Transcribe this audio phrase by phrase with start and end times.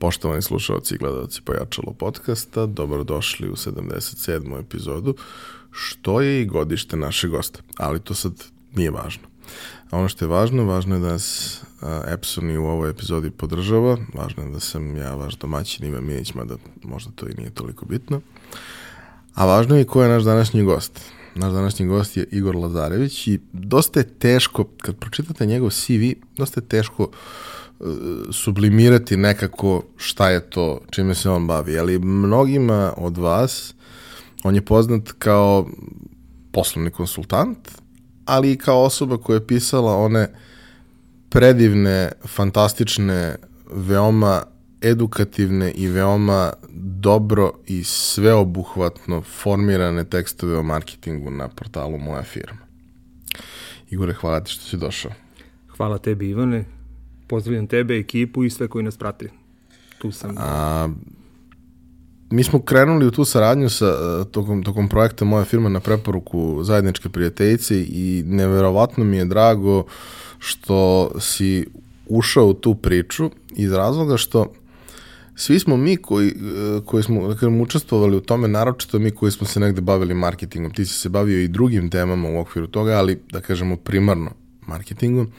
[0.00, 4.60] Poštovani slušalci i gledalci Pojačalo podcasta, dobrodošli u 77.
[4.60, 5.14] epizodu,
[5.70, 8.32] što je i godište naše gosta, ali to sad
[8.74, 9.22] nije važno.
[9.90, 11.60] A ono što je važno, važno je da nas
[12.08, 16.34] Epson i u ovoj epizodi podržava, važno je da sam ja vaš domaćin Ivan Mijeć,
[16.34, 18.20] mada možda to i nije toliko bitno.
[19.34, 21.00] A važno je ko je naš današnji gost.
[21.34, 26.60] Naš današnji gost je Igor Lazarević i dosta je teško, kad pročitate njegov CV, dosta
[26.60, 27.10] je teško
[28.32, 31.78] sublimirati nekako šta je to, čime se on bavi.
[31.78, 33.74] Ali mnogima od vas
[34.44, 35.66] on je poznat kao
[36.52, 37.70] poslovni konsultant,
[38.24, 40.28] ali i kao osoba koja je pisala one
[41.30, 43.36] predivne, fantastične,
[43.72, 44.42] veoma
[44.80, 46.52] edukativne i veoma
[47.00, 52.58] dobro i sveobuhvatno formirane tekstove o marketingu na portalu Moja firma.
[53.90, 55.12] Igore, hvala ti što si došao.
[55.76, 56.79] Hvala tebi, Ivane.
[57.30, 59.28] Pozdravljam tebe, ekipu i sve koji nas prati.
[59.98, 60.34] Tu sam.
[60.38, 60.88] A,
[62.30, 66.62] mi smo krenuli u tu saradnju sa e, tokom, tokom projekta Moja firma na preporuku
[66.62, 69.84] zajedničke prijateljice i neverovatno mi je drago
[70.38, 71.66] što si
[72.06, 74.52] ušao u tu priču iz razloga što
[75.36, 76.32] svi smo mi koji, e,
[76.84, 80.72] koji smo da kažem, učestvovali u tome, naročito mi koji smo se negde bavili marketingom.
[80.72, 84.30] Ti si se bavio i drugim temama u okviru toga, ali da kažemo primarno
[84.66, 85.32] marketingom.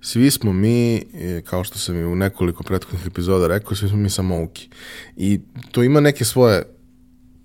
[0.00, 3.98] Svi smo mi, e, kao što sam i u nekoliko prethodnih epizoda rekao, svi smo
[3.98, 4.68] mi samouki.
[5.16, 6.62] I to ima neke svoje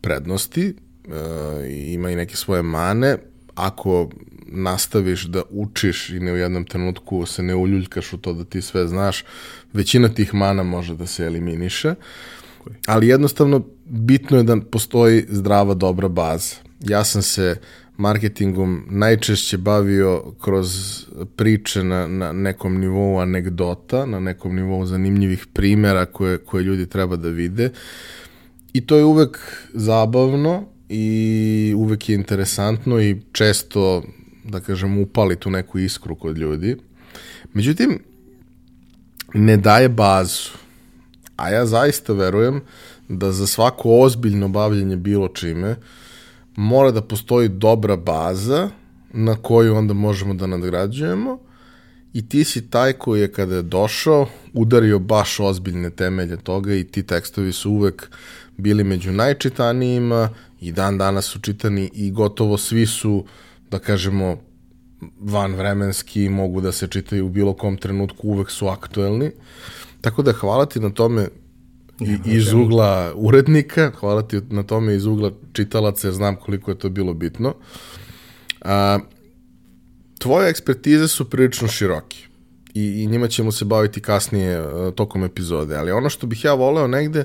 [0.01, 3.17] prednosti, e, ima i neke svoje mane,
[3.55, 4.09] ako
[4.45, 8.61] nastaviš da učiš i ne u jednom trenutku se ne uljuljkaš u to da ti
[8.61, 9.23] sve znaš,
[9.73, 11.95] većina tih mana može da se eliminiše,
[12.85, 16.55] ali jednostavno bitno je da postoji zdrava, dobra baza.
[16.79, 17.55] Ja sam se
[18.01, 20.69] marketingom najčešće bavio kroz
[21.35, 27.15] priče na, na nekom nivou anegdota, na nekom nivou zanimljivih primera koje, koje ljudi treba
[27.15, 27.69] da vide.
[28.73, 29.37] I to je uvek
[29.73, 34.03] zabavno i uvek je interesantno i često,
[34.43, 36.77] da kažem, upali tu neku iskru kod ljudi.
[37.53, 37.99] Međutim,
[39.33, 40.49] ne daje bazu.
[41.35, 42.61] A ja zaista verujem
[43.07, 45.75] da za svako ozbiljno bavljanje bilo čime
[46.61, 48.69] mora da postoji dobra baza
[49.13, 51.39] na koju onda možemo da nadgrađujemo
[52.13, 56.83] i ti si taj koji je kada je došao udario baš ozbiljne temelje toga i
[56.83, 58.09] ti tekstovi su uvek
[58.57, 60.29] bili među najčitanijima
[60.59, 63.25] i dan danas su čitani i gotovo svi su,
[63.71, 64.37] da kažemo,
[65.19, 69.31] van vremenski, mogu da se čitaju u bilo kom trenutku, uvek su aktuelni.
[70.01, 71.27] Tako da hvala ti na tome
[72.01, 76.79] i, iz ugla urednika, hvala ti na tome iz ugla čitalaca, jer znam koliko je
[76.79, 77.53] to bilo bitno.
[78.61, 78.99] A,
[80.19, 82.17] tvoje ekspertize su prilično široke
[82.73, 86.53] i, i njima ćemo se baviti kasnije uh, tokom epizode, ali ono što bih ja
[86.53, 87.23] voleo negde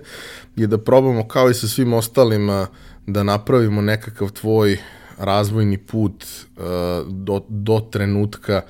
[0.56, 2.66] je da probamo kao i sa svim ostalima
[3.06, 4.78] da napravimo nekakav tvoj
[5.18, 6.62] razvojni put uh,
[7.08, 8.62] do, do trenutka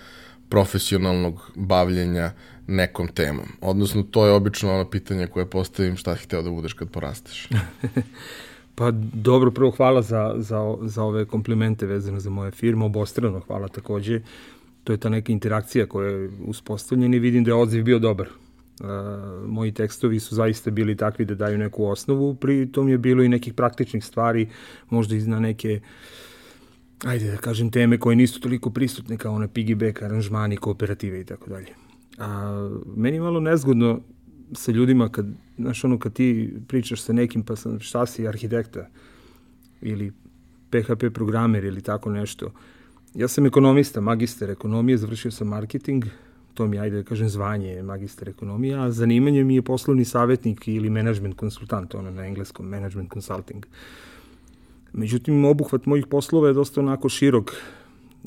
[0.48, 2.32] profesionalnog bavljenja
[2.66, 3.46] nekom temom.
[3.60, 7.48] Odnosno, to je obično ono pitanje koje postavim šta hteo da budeš kad porasteš.
[8.78, 13.68] pa dobro, prvo hvala za, za, za ove komplimente vezane za moje firme, obostrano hvala
[13.68, 14.20] takođe.
[14.84, 18.28] To je ta neka interakcija koja je uspostavljena i vidim da je odziv bio dobar.
[18.80, 18.86] Uh,
[19.48, 23.28] moji tekstovi su zaista bili takvi da daju neku osnovu, pri tom je bilo i
[23.28, 24.48] nekih praktičnih stvari,
[24.90, 25.80] možda i na neke
[27.04, 31.50] ajde da kažem teme koje nisu toliko prisutne kao one piggyback, aranžmani, kooperative i tako
[31.50, 31.85] dalje.
[32.18, 34.00] A meni je malo nezgodno
[34.52, 35.26] sa ljudima kad,
[35.58, 38.86] znaš ono, kad ti pričaš sa nekim pa sam, šta si arhitekta
[39.80, 40.12] ili
[40.70, 42.52] PHP programer ili tako nešto.
[43.14, 46.04] Ja sam ekonomista, magister ekonomije, završio sam marketing,
[46.54, 50.90] to mi ajde da kažem, zvanje magister ekonomije, a zanimanje mi je poslovni savjetnik ili
[50.90, 53.66] management konsultant, ono na engleskom, management consulting.
[54.92, 57.52] Međutim, obuhvat mojih poslova je dosta onako širok,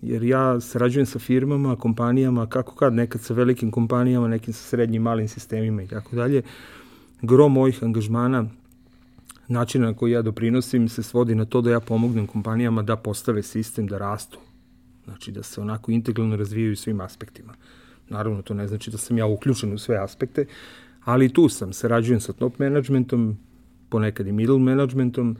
[0.02, 5.01] jer ja sarađujem sa firmama, kompanijama, kako kad, nekad sa velikim kompanijama, nekim sa srednjim,
[5.01, 6.42] malim sistemima i tako dalje.
[7.22, 8.46] Gro mojih angažmana,
[9.48, 13.44] načina na koji ja doprinosim se svodi na to da ja pomognem kompanijama da postave
[13.44, 14.40] sistem, da rastu.
[15.06, 17.54] Znači da se onako integralno razvijaju svim aspektima.
[18.10, 20.45] Naravno, to ne znači da sam ja uključen u sve aspekte,
[21.04, 23.38] ali tu sam, sarađujem sa top managementom,
[23.90, 25.38] ponekad i middle managementom,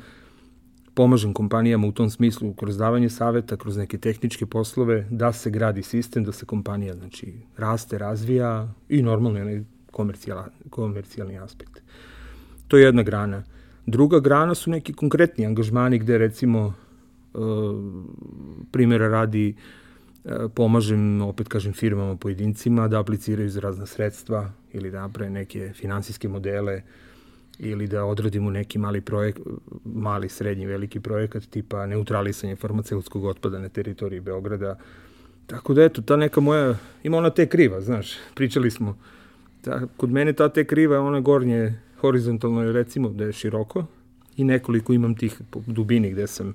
[1.00, 5.84] pomažem kompanijama u tom smislu kroz davanje saveta, kroz neke tehničke poslove, da se gradi
[5.84, 9.64] sistem, da se kompanija znači, raste, razvija i normalno je
[10.70, 11.80] komercijalni aspekt.
[12.68, 13.44] To je jedna grana.
[13.86, 17.44] Druga grana su neki konkretni angažmani gde recimo uh,
[18.72, 19.56] primjera radi
[20.54, 26.28] pomažem, opet kažem, firmama, pojedincima da apliciraju za razna sredstva ili da naprave neke finansijske
[26.28, 26.82] modele
[27.60, 29.40] ili da odradimo neki mali projekt,
[29.86, 34.78] mali, srednji, veliki projekat tipa neutralisanje farmaceutskog otpada na teritoriji Beograda.
[35.48, 38.98] Tako da eto, ta neka moja, ima ona te kriva, znaš, pričali smo.
[39.62, 43.86] Ta, kod mene ta te kriva je ona gornje horizontalno, recimo da je široko
[44.38, 46.54] i nekoliko imam tih dubini gde sam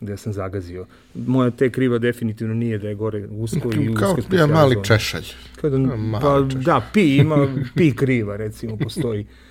[0.00, 0.86] gde sam zagazio.
[1.14, 5.24] Moja te kriva definitivno nije da je gore usko i usko Kao ja mali češalj.
[5.60, 5.78] Kada,
[6.20, 9.26] pa, da, pi ima, pi kriva recimo postoji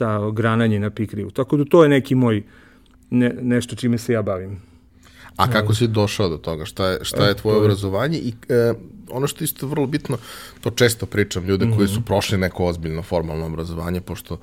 [0.00, 1.30] ta grananje na pi krivu.
[1.30, 2.42] Tako da to je neki moj
[3.10, 4.56] ne, nešto čime se ja bavim.
[5.36, 6.64] A kako si došao do toga?
[6.64, 8.18] Šta je, šta je tvoje obrazovanje?
[8.18, 8.74] I e,
[9.10, 10.18] ono što je isto vrlo bitno,
[10.60, 11.76] to često pričam ljude mm -hmm.
[11.76, 14.38] koji su prošli neko ozbiljno formalno obrazovanje, pošto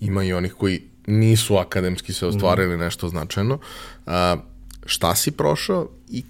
[0.00, 2.84] ima i onih koji nisu akademski se ostvarili mm -hmm.
[2.84, 3.58] nešto značajno.
[4.06, 4.36] A,
[4.86, 6.24] šta si prošao i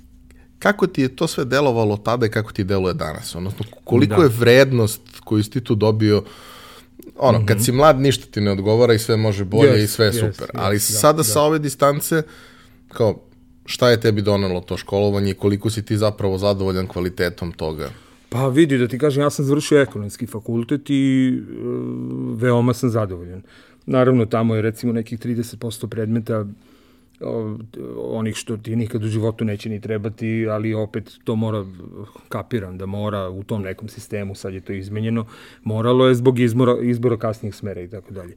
[0.58, 3.34] kako ti je to sve delovalo tada i kako ti deluje danas?
[3.34, 4.22] Odnosno, koliko da.
[4.22, 6.24] je vrednost koju si ti tu dobio
[7.20, 7.46] ono, mm -hmm.
[7.48, 7.64] kad mhm.
[7.64, 10.18] si mlad ništa ti ne odgovara i sve može bolje yes, i sve je yes,
[10.18, 10.48] super.
[10.48, 11.24] Yes, Ali da, sada da.
[11.24, 12.22] sa ove distance,
[12.88, 13.20] kao,
[13.66, 17.90] šta je tebi donelo to školovanje i koliko si ti zapravo zadovoljan kvalitetom toga?
[18.28, 21.52] Pa vidi, da ti kažem, ja sam završio ekonomski fakultet i e,
[22.34, 23.42] veoma sam zadovoljan.
[23.86, 26.46] Naravno, tamo je recimo nekih 30% predmeta
[27.96, 31.64] onih što ti nikad u životu neće ni trebati, ali opet to mora,
[32.28, 35.26] kapiram da mora u tom nekom sistemu, sad je to izmenjeno,
[35.64, 38.34] moralo je zbog izbora, izbora kasnijih smera i tako dalje.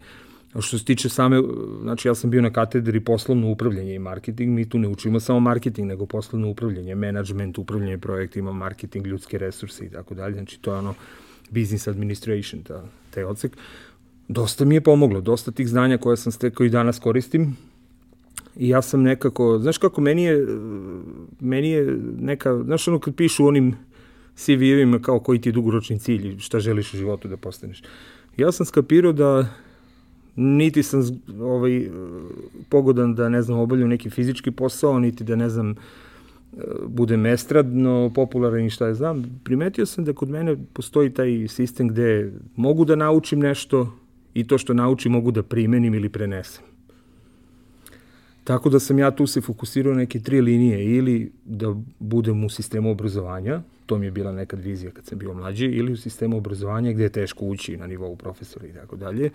[0.59, 1.41] Što se tiče same,
[1.81, 5.39] znači ja sam bio na katedri poslovno upravljanje i marketing, mi tu ne učimo samo
[5.39, 10.73] marketing, nego poslovno upravljanje, management, upravljanje projektima, marketing, ljudske resurse i tako dalje, znači to
[10.73, 10.93] je ono
[11.49, 13.57] business administration, ta, taj odsek.
[14.27, 17.57] Dosta mi je pomoglo, dosta tih znanja koje sam stekao i danas koristim,
[18.57, 20.47] I ja sam nekako, znaš kako, meni je,
[21.39, 23.75] meni je neka, znaš ono kad pišu onim
[24.37, 27.83] CV-evima kao koji ti je dugoročni cilj, šta želiš u životu da postaneš.
[28.37, 29.47] Ja sam skapirao da
[30.35, 31.01] niti sam
[31.41, 31.89] ovaj,
[32.69, 35.75] pogodan da, ne znam, obavljam neki fizički posao, niti da, ne znam,
[36.87, 39.41] budem estradno popularan i šta je znam.
[39.43, 43.97] Primetio sam da kod mene postoji taj sistem gde mogu da naučim nešto
[44.33, 46.72] i to što naučim mogu da primenim ili prenesem.
[48.43, 52.91] Tako da sam ja tu se fokusirao neke tri linije, ili da budem u sistemu
[52.91, 56.91] obrazovanja, to mi je bila nekad vizija kad sam bio mlađi, ili u sistemu obrazovanja
[56.91, 59.29] gde je teško ući na nivou profesora i tako dalje,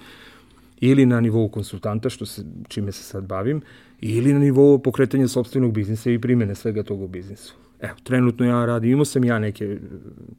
[0.81, 3.60] ili na nivou konsultanta, što se, čime se sad bavim,
[4.00, 7.54] ili na nivou pokretanja sobstvenog biznisa i primene svega toga u biznisu.
[7.81, 9.78] Evo, trenutno ja radim, imao sam ja neke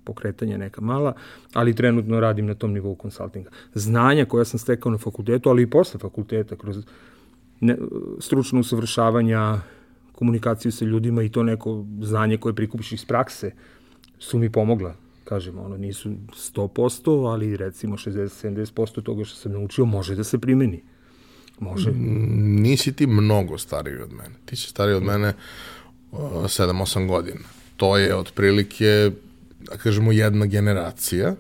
[0.04, 1.14] pokretanja, neka mala,
[1.54, 3.50] ali trenutno radim na tom nivou konsultinga.
[3.74, 6.84] Znanja koja sam stekao na fakultetu, ali i posle fakulteta, kroz
[7.62, 7.78] ne,
[8.20, 9.62] stručno usavršavanja,
[10.12, 13.52] komunikaciju sa ljudima i to neko znanje koje prikupiš iz prakse
[14.20, 14.96] su mi pomogla.
[15.24, 16.10] Kažem, ono, nisu
[16.56, 20.84] 100%, ali recimo 60-70% toga što sam naučio može da se primeni.
[21.60, 21.92] Može.
[21.92, 24.36] Mm, nisi ti mnogo stariji od mene.
[24.46, 25.34] Ti si stariji od mene
[26.12, 27.46] 7-8 godina.
[27.78, 29.12] To je otprilike,
[29.60, 31.36] da kažemo, jedna generacija.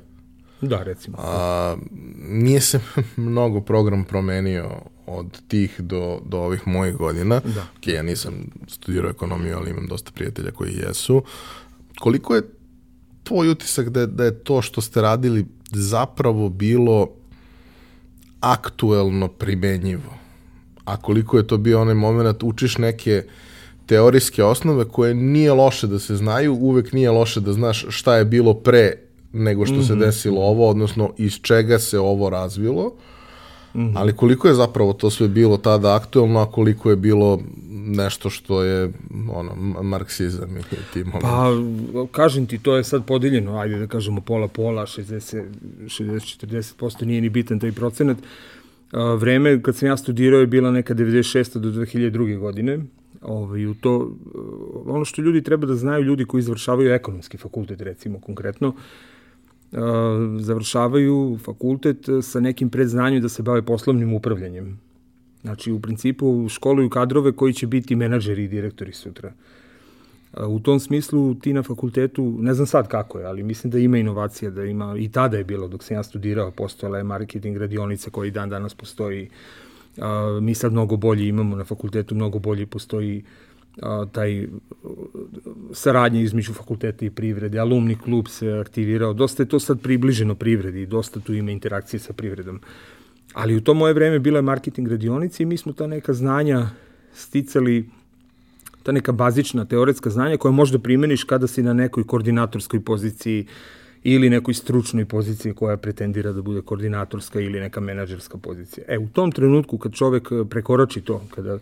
[0.61, 1.17] Da, recimo.
[1.19, 1.75] A,
[2.19, 2.79] nije se
[3.17, 4.69] mnogo program promenio
[5.09, 7.41] od tih do, do ovih mojih godina.
[7.45, 7.61] Da.
[7.77, 8.33] Ok, ja nisam
[8.67, 11.23] studirao ekonomiju, ali imam dosta prijatelja koji jesu.
[11.99, 12.41] Koliko je
[13.23, 17.09] tvoj utisak da je, da je to što ste radili zapravo bilo
[18.39, 20.13] aktuelno primenjivo?
[20.85, 23.23] A koliko je to bio onaj moment, učiš neke
[23.85, 28.25] teorijske osnove koje nije loše da se znaju, uvek nije loše da znaš šta je
[28.25, 28.93] bilo pre
[29.33, 29.87] nego što mm -hmm.
[29.87, 30.01] se mhm.
[30.01, 32.87] desilo ovo, odnosno iz čega se ovo razvilo.
[32.87, 33.18] Mm
[33.73, 33.93] -hmm.
[33.95, 37.39] Ali koliko je zapravo to sve bilo tada aktuelno, a koliko je bilo
[37.71, 38.91] nešto što je
[39.31, 40.61] ono, marksizam i
[40.93, 41.27] ti momenti?
[41.93, 47.59] Pa, kažem ti, to je sad podeljeno, ajde da kažemo pola-pola, 60-40% nije ni bitan
[47.59, 48.17] taj procenat.
[49.17, 51.59] Vreme kad sam ja studirao je bila neka 96.
[51.59, 52.39] do 2002.
[52.39, 52.79] godine.
[53.21, 54.11] Ovaj, u to,
[54.85, 58.73] ono što ljudi treba da znaju, ljudi koji izvršavaju ekonomski fakultet, recimo konkretno,
[60.39, 64.79] završavaju fakultet sa nekim predznanjem da se bave poslovnim upravljanjem.
[65.41, 69.33] Znači, u principu školuju kadrove koji će biti menadžeri i direktori sutra.
[70.47, 73.97] U tom smislu ti na fakultetu, ne znam sad kako je, ali mislim da ima
[73.97, 78.09] inovacija, da ima, i tada je bilo, dok sam ja studirao, postojala je marketing radionica
[78.09, 79.29] koji dan danas postoji.
[80.41, 83.23] Mi sad mnogo bolje imamo na fakultetu, mnogo bolje postoji
[83.81, 84.47] a, taj
[85.73, 90.85] saradnje između fakulteta i privrede, alumni klub se aktivirao, dosta je to sad približeno privredi,
[90.85, 92.61] dosta tu ima interakcije sa privredom.
[93.33, 96.69] Ali u to moje vreme bila je marketing radionica i mi smo ta neka znanja
[97.13, 97.89] sticali
[98.83, 103.45] ta neka bazična teoretska znanja koja možda primeniš kada si na nekoj koordinatorskoj poziciji
[104.03, 108.85] ili nekoj stručnoj poziciji koja pretendira da bude koordinatorska ili neka menadžerska pozicija.
[108.87, 111.59] E, u tom trenutku kad čovek prekorači to, kada,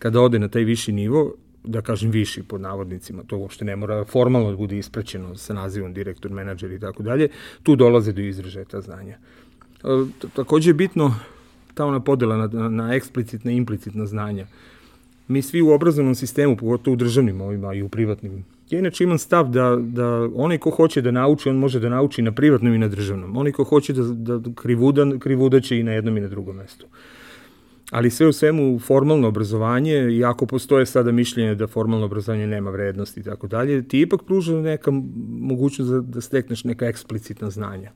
[0.00, 4.04] kada ode na taj viši nivo, da kažem viši pod navodnicima, to uopšte ne mora
[4.04, 7.28] formalno da bude ispraćeno sa nazivom direktor, menadžer i tako dalje,
[7.62, 9.18] tu dolaze do izražaja ta znanja.
[9.84, 11.14] E, takođe je bitno
[11.74, 14.46] ta ona podela na, na, na eksplicitna i implicitna znanja.
[15.28, 19.18] Mi svi u obrazovnom sistemu, pogotovo u državnim ovima i u privatnim, ja inače imam
[19.18, 22.78] stav da, da onaj ko hoće da nauči, on može da nauči na privatnom i
[22.78, 23.36] na državnom.
[23.36, 24.02] Onaj ko hoće da,
[24.38, 26.86] da krivuda, krivuda će i na jednom i na drugom mestu.
[27.90, 33.20] Ali sve u svemu formalno obrazovanje, iako postoje sada mišljenje da formalno obrazovanje nema vrednosti
[33.20, 34.90] i tako dalje, ti ipak pruža neka
[35.28, 37.90] mogućnost da, da stekneš neka eksplicitna znanja.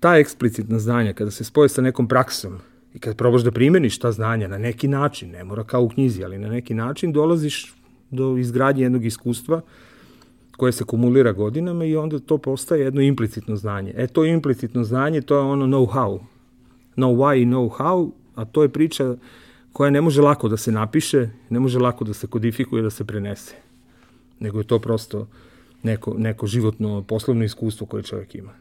[0.00, 2.58] Ta eksplicitna znanja, kada se spoje sa nekom praksom,
[2.96, 6.24] I kad probaš da primeniš ta znanja na neki način, ne mora kao u knjizi,
[6.24, 7.74] ali na neki način dolaziš
[8.10, 9.60] do izgradnje jednog iskustva
[10.56, 13.92] koje se kumulira godinama i onda to postaje jedno implicitno znanje.
[13.96, 16.18] E, to implicitno znanje, to je ono know-how.
[16.96, 19.16] Know why i know how, a to je priča
[19.72, 23.04] koja ne može lako da se napiše, ne može lako da se kodifikuje, da se
[23.04, 23.54] prenese.
[24.40, 25.26] Nego je to prosto
[25.82, 28.52] neko, neko životno poslovno iskustvo koje čovjek ima.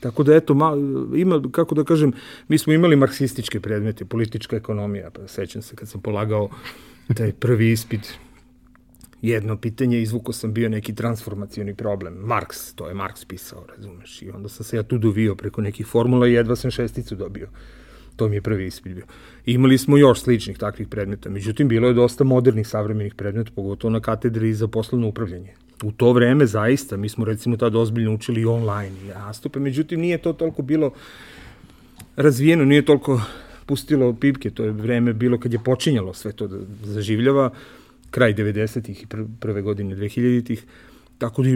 [0.00, 0.72] Tako da, eto, ma,
[1.16, 2.12] ima, kako da kažem,
[2.48, 6.48] mi smo imali marksističke predmete, politička ekonomija, pa sećam se kad sam polagao
[7.16, 8.18] taj prvi ispit,
[9.22, 12.14] jedno pitanje, izvuko sam bio neki transformacioni problem.
[12.14, 15.86] Marks, to je Marks pisao, razumeš, i onda sam se ja tu dovio preko nekih
[15.86, 17.48] formula i jedva sam šesticu dobio.
[18.16, 19.04] To mi je prvi ispit bio.
[19.46, 24.00] Imali smo još sličnih takvih predmeta, međutim, bilo je dosta modernih savremenih predmeta, pogotovo na
[24.00, 28.44] katedri za poslovno upravljanje u to vreme zaista, mi smo recimo tada ozbiljno učili i
[28.44, 30.92] online i nastupe, međutim nije to toliko bilo
[32.16, 33.20] razvijeno, nije toliko
[33.66, 37.50] pustilo pipke, to je vreme bilo kad je počinjalo sve to da zaživljava,
[38.10, 39.06] kraj 90-ih i
[39.40, 40.64] prve godine 2000-ih,
[41.18, 41.48] tako da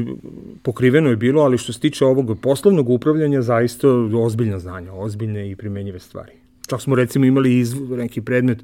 [0.62, 5.56] pokriveno je bilo, ali što se tiče ovog poslovnog upravljanja, zaista ozbiljna znanja, ozbiljne i
[5.56, 6.32] primenjive stvari.
[6.68, 8.62] Čak smo recimo imali izv, neki predmet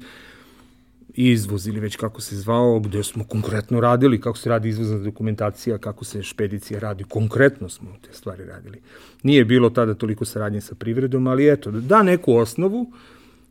[1.15, 5.77] izvoz ili već kako se zvao, gde smo konkretno radili kako se radi izvozna dokumentacija,
[5.77, 8.81] kako se špedicija radi, konkretno smo te stvari radili.
[9.23, 12.91] Nije bilo tada toliko saradnje sa privredom, ali eto, da neku osnovu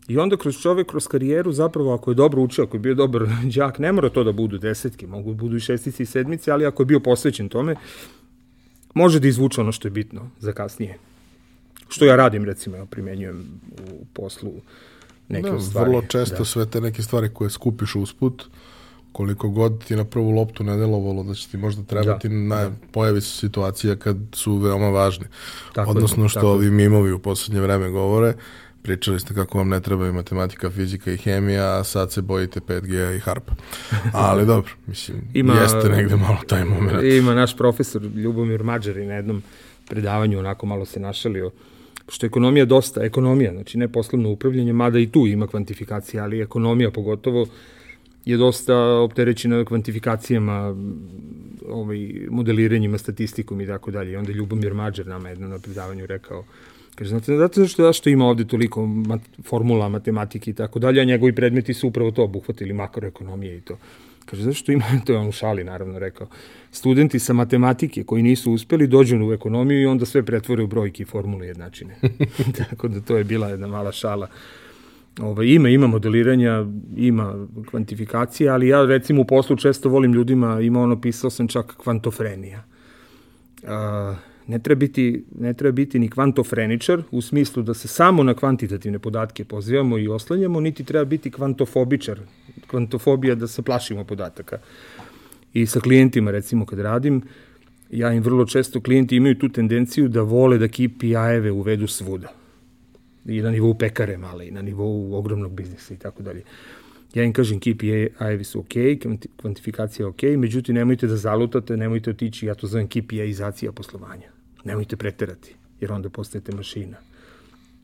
[0.09, 3.27] i onda kroz čovek, kroz karijeru, zapravo ako je dobro učio, ako je bio dobar
[3.57, 6.67] đak, ne mora to da budu desetke, mogu da budu i šestici i sedmice, ali
[6.67, 7.77] ako je bio posvećen tome,
[8.95, 10.99] može da izvuče ono što je bitno za kasnije.
[11.95, 13.61] Što ja radim, recimo, ja primenjujem
[13.93, 14.53] u poslu
[15.29, 15.91] neke da, stvari.
[15.91, 16.45] Vrlo često da.
[16.45, 18.45] sve te neke stvari koje skupiš usput,
[19.13, 22.57] koliko god ti na prvu loptu ne delovalo da će ti možda trebati, da, na,
[22.57, 22.71] da.
[22.93, 25.27] pojavi se situacija kad su veoma važni.
[25.73, 28.35] Tako Odnosno što tako ovi mimovi u poslednje vreme govore,
[28.83, 32.61] pričali ste kako vam ne treba i matematika, fizika i hemija, a sad se bojite
[32.61, 33.53] 5G i harpa.
[34.13, 37.03] Ali dobro, mislim, ima, jeste negde malo taj moment.
[37.03, 39.43] Ima naš profesor Ljubomir Mađari na jednom
[39.89, 41.51] predavanju, onako malo se našalio,
[42.07, 46.91] pošto ekonomija dosta, ekonomija, znači ne poslovno upravljanje, mada i tu ima kvantifikacija, ali ekonomija
[46.91, 47.47] pogotovo
[48.25, 50.77] je dosta opterećena kvantifikacijama,
[51.69, 51.99] ovaj,
[52.31, 54.13] modeliranjima, statistikom i tako dalje.
[54.13, 56.45] I onda Ljubomir Mađer nama jedno na predavanju rekao,
[56.95, 61.05] kaže, znate, zato zašto, zašto ima ovde toliko mat, formula, matematike i tako dalje, a
[61.05, 63.79] njegovi predmeti su upravo to obuhvatili, makroekonomije i to.
[64.25, 66.27] Kaže, zašto ima, to je on u šali naravno rekao,
[66.71, 71.03] studenti sa matematike koji nisu uspeli dođu u ekonomiju i onda sve pretvore u brojke
[71.03, 71.97] i formule jednačine.
[72.59, 74.29] Tako da to je bila jedna mala šala.
[75.21, 76.67] Ove, ima, ima modeliranja,
[76.97, 81.75] ima kvantifikacije, ali ja recimo u poslu često volim ljudima, ima ono, pisao sam čak
[81.77, 82.65] kvantofrenija.
[83.67, 84.15] A,
[84.47, 88.99] ne treba biti, ne treba biti ni kvantofreničar u smislu da se samo na kvantitativne
[88.99, 92.21] podatke pozivamo i oslanjamo, niti treba biti kvantofobičar,
[92.67, 94.59] kvantofobija da se plašimo podataka.
[95.55, 97.23] I sa klijentima, recimo, kad radim,
[97.91, 102.33] ja im vrlo često klijenti imaju tu tendenciju da vole da KPI-eve uvedu svuda.
[103.27, 106.43] I na nivou pekare male, i na nivou ogromnog biznisa i tako dalje.
[107.15, 108.75] Ja im kažem KPI-evi su ok,
[109.37, 114.34] kvantifikacija je ok, međutim nemojte da zalutate, nemojte otići, ja to zovem KPI-izacija poslovanja.
[114.65, 116.97] Nemojte preterati, jer onda postajete mašina.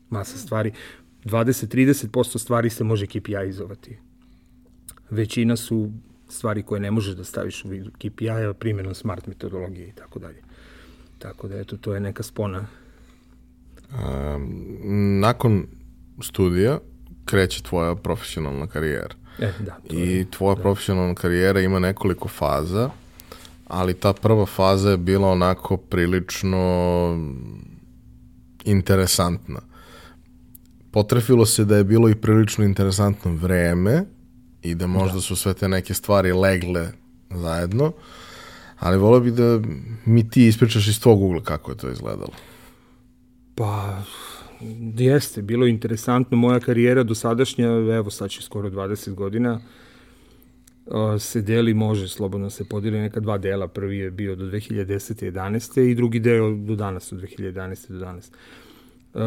[0.09, 0.71] Masa stvari.
[1.25, 3.97] 20-30% stvari se može KPI-izovati.
[5.09, 5.91] Većina su
[6.29, 10.41] stvari koje ne možeš da staviš u vidu KPI-a primjenom smart metodologije i tako dalje.
[11.19, 12.67] Tako da, eto, to je neka spona.
[13.93, 15.67] Um, nakon
[16.21, 16.79] studija
[17.25, 19.15] kreće tvoja profesionalna karijera.
[19.39, 20.61] E, da, I je, tvoja da.
[20.61, 22.89] profesionalna karijera ima nekoliko faza,
[23.71, 26.57] ali ta prva faza je bila onako prilično
[28.63, 29.59] interesantna.
[30.91, 34.03] Potrefilo se da je bilo i prilično interesantno vreme
[34.61, 35.21] i da možda da.
[35.21, 36.91] su sve te neke stvari legle
[37.29, 37.91] zajedno,
[38.79, 39.59] ali volio bih da
[40.05, 42.33] mi ti ispričaš iz tvog ugla kako je to izgledalo.
[43.55, 44.01] Pa,
[44.97, 46.37] jeste, bilo je interesantno.
[46.37, 49.61] Moja karijera do sadašnja, evo sad će skoro 20 godina,
[51.19, 53.67] se deli, može slobodno se podeli neka dva dela.
[53.67, 55.31] Prvi je bio do 2010.
[55.31, 55.81] 11.
[55.81, 57.91] i drugi deo do danas, od 2011.
[57.91, 58.31] do danas.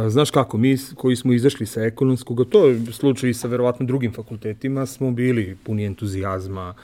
[0.09, 4.13] Znaš kako, mi koji smo izašli sa ekonomskog, to je slučaj i sa verovatno drugim
[4.13, 6.75] fakultetima, smo bili puni entuzijazma,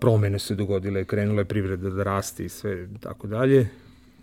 [0.00, 3.68] promene se dogodile, krenula je privreda da raste i sve tako dalje.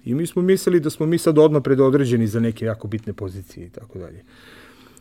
[0.05, 3.65] I mi smo mislili da smo mi sad odmah predodređeni za neke jako bitne pozicije
[3.67, 4.23] i tako dalje.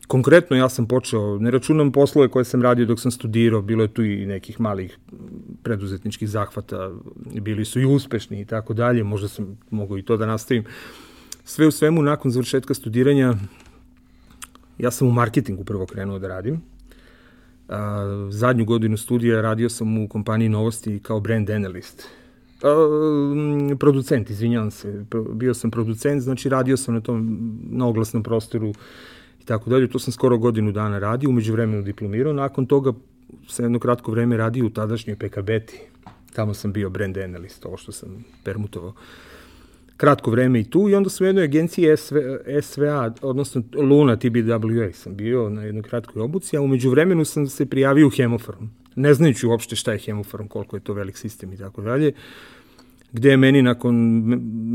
[0.09, 3.89] Konkretno ja sam počeo, ne računam poslove koje sam radio dok sam studirao, bilo je
[3.89, 4.99] tu i nekih malih
[5.63, 6.91] preduzetničkih zahvata,
[7.41, 10.65] bili su i uspešni i tako dalje, možda sam mogao i to da nastavim.
[11.45, 13.35] Sve u svemu, nakon završetka studiranja,
[14.79, 16.61] ja sam u marketingu prvo krenuo da radim.
[18.31, 22.03] Zadnju godinu studija radio sam u kompaniji Novosti kao brand analyst.
[22.63, 25.05] A, producent, izvinjavam se.
[25.35, 27.39] Bio sam producent, znači radio sam na tom
[27.71, 28.73] na oglasnom prostoru
[29.49, 29.89] tako dalje.
[29.89, 32.33] To sam skoro godinu dana radio, umeđu vremenu diplomirao.
[32.33, 32.93] Nakon toga
[33.49, 35.81] sam jedno kratko vreme radio u tadašnjoj PKB-ti.
[36.33, 38.95] Tamo sam bio brand analyst, ovo što sam permutovao
[39.99, 42.17] kratko vreme i tu i onda sam u jednoj agenciji SV,
[42.63, 47.67] SVA, odnosno Luna TBWA sam bio na jednoj kratkoj obuci, a umeđu vremenu sam se
[47.67, 48.65] prijavio u Hemofarm,
[48.97, 52.13] ne znajući uopšte šta je Hemofarm, koliko je to velik sistem i tako dalje,
[53.13, 53.95] gde je meni nakon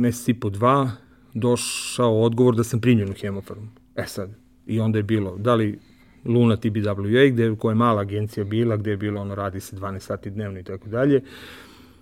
[0.01, 0.91] meseci po dva
[1.33, 3.63] došao odgovor da sam primljen u Hemofarm.
[3.95, 4.29] E sad,
[4.67, 5.79] i onda je bilo, da li
[6.25, 9.99] Luna TBWA, gde, koja je mala agencija bila, gde je bilo ono radi se 12
[9.99, 11.21] sati dnevno i tako dalje,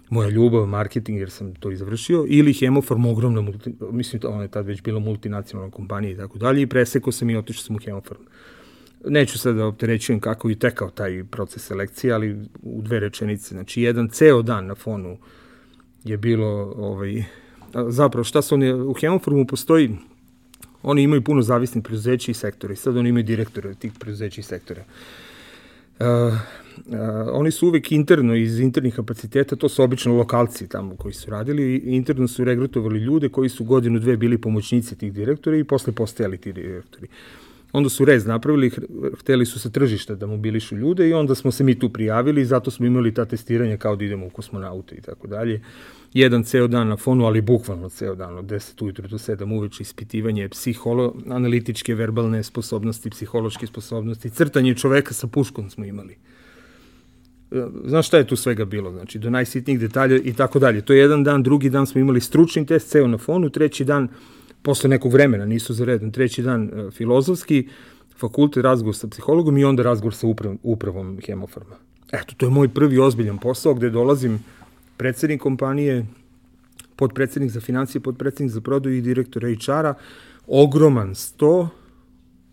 [0.10, 4.66] moja ljubav, marketing, jer sam to izvršio, ili Hemofarm, ogromna, multi, mislim, ona je tad
[4.66, 8.22] već bila multinacionalna kompanija i tako dalje, i presekao sam i otišao sam u Hemofarm.
[9.06, 13.56] Neću sad da opterećujem kako je tekao taj proces selekcije, ali u dve rečenice.
[13.56, 15.18] Znači, jedan ceo dan na fonu
[16.04, 17.24] je bilo, ovaj,
[17.88, 19.90] zapravo, šta su oni, u Hemofarmu postoji,
[20.84, 24.44] oni imaju puno zavisnih preduzeća i sektora i sad oni imaju direktore tih preduzeća i
[24.44, 24.82] sektora.
[24.82, 26.06] Uh,
[26.88, 26.98] Uh,
[27.32, 31.78] oni su uvek interno iz internih kapaciteta, to su obično lokalci tamo koji su radili,
[31.78, 36.38] interno su regrutovali ljude koji su godinu dve bili pomoćnici tih direktora i posle postajali
[36.38, 37.08] ti direktori.
[37.72, 38.72] Onda su rez napravili,
[39.20, 42.46] hteli su sa tržišta da mobilišu ljude i onda smo se mi tu prijavili i
[42.46, 45.62] zato smo imali ta testiranja kao da idemo u kosmonaute i tako dalje.
[46.14, 49.84] Jedan ceo dan na fonu, ali bukvalno ceo dan, od 10 ujutru do 7 uveče,
[49.84, 56.18] ispitivanje psiholo, analitičke, verbalne sposobnosti, psihološke sposobnosti, crtanje čoveka sa puškom smo imali
[57.86, 60.82] znaš šta je tu svega bilo, znači do najsitnijih detalja i tako dalje.
[60.82, 64.08] To je jedan dan, drugi dan smo imali stručni test, ceo na fonu, treći dan,
[64.62, 67.68] posle nekog vremena, nisu za redom, treći dan uh, filozofski,
[68.18, 71.76] fakultet, razgovor sa psihologom i onda razgovor sa upravom, upravom hemofarma.
[72.12, 74.40] Eto, to je moj prvi ozbiljan posao gde dolazim
[75.02, 76.06] predsednik kompanije,
[76.96, 79.94] podpredsednik za financije, podpredsednik za prodaju i direktor HR-a,
[80.48, 81.70] ogroman sto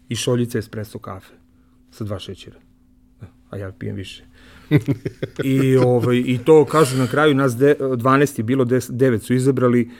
[0.08, 1.34] i šoljica espresso kafe
[1.90, 2.56] sa dva šećera.
[3.50, 4.24] A ja pijem više.
[5.44, 9.34] I, ovaj, I to, kažu, na kraju nas de, 12 je bilo, 10, 9 su
[9.34, 9.90] izabrali,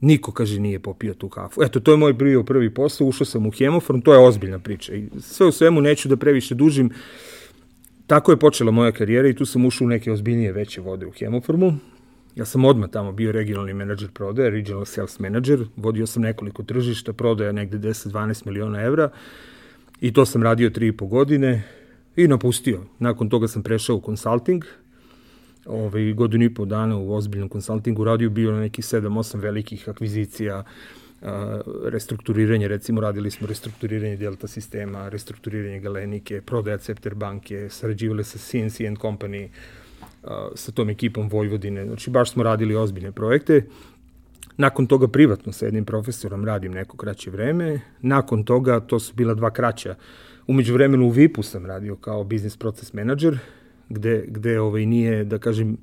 [0.00, 1.62] niko, kaže, nije popio tu kafu.
[1.62, 4.94] Eto, to je moj bio prvi posao, ušao sam u hemofarm, to je ozbiljna priča.
[4.94, 6.90] I sve u svemu neću da previše dužim,
[8.06, 11.10] tako je počela moja karijera i tu sam ušao u neke ozbiljnije veće vode u
[11.10, 11.72] hemofarmu.
[12.36, 17.12] Ja sam odmah tamo bio regionalni menadžer prodaje, regional sales manager, vodio sam nekoliko tržišta,
[17.12, 19.10] prodaja negde 10-12 miliona evra
[20.00, 21.62] i to sam radio 3,5 godine
[22.16, 22.80] i napustio.
[22.98, 24.64] Nakon toga sam prešao u konsulting,
[25.66, 30.64] ovaj, godinu i po dana u ozbiljnom konsultingu radio bio na nekih 7-8 velikih akvizicija,
[31.84, 38.80] restrukturiranje, recimo radili smo restrukturiranje Delta sistema, restrukturiranje Galenike, prodaja Cepter banke, sarađivali sa CNC
[38.80, 39.48] and Company,
[40.54, 43.64] sa tom ekipom Vojvodine, znači baš smo radili ozbiljne projekte.
[44.56, 47.80] Nakon toga privatno sa jednim profesorom radim neko kraće vreme.
[48.00, 49.94] Nakon toga, to su bila dva kraća
[50.46, 53.38] Umeđu vremenu u VIP-u sam radio kao biznis proces menadžer,
[53.88, 55.76] gde, gde ovaj, nije, da kažem,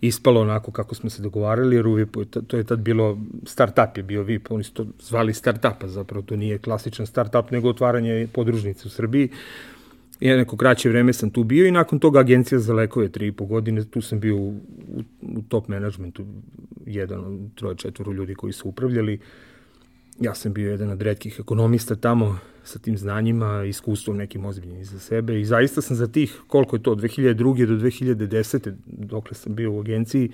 [0.00, 2.06] ispalo onako kako smo se dogovarali, jer u
[2.46, 6.36] to je tad bilo, start-up je bio VIP, oni su to zvali start-upa, zapravo to
[6.36, 9.28] nije klasičan start-up, nego otvaranje podružnice u Srbiji.
[10.20, 13.32] Ja neko kraće vreme sam tu bio i nakon toga agencija za lekove, tri i
[13.32, 14.48] po godine, tu sam bio u,
[15.22, 16.24] u, top managementu,
[16.86, 19.20] jedan od troje, četvoro ljudi koji su upravljali.
[20.20, 24.98] Ja sam bio jedan od redkih ekonomista tamo, sa tim znanjima, iskustvom nekim ozbiljnim za
[24.98, 27.66] sebe i zaista sam za tih, koliko je to, 2002.
[27.66, 28.72] do 2010.
[28.86, 30.30] dokle sam bio u agenciji,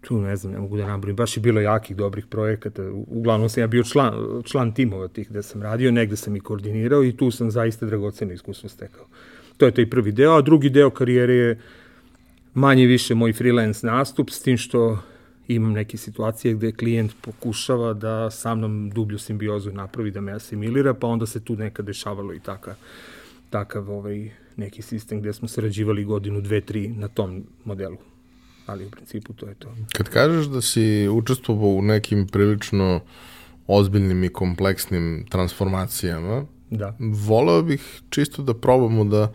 [0.00, 3.60] tu ne znam, ne mogu da nabrojim, baš je bilo jakih dobrih projekata, uglavnom sam
[3.60, 7.30] ja bio član, član timova tih gde sam radio, negde sam i koordinirao i tu
[7.30, 9.06] sam zaista dragoceno iskustvo stekao.
[9.56, 11.60] To je taj prvi deo, a drugi deo karijere je
[12.54, 14.98] manje više moj freelance nastup, s tim što
[15.48, 20.94] imam neke situacije gde klijent pokušava da sa mnom dublju simbiozu napravi, da me asimilira,
[20.94, 22.74] pa onda se tu nekad dešavalo i takav,
[23.50, 27.96] takav ovaj, neki sistem gde smo sarađivali godinu, dve, tri na tom modelu.
[28.66, 29.74] Ali u principu to je to.
[29.92, 33.00] Kad kažeš da si učestvovao u nekim prilično
[33.66, 36.96] ozbiljnim i kompleksnim transformacijama, Da.
[36.98, 39.32] voleo bih čisto da probamo da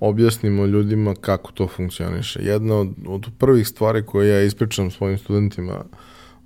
[0.00, 2.40] objasnimo ljudima kako to funkcioniše.
[2.42, 5.84] Jedna od, od prvih stvari koje ja ispričam svojim studentima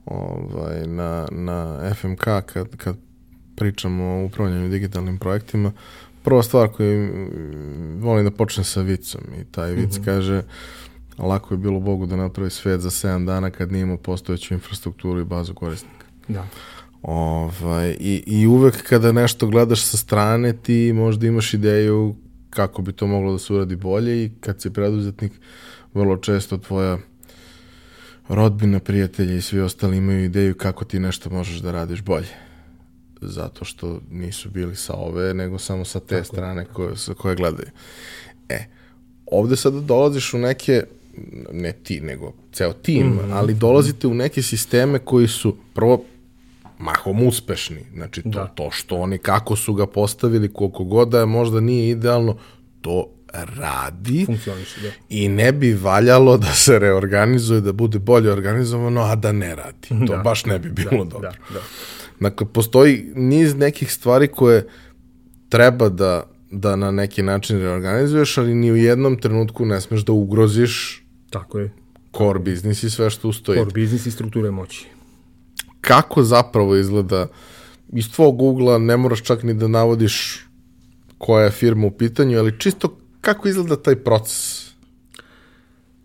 [0.05, 2.97] ovaj, na, na FMK kad, kad
[3.57, 5.73] pričamo o upravljanju digitalnim projektima,
[6.23, 7.11] prva stvar koju
[8.01, 10.05] volim da počne sa vicom i taj vic mm -hmm.
[10.05, 10.43] kaže
[11.19, 15.21] lako je bilo Bogu da napravi svet za 7 dana kad nije imao postojeću infrastrukturu
[15.21, 16.07] i bazu korisnika.
[16.29, 16.47] Da.
[17.03, 22.15] Ovaj, i, I uvek kada nešto gledaš sa strane, ti možda imaš ideju
[22.55, 25.33] kako bi to moglo da se uradi bolje i kad si preduzetnik,
[25.95, 26.99] vrlo često tvoja
[28.29, 32.29] rodbina, prijatelji i svi ostali imaju ideju kako ti nešto možeš da radiš bolje.
[33.21, 37.37] Zato što nisu bili sa ove, nego samo sa te Tako strane koje, sa koje
[37.37, 37.69] gledaju.
[38.49, 38.65] E,
[39.27, 40.85] ovde sada dolaziš u neke,
[41.53, 43.33] ne ti, nego ceo tim, mm -hmm.
[43.33, 46.05] ali dolazite u neke sisteme koji su prvo
[46.83, 47.81] mahom uspešni.
[47.95, 48.47] Znači, to, da.
[48.47, 52.37] to što oni, kako su ga postavili, koliko god da je možda nije idealno,
[52.81, 54.27] to radi
[54.83, 54.91] da.
[55.09, 59.89] i ne bi valjalo da se reorganizuje, da bude bolje organizovano, a da ne radi.
[59.89, 60.17] To da.
[60.17, 61.31] baš ne bi bilo da, dobro.
[61.31, 61.61] Da, da.
[62.21, 64.67] Dakle, postoji niz nekih stvari koje
[65.49, 70.13] treba da, da na neki način reorganizuješ, ali ni u jednom trenutku ne smeš da
[70.13, 71.71] ugroziš Tako je.
[72.17, 73.59] core biznis i sve što ustoji.
[73.59, 74.87] Core biznis i strukture moći
[75.83, 77.27] kako zapravo izgleda
[77.93, 80.47] iz tvog ugla ne moraš čak ni da navodiš
[81.19, 84.69] koja je firma u pitanju, ali čisto kako izgleda taj proces?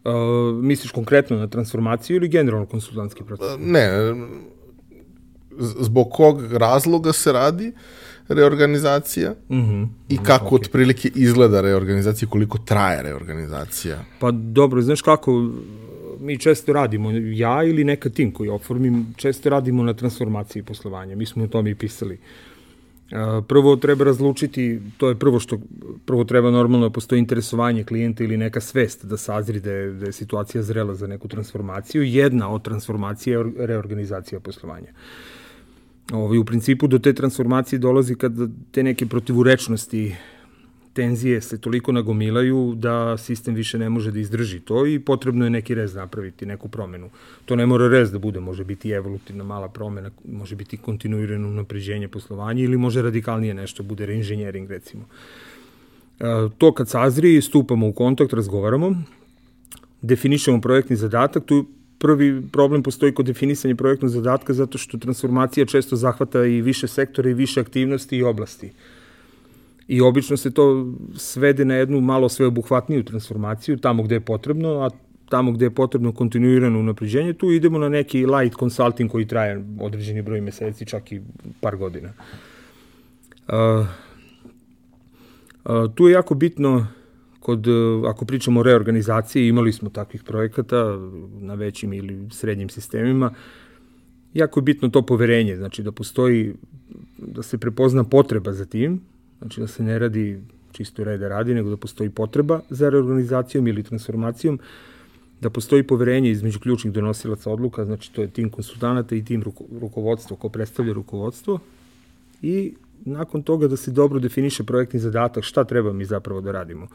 [0.03, 0.13] Uh,
[0.63, 3.47] misliš konkretno na transformaciju ili generalno konsultantski proces?
[3.59, 3.89] Ne,
[5.59, 7.73] zbog kog razloga se radi
[8.27, 9.87] reorganizacija mm -hmm.
[10.09, 10.55] i kako okay.
[10.55, 14.05] otprilike izgleda reorganizacija, koliko traje reorganizacija?
[14.19, 15.51] Pa dobro, znaš kako,
[16.19, 21.15] mi često radimo, ja ili neka tim koji oformim, često radimo na transformaciji poslovanja.
[21.15, 22.19] Mi smo o tome i pisali.
[23.47, 25.59] Prvo treba razlučiti, to je prvo što,
[26.05, 30.05] prvo treba normalno da postoji interesovanje klijenta ili neka svest da sazri da je, da
[30.05, 32.03] je situacija zrela za neku transformaciju.
[32.03, 34.91] Jedna od transformacije je reorganizacija poslovanja.
[36.13, 38.33] Ovi, u principu do te transformacije dolazi kad
[38.71, 40.15] te neke protivurečnosti
[40.97, 45.49] tenzije se toliko nagomilaju da sistem više ne može da izdrži to i potrebno je
[45.53, 47.09] neki rez napraviti, neku promenu.
[47.45, 52.07] To ne mora rez da bude, može biti evolutivna mala promena, može biti kontinuirano napređenje
[52.07, 55.05] poslovanja ili može radikalnije nešto, bude reinženjering recimo.
[56.19, 58.91] E, to kad sazri, stupamo u kontakt, razgovaramo,
[60.01, 61.65] definišemo projektni zadatak, tu
[61.99, 67.29] prvi problem postoji kod definisanja projektnog zadatka zato što transformacija često zahvata i više sektora
[67.29, 68.71] i više aktivnosti i oblasti.
[69.87, 74.89] I obično se to svede na jednu malo sveobuhvatniju transformaciju, tamo gde je potrebno, a
[75.29, 80.21] tamo gde je potrebno kontinuirano unapređenje, tu idemo na neki light consulting koji traje određeni
[80.21, 81.21] broj meseci, čak i
[81.61, 82.13] par godina.
[85.95, 86.87] Tu je jako bitno
[87.39, 87.67] kod,
[88.07, 90.99] ako pričamo o reorganizaciji, imali smo takvih projekata
[91.39, 93.33] na većim ili srednjim sistemima,
[94.33, 96.53] jako je bitno to poverenje, znači da postoji,
[97.17, 99.01] da se prepozna potreba za tim,
[99.39, 103.83] Znači da se ne radi čisto reda radi, nego da postoji potreba za reorganizacijom ili
[103.83, 104.59] transformacijom,
[105.41, 109.63] da postoji poverenje između ključnih donosilaca odluka, znači to je tim konsultanata i tim ruko,
[109.81, 111.59] rukovodstvo ko predstavlja rukovodstvo
[112.41, 112.73] i
[113.05, 116.87] nakon toga da se dobro definiše projektni zadatak, šta treba mi zapravo da radimo.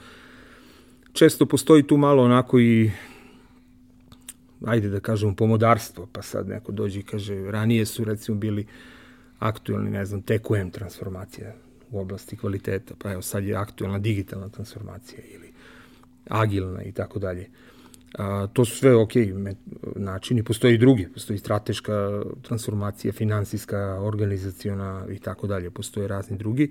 [1.12, 2.90] Često postoji tu malo onako i
[4.66, 8.66] ajde da kažemo pomodarstvo, pa sad neko dođe i kaže ranije su recimo bili
[9.38, 11.54] aktualni, ne znam, TQM transformacija,
[11.92, 15.52] u oblasti kvaliteta, pa evo sad je aktualna digitalna transformacija ili
[16.28, 17.48] agilna i tako dalje.
[18.18, 19.12] A, to su sve ok
[19.96, 26.70] načini, postoji i drugi, postoji strateška transformacija, finansijska, organizaciona i tako dalje, postoje razni drugi.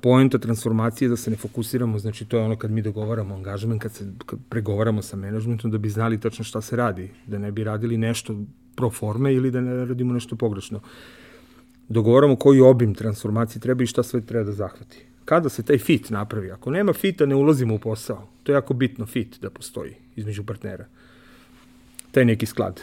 [0.00, 3.82] Poenta transformacije je da se ne fokusiramo, znači to je ono kad mi dogovaramo angažment,
[3.82, 7.52] kad se kad pregovaramo sa menadžmentom da bi znali tačno šta se radi, da ne
[7.52, 8.36] bi radili nešto
[8.76, 10.78] pro forme ili da ne radimo nešto pogrešno.
[10.78, 10.84] Uh,
[11.88, 15.04] dogovoramo koji obim transformacije treba i šta sve treba da zahvati.
[15.24, 18.28] Kada se taj fit napravi, ako nema fita ne ulazimo u posao.
[18.42, 20.86] To je jako bitno fit da postoji između partnera.
[22.10, 22.80] Taj neki sklad.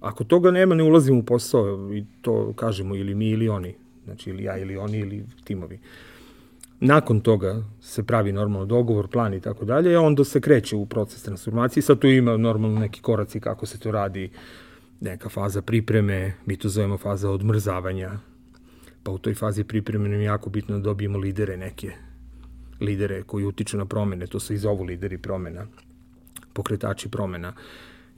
[0.00, 3.74] Ako toga nema ne ulazimo u posao i to kažemo ili mi ili oni.
[4.04, 5.78] Znači ili ja ili oni ili timovi.
[6.80, 10.86] Nakon toga se pravi normalno dogovor, plan i tako dalje, a onda se kreće u
[10.86, 11.82] proces transformacije.
[11.82, 14.30] Sad tu ima normalno neki koraci kako se to radi,
[15.00, 18.18] neka faza pripreme, mi to zovemo faza odmrzavanja,
[19.02, 21.92] pa u toj fazi pripreme nam je jako bitno da dobijemo lidere neke,
[22.80, 25.66] lidere koji utiču na promene, to se i zovu lideri promena,
[26.52, 27.52] pokretači promena.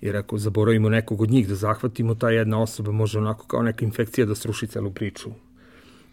[0.00, 3.84] Jer ako zaboravimo nekog od njih da zahvatimo, ta jedna osoba može onako kao neka
[3.84, 5.30] infekcija da sruši celu priču.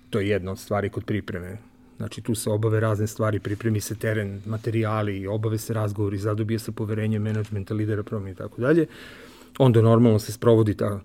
[0.09, 1.57] To je jedna od stvari kod pripreme.
[1.97, 6.71] Znači tu se obave razne stvari, pripremi se teren, materijali, obave se razgovori, zadobije se
[6.71, 8.85] poverenje menadžmenta, lidera promene i tako dalje.
[9.57, 11.01] Onda normalno se sprovodi ta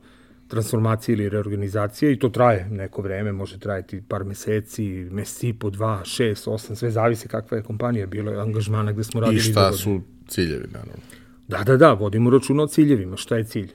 [0.54, 6.00] transformacija ili reorganizacija i to traje neko vreme, može trajati par meseci, meseci po dva,
[6.04, 9.38] šest, osam, sve zavisi kakva je kompanija, bilo je angažmana gde smo radili.
[9.38, 11.02] I šta su ciljevi, naravno?
[11.48, 13.72] Da, da, da, vodimo računa o ciljevima, šta je cilj.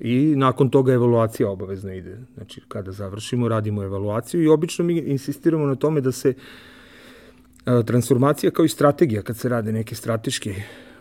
[0.00, 2.18] I nakon toga evaluacija obavezno ide.
[2.34, 6.34] Znači, kada završimo, radimo evaluaciju i obično mi insistiramo na tome da se
[7.86, 10.54] transformacija kao i strategija, kad se rade neke strateške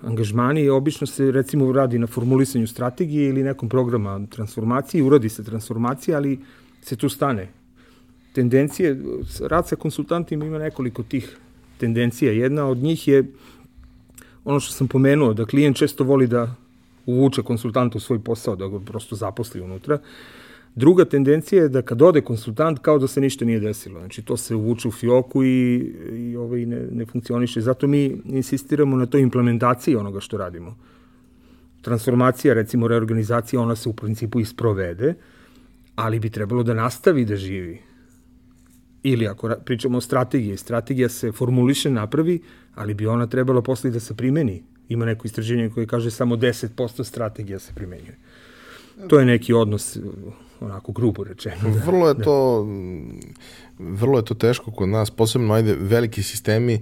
[0.04, 6.18] angažmani, obično se recimo radi na formulisanju strategije ili nekom programa transformacije, uradi se transformacija,
[6.18, 6.40] ali
[6.82, 7.48] se tu stane.
[8.34, 8.98] Tendencije,
[9.42, 11.38] rad sa konsultantima ima nekoliko tih
[11.78, 12.32] tendencija.
[12.32, 13.24] Jedna od njih je
[14.46, 16.56] ono što sam pomenuo, da klijent često voli da
[17.06, 20.00] uvuče konsultanta u svoj posao, da ga prosto zaposli unutra.
[20.76, 24.00] Druga tendencija je da kad ode konsultant kao da se ništa nije desilo.
[24.00, 25.76] Znači to se uvuče u fioku i,
[26.12, 27.62] i ovaj ne, ne funkcioniše.
[27.62, 30.78] Zato mi insistiramo na toj implementaciji onoga što radimo.
[31.82, 35.14] Transformacija, recimo reorganizacija, ona se u principu isprovede,
[35.96, 37.80] ali bi trebalo da nastavi da živi.
[39.04, 42.42] Ili ako pričamo o strategiji, strategija se formuliše, napravi,
[42.76, 44.64] ali bi ona trebala posle da se primeni.
[44.90, 48.18] Ima neko istraženje koje kaže samo 10% strategija se primenjuje.
[49.08, 49.98] To je neki odnos
[50.62, 51.56] onako grubo rečeno.
[51.62, 52.24] Da, vrlo je da.
[52.24, 52.68] to
[53.80, 56.82] vrlo je to teško kod nas, posebno ajde veliki sistemi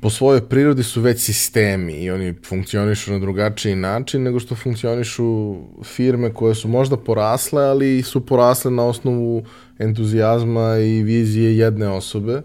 [0.00, 5.56] po svojoj prirodi su već sistemi i oni funkcionišu na drugačiji način nego što funkcionišu
[5.84, 9.44] firme koje su možda porasle, ali su porasle na osnovu
[9.78, 12.42] entuzijazma i vizije jedne osobe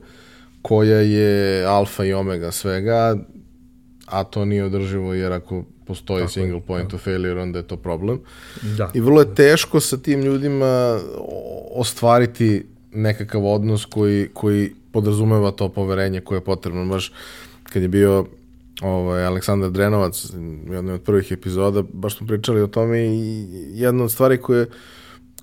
[0.61, 3.17] koja je alfa i omega svega,
[4.05, 6.95] a to nije održivo jer ako postoji Tako single je, point da.
[6.95, 8.19] of failure, onda je to problem.
[8.77, 8.91] Da.
[8.93, 10.99] I vrlo je teško sa tim ljudima
[11.75, 16.85] ostvariti nekakav odnos koji, koji podrazumeva to poverenje koje je potrebno.
[16.85, 17.11] Baš
[17.63, 18.25] kad je bio
[18.81, 20.25] ovaj, Aleksandar Drenovac
[20.69, 24.65] u jednoj od prvih epizoda, baš smo pričali o tome i jedna od stvari koje,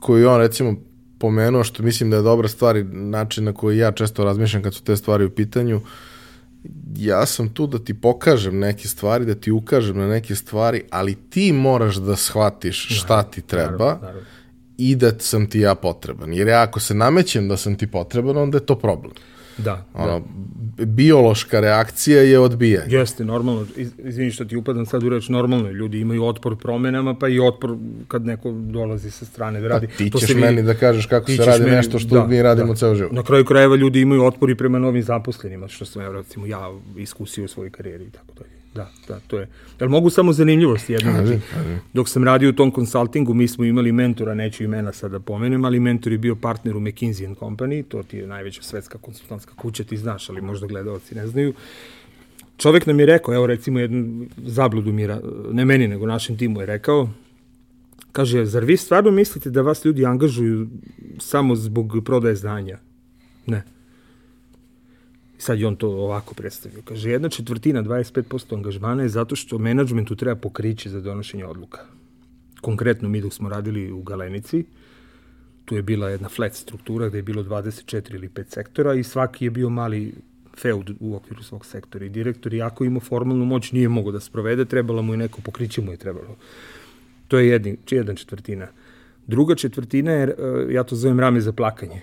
[0.00, 0.74] koju on recimo
[1.18, 4.74] pomenuo, što mislim da je dobra stvar i način na koji ja često razmišljam kad
[4.74, 5.82] su te stvari u pitanju, uh,
[6.96, 11.14] ja sam tu da ti pokažem neke stvari, da ti ukažem na neke stvari, ali
[11.14, 14.26] ti moraš da shvatiš šta ti treba naravno, naravno.
[14.78, 16.32] i da sam ti ja potreban.
[16.32, 19.12] Jer ja ako se namećem da sam ti potreban, onda je to problem.
[19.64, 20.84] Da, ono, da.
[20.84, 22.96] Biološka reakcija je odbijanje.
[22.96, 23.66] Jeste, normalno.
[23.76, 25.70] Iz, izvini što ti upadam sad u reč, normalno.
[25.70, 27.76] Ljudi imaju otpor promenama, pa i otpor
[28.08, 29.86] kad neko dolazi sa strane da radi.
[29.86, 32.26] Pa ti to ćeš vi, meni da kažeš kako se radi meni, nešto što da,
[32.26, 32.74] mi radimo da.
[32.74, 33.12] ceo život.
[33.12, 36.70] Na kraju krajeva ljudi imaju otpor i prema novim zaposlenima, što sam ja, recimo, ja
[36.96, 38.59] iskusio u svojoj karijeri i tako dalje.
[38.74, 39.48] Da, da, to je.
[39.80, 41.12] Jel mogu samo zanimljivosti jedno?
[41.12, 41.40] Znači,
[41.92, 45.64] dok sam radio u tom konsultingu, mi smo imali mentora, neću imena sada da pomenem,
[45.64, 49.84] ali mentor je bio partner u McKinsey Company, to ti je najveća svetska konsultantska kuća,
[49.84, 51.54] ti znaš, ali možda gledalci ne znaju.
[52.56, 55.08] Čovek nam je rekao, evo recimo jednu zabludu mi,
[55.52, 57.08] ne meni, nego našem timu je rekao,
[58.12, 60.68] kaže, zar vi stvarno mislite da vas ljudi angažuju
[61.18, 62.78] samo zbog prodaje znanja?
[63.46, 63.79] Ne
[65.40, 66.82] sad je on to ovako predstavio.
[66.84, 71.80] Kaže, jedna četvrtina, 25% angažmana je zato što menadžmentu treba pokriće za donošenje odluka.
[72.60, 74.64] Konkretno mi dok smo radili u Galenici,
[75.64, 79.44] tu je bila jedna flat struktura gde je bilo 24 ili 5 sektora i svaki
[79.44, 80.12] je bio mali
[80.56, 84.64] feud u okviru svog sektora i direktor, iako ima formalnu moć, nije mogo da sprovede,
[84.64, 86.36] trebalo mu i neko pokriće mu je trebalo.
[87.28, 88.68] To je jedni, jedna četvrtina.
[89.26, 92.02] Druga četvrtina je, e, ja to zovem rame za plakanje.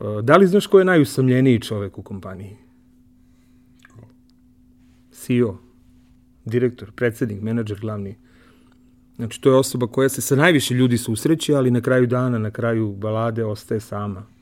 [0.00, 2.56] Uh, da li znaš ko je najusamljeniji čovek u kompaniji?
[5.10, 5.58] CEO,
[6.44, 8.16] direktor, predsednik, menadžer glavni.
[9.16, 12.50] Znači, to je osoba koja se sa najviše ljudi susreće, ali na kraju dana, na
[12.50, 14.37] kraju balade ostaje sama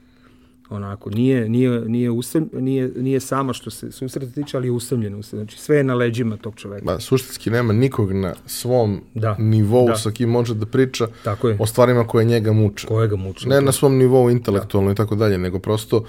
[0.70, 5.22] onako, nije, nije, nije, usam, nije, nije sama što se susreta tiče, ali je usamljena.
[5.22, 6.84] Znači, sve je na leđima tog čoveka.
[6.84, 9.96] Ba, suštinski nema nikog na svom da, nivou da.
[9.96, 11.56] sa kim može da priča tako je.
[11.60, 12.86] o stvarima koje njega muče.
[12.86, 13.48] Koje ga muče.
[13.48, 14.92] Ne na svom nivou intelektualno da.
[14.92, 16.04] i tako dalje, nego prosto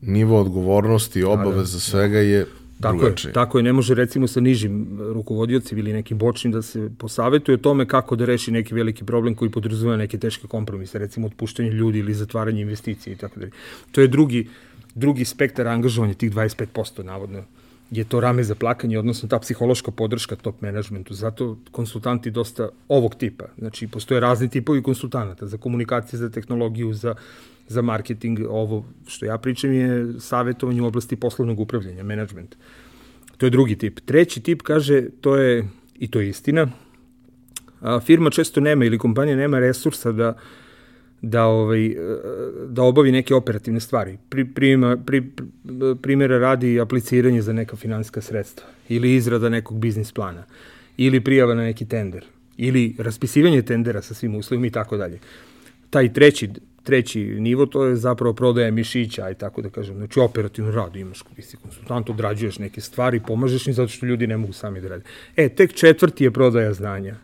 [0.00, 2.46] nivo odgovornosti obaveza da, da, svega je
[2.80, 3.28] Tako drugačije.
[3.28, 7.54] je, tako je, ne može recimo sa nižim rukovodiocima ili nekim bočnim da se posavetuje
[7.54, 11.70] o tome kako da reši neki veliki problem koji podrazumeva neke teške kompromise, recimo otpuštanje
[11.70, 13.52] ljudi ili zatvaranje investicije i tako dalje.
[13.92, 14.48] To je drugi,
[14.94, 17.44] drugi spektar angažovanja, tih 25% navodno,
[17.90, 21.14] je to rame za plakanje, odnosno ta psihološka podrška top managementu.
[21.14, 23.44] Zato konsultanti dosta ovog tipa.
[23.58, 27.14] Znači, postoje razni tipovi konsultanata za komunikacije, za tehnologiju, za,
[27.68, 28.40] za marketing.
[28.48, 32.56] Ovo što ja pričam je savjetovanje u oblasti poslovnog upravljanja, management.
[33.36, 34.00] To je drugi tip.
[34.00, 36.68] Treći tip kaže, to je, i to je istina,
[37.80, 40.38] a, firma često nema ili kompanija nema resursa da
[41.26, 41.96] da ovaj
[42.68, 44.18] da obavi neke operativne stvari.
[44.28, 45.22] Pri, prima, pri,
[46.02, 50.44] primjera radi apliciranje za neka finansijska sredstva ili izrada nekog biznis plana
[50.96, 52.24] ili prijava na neki tender
[52.56, 55.18] ili raspisivanje tendera sa svim uslovima i tako dalje.
[55.90, 56.50] Taj treći
[56.84, 61.22] treći nivo, to je zapravo prodaja mišića, aj tako da kažem, znači operativno rad imaš,
[61.36, 64.88] ti si konsultant, odrađuješ neke stvari, pomažeš im zato što ljudi ne mogu sami da
[64.88, 65.04] rade.
[65.36, 67.16] E, tek četvrti je prodaja znanja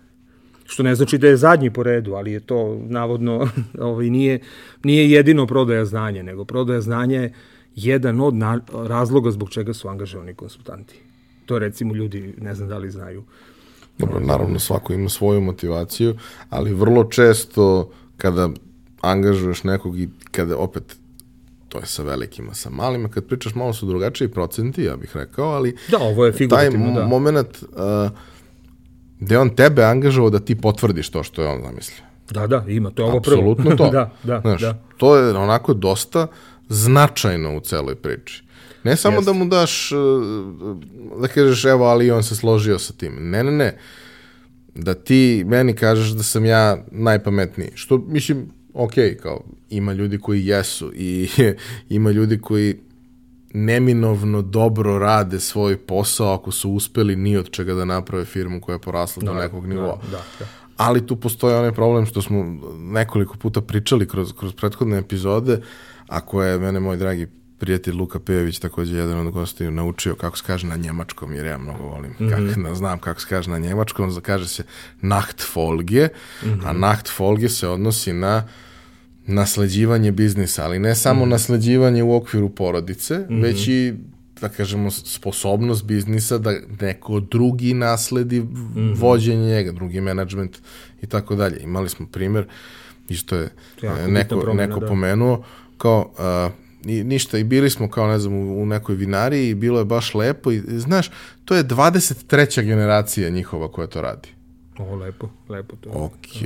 [0.70, 3.48] što ne znači da je zadnji po redu, ali je to navodno
[3.88, 4.40] ovaj, nije,
[4.84, 7.32] nije jedino prodaja znanja, nego prodaja znanja je
[7.74, 10.94] jedan od na, razloga zbog čega su angažovani konsultanti.
[11.46, 13.24] To recimo ljudi ne znam da li znaju.
[13.98, 16.14] Dobro, naravno svako ima svoju motivaciju,
[16.50, 18.48] ali vrlo često kada
[19.00, 20.96] angažuješ nekog i kada opet
[21.68, 25.48] to je sa velikima, sa malima, kad pričaš malo su drugačiji procenti, ja bih rekao,
[25.48, 27.06] ali da, ovo je taj da.
[27.06, 28.10] moment uh,
[29.20, 32.04] gde on tebe angažovao da ti potvrdiš to što je on zamislio.
[32.30, 33.36] Da, da, ima, to je ovo prvo.
[33.36, 33.90] Apsolutno to.
[33.96, 34.82] da, da, Znaš, da.
[34.96, 36.26] To je onako dosta
[36.68, 38.44] značajno u celoj priči.
[38.84, 39.32] Ne samo Jeste.
[39.32, 39.98] da mu daš, uh,
[41.20, 43.30] da kažeš evo, ali on se složio sa tim.
[43.30, 43.78] Ne, ne, ne.
[44.74, 47.70] Da ti meni kažeš da sam ja najpametniji.
[47.74, 51.28] Što, mislim, ok, kao, ima ljudi koji jesu i
[51.88, 52.76] ima ljudi koji
[53.54, 58.74] neminovno dobro rade svoj posao ako su uspeli ni od čega da naprave firmu koja
[58.74, 59.98] je porasla do nekog nivoa.
[60.10, 60.46] Da, da.
[60.76, 65.60] Ali tu postoji onaj problem što smo nekoliko puta pričali kroz, kroz prethodne epizode,
[66.06, 67.28] a koje je mene moj dragi
[67.60, 71.58] prijatelj Luka Pejović, takođe jedan od gostiju, naučio kako se kaže na njemačkom, jer ja
[71.58, 72.54] mnogo volim, mm -hmm.
[72.54, 74.64] kako, da znam kako se kaže na njemačkom, kaže se
[75.00, 76.08] Nachtfolge,
[76.42, 76.60] mm -hmm.
[76.64, 78.48] a Nachtfolge se odnosi na
[79.26, 81.30] nasleđivanje biznisa, ali ne samo mm -hmm.
[81.30, 83.42] nasleđivanje u okviru porodice, mm -hmm.
[83.42, 83.94] već i
[84.40, 88.94] da kažemo, sposobnost biznisa da neko drugi nasledi mm -hmm.
[88.96, 90.58] vođenje njega, drugi menadžment
[91.02, 91.60] i tako dalje.
[91.60, 92.46] Imali smo primer,
[93.08, 93.48] i što je
[93.82, 94.86] Jako neko, promjena, neko da.
[94.86, 95.44] pomenuo,
[95.78, 96.12] kao,
[96.46, 99.78] uh, i ništa, i bili smo kao, ne znam, u, u nekoj vinariji i bilo
[99.78, 101.10] je baš lepo i, znaš,
[101.44, 102.64] to je 23.
[102.64, 104.28] generacija njihova koja to radi.
[104.78, 105.90] O, lepo, lepo to.
[105.92, 106.42] Ok,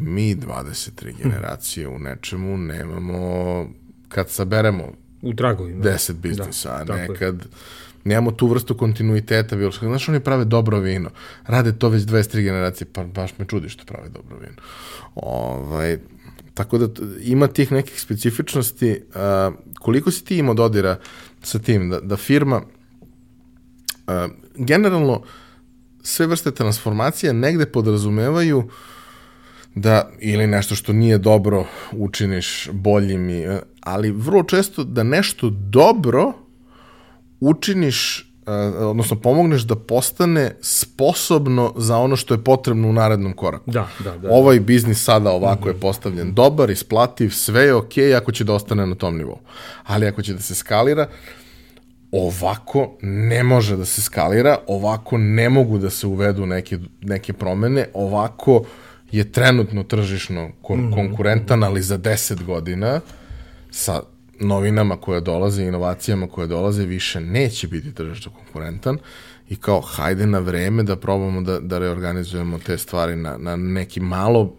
[0.00, 3.66] mi 23 generacije u nečemu nemamo,
[4.08, 4.84] kad saberemo
[5.22, 5.84] U dragovima.
[5.84, 7.08] 10 biznisa, Da, a tako je.
[7.08, 7.46] nekad
[8.04, 9.86] nemamo tu vrstu kontinuiteta bilo što.
[9.86, 11.10] Znaš, oni prave dobro vino.
[11.46, 14.56] Rade to već 23 generacije, pa baš me čudi što prave dobro vino.
[15.14, 15.98] Ovaj,
[16.54, 19.02] tako da ima tih nekih specifičnosti.
[19.14, 20.98] A, koliko si ti imao dodira
[21.42, 22.62] sa tim da, da firma
[24.06, 25.22] a, generalno
[26.02, 28.68] sve vrste transformacije negde podrazumevaju
[29.74, 33.46] da ili nešto što nije dobro učiniš boljim, i,
[33.80, 36.32] ali vrlo često da nešto dobro
[37.40, 38.30] učiniš,
[38.78, 43.70] odnosno pomogneš da postane sposobno za ono što je potrebno u narednom koraku.
[43.70, 44.28] Da, da, da.
[44.30, 48.86] Ovaj biznis sada ovako je postavljen dobar, isplativ, sve je okej ako će da ostane
[48.86, 49.38] na tom nivou.
[49.84, 51.08] Ali ako će da se skalira,
[52.12, 57.88] ovako ne može da se skalira, ovako ne mogu da se uvedu neke, neke promene,
[57.94, 58.64] ovako
[59.10, 63.00] je trenutno tržišno kon konkurentan, ali za 10 godina
[63.70, 64.02] sa
[64.40, 68.98] novinama koje dolaze, inovacijama koje dolaze, više neće biti tržišno konkurentan
[69.48, 74.00] i kao hajde na vreme da probamo da, da reorganizujemo te stvari na, na neki
[74.00, 74.56] malo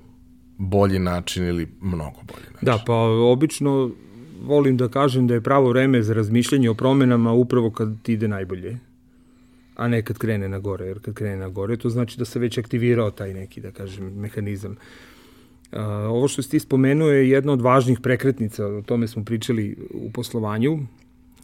[0.57, 2.65] bolji način ili mnogo bolji način.
[2.65, 2.93] Da, pa
[3.31, 3.91] obično
[4.41, 8.27] volim da kažem da je pravo vreme za razmišljanje o promenama upravo kad ti ide
[8.27, 8.77] najbolje,
[9.75, 12.39] a ne kad krene na gore, jer kad krene na gore to znači da se
[12.39, 14.71] već aktivirao taj neki, da kažem, mehanizam.
[14.71, 14.77] Uh,
[16.09, 20.11] ovo što si ti spomenuo je jedna od važnih prekretnica, o tome smo pričali u
[20.11, 20.79] poslovanju.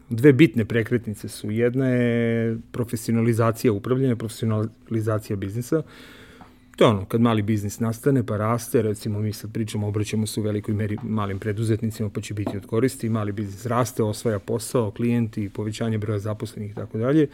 [0.10, 1.52] Dve bitne prekretnice su.
[1.52, 5.82] Jedna je profesionalizacija upravljanja, profesionalizacija biznisa.
[6.76, 10.40] To je ono, kad mali biznis nastane pa raste, recimo mi sad pričamo, obraćamo se
[10.40, 14.92] u velikoj meri malim preduzetnicima pa će biti od koristi, mali biznis raste, osvaja posao,
[14.92, 17.28] klijenti, povećanje broja zaposlenih i tako dalje.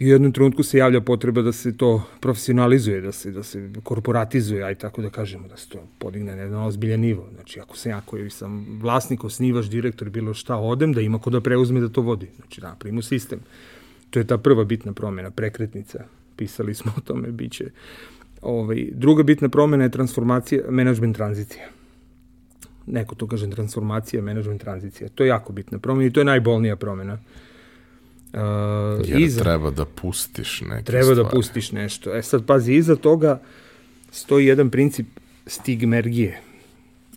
[0.00, 3.70] I u jednom trenutku se javlja potreba da se to profesionalizuje, da se, da se
[3.82, 7.28] korporatizuje, aj tako da kažemo, da se to podigne na jedan ozbiljan nivo.
[7.34, 11.30] Znači, ako sam ja koji sam vlasnik, osnivač, direktor, bilo šta, odem, da ima ko
[11.30, 12.30] da preuzme da to vodi.
[12.36, 13.40] Znači, da napravimo sistem.
[14.10, 16.04] To je ta prva bitna promjena, prekretnica.
[16.36, 17.70] Pisali smo o tome, bit će.
[18.42, 21.68] Ovaj, druga bitna promjena je transformacija, management tranzicija.
[22.86, 25.08] neko to kaže transformacija, management tranzicija.
[25.08, 27.12] To je jako bitna promena i to je najbolnija promena.
[27.12, 27.49] Uh,
[29.04, 31.22] Jer iza, treba da pustiš neke Treba stvari.
[31.22, 32.16] da pustiš nešto.
[32.16, 33.40] E sad, pazi, iza toga
[34.10, 35.06] stoji jedan princip
[35.46, 36.40] stigmergije.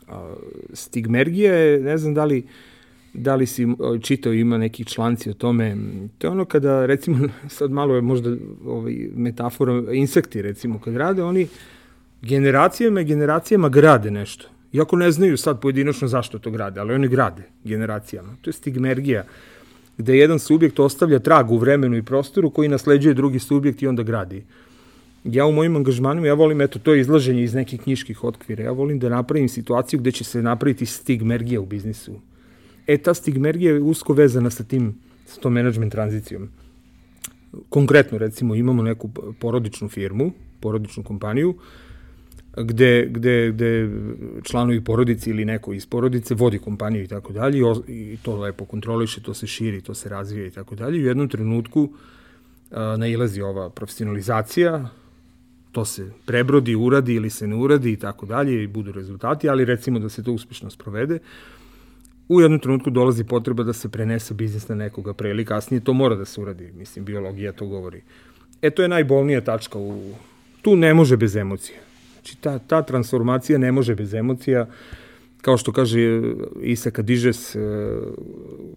[0.07, 0.13] Uh,
[0.73, 2.43] stigmergija je, ne znam da li,
[3.13, 3.67] da li si
[4.01, 5.77] čitao, ima neki članci o tome.
[6.17, 8.35] To je ono kada, recimo, sad malo je možda
[8.65, 11.47] ovaj, metafora, insekti, recimo, kad rade, oni
[12.21, 14.47] generacijama i generacijama grade nešto.
[14.71, 18.35] Iako ne znaju sad pojedinačno zašto to grade, ali oni grade generacijama.
[18.41, 19.23] To je stigmergija,
[19.97, 24.03] gde jedan subjekt ostavlja trag u vremenu i prostoru koji nasleđuje drugi subjekt i onda
[24.03, 24.43] gradi.
[25.23, 28.71] Ja u mojim angažmanima, ja volim, eto, to je izlaženje iz nekih knjiških otkvira, ja
[28.71, 32.19] volim da napravim situaciju gde će se napraviti stigmergija u biznisu.
[32.87, 36.49] E, ta stigmergija je usko vezana sa tim, sa tom management tranzicijom.
[37.69, 41.55] Konkretno, recimo, imamo neku porodičnu firmu, porodičnu kompaniju,
[42.57, 43.89] gde, gde, gde
[44.43, 49.21] članovi porodice ili neko iz porodice vodi kompaniju i tako dalje i to lepo kontroliše,
[49.21, 51.03] to se širi, to se razvija i tako dalje.
[51.03, 51.89] U jednom trenutku
[52.71, 54.89] a, nailazi ova profesionalizacija,
[55.71, 59.65] to se prebrodi, uradi ili se ne uradi i tako dalje i budu rezultati, ali
[59.65, 61.19] recimo da se to uspešno sprovede.
[62.29, 65.93] U jednom trenutku dolazi potreba da se prenese biznis na nekoga pre ili kasnije, to
[65.93, 68.01] mora da se uradi, mislim, biologija to govori.
[68.61, 70.13] E, to je najbolnija tačka u...
[70.61, 71.92] Tu ne može bez emocija
[72.23, 74.67] Znači, ta, ta transformacija ne može bez emocija.
[75.41, 76.21] Kao što kaže
[76.61, 77.59] Isaka Dižes, e,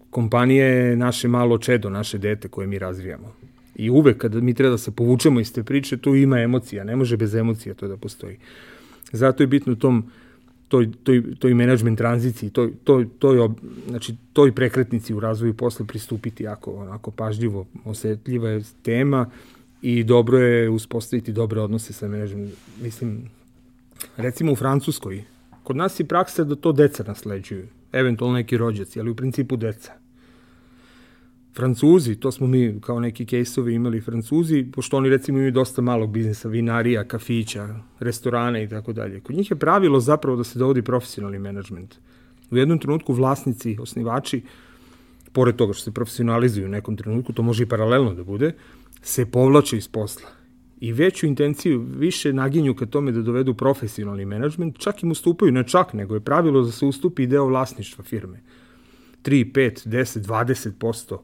[0.09, 3.33] kompanije je naše malo čedo, naše dete koje mi razvijamo.
[3.75, 6.95] I uvek kada mi treba da se povučemo iz te priče, tu ima emocija, ne
[6.95, 8.37] može bez emocija to da postoji.
[9.11, 10.11] Zato je bitno tom
[10.67, 13.49] toj, toj, toj management tranziciji, toj, toj, toj,
[13.87, 19.29] znači, toj prekretnici u razvoju posle pristupiti jako onako pažljivo, osetljiva je tema
[19.81, 22.53] i dobro je uspostaviti dobre odnose sa management.
[22.81, 23.29] Mislim,
[24.17, 25.23] recimo u Francuskoj,
[25.63, 29.91] kod nas je praksa da to deca nasleđuju, eventualno neki rođaci, ali u principu deca.
[31.55, 36.11] Francuzi, to smo mi kao neki kejsovi imali Francuzi, pošto oni recimo imaju dosta malog
[36.11, 37.67] biznisa, vinarija, kafića,
[37.99, 39.19] restorane i tako dalje.
[39.19, 41.95] Kod njih je pravilo zapravo da se dovodi profesionalni menadžment.
[42.51, 44.41] U jednom trenutku vlasnici, osnivači,
[45.31, 48.53] pored toga što se profesionalizuju u nekom trenutku, to može i paralelno da bude,
[49.01, 50.36] se povlače iz posla
[50.79, 55.63] i veću intenciju, više naginju ka tome da dovedu profesionalni menadžment, čak im ustupaju, ne
[55.67, 58.41] čak, nego je pravilo da se ustupi deo vlasništva firme.
[59.23, 60.19] 3, 5, 10,
[60.79, 61.17] 20%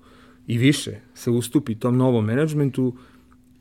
[0.48, 2.94] i više se ustupi tom novom menadžmentu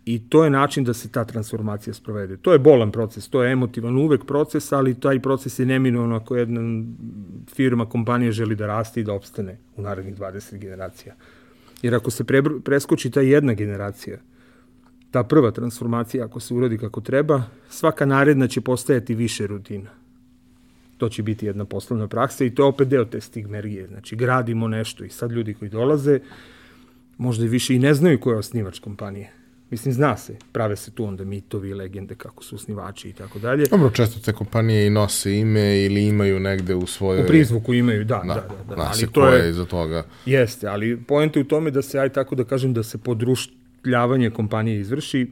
[0.04, 2.36] i to je način da se ta transformacija sprovede.
[2.36, 6.36] To je bolan proces, to je emotivan uvek proces, ali taj proces je neminovno ako
[6.36, 6.84] jedna
[7.54, 11.14] firma, kompanija želi da raste i da opstane u narednih 20 generacija.
[11.82, 14.18] Jer ako se pre, preskoči ta jedna generacija,
[15.12, 19.90] ta prva transformacija, ako se uradi kako treba, svaka naredna će postajati više rutina.
[20.98, 23.86] To će biti jedna poslovna praksa i to je opet deo te stigmergije.
[23.86, 26.20] Znači, gradimo nešto i sad ljudi koji dolaze,
[27.18, 29.32] možda i više i ne znaju ko je osnivač kompanije.
[29.70, 33.66] Mislim, zna se, prave se tu onda mitovi, legende kako su osnivači i tako dalje.
[33.66, 37.24] Dobro, često te kompanije i nose ime ili imaju negde u svojoj...
[37.24, 38.48] U prizvuku imaju, da, da, da.
[38.68, 38.82] da, da.
[38.82, 40.04] ali to je iza toga.
[40.26, 43.50] Jeste, ali pojente u tome da se, aj tako da kažem, da se podruš,
[43.82, 45.26] pljavanje kompanije izvrši,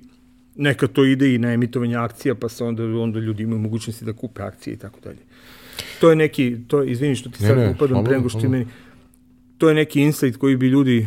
[0.57, 4.13] neka to ide i na emitovanje akcija, pa se onda, onda ljudi imaju mogućnosti da
[4.13, 5.19] kupe akcije i tako dalje.
[6.01, 8.67] To je neki, to je, izvini što ti sad ne, upadam pre nego što meni,
[9.59, 11.07] to je neki insight koji bi ljudi,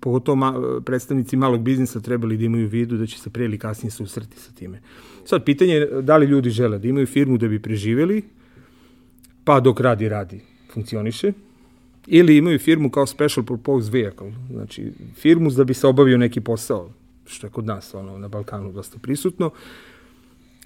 [0.00, 3.58] pogotovo ma, predstavnici malog biznisa, trebali da imaju u vidu da će se pre ili
[3.58, 4.80] kasnije susreti sa time.
[5.24, 8.22] Sad, pitanje je da li ljudi žele da imaju firmu da bi preživeli,
[9.44, 10.40] pa dok radi, radi,
[10.72, 11.32] funkcioniše,
[12.06, 16.90] ili imaju firmu kao special purpose vehicle, znači firmu da bi se obavio neki posao,
[17.26, 19.50] što je kod nas ono, na Balkanu dosta prisutno,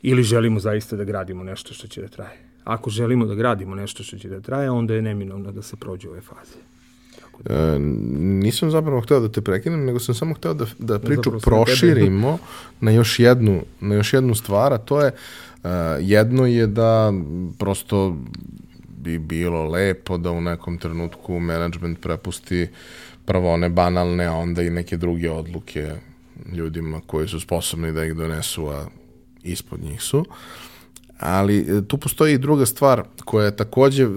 [0.03, 2.39] ili želimo zaista da gradimo nešto što će da traje.
[2.65, 6.09] Ako želimo da gradimo nešto što će da traje, onda je neminovno da se prođe
[6.09, 6.59] ove faze.
[7.45, 7.55] Da.
[7.55, 7.79] E,
[8.19, 12.39] nisam zapravo hteo da te prekinem, nego sam samo hteo da, da priču proširimo
[12.81, 15.13] na još jednu, na još jednu stvar, a to je
[15.63, 15.71] uh,
[16.01, 17.13] jedno je da
[17.59, 18.17] prosto
[19.01, 22.69] bi bilo lepo da u nekom trenutku management prepusti
[23.25, 25.95] prvo one banalne, a onda i neke druge odluke
[26.53, 28.87] ljudima koji su sposobni da ih donesu, a
[29.43, 30.25] ispod njih su.
[31.19, 34.09] Ali e, tu postoji i druga stvar koja je takođe e,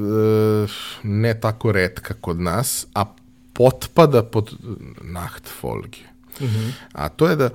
[1.04, 3.06] ne tako redka kod nas, a
[3.54, 4.56] potpada pod
[5.02, 6.00] nachtfolge.
[6.40, 6.72] Mm -hmm.
[6.92, 7.50] A to je da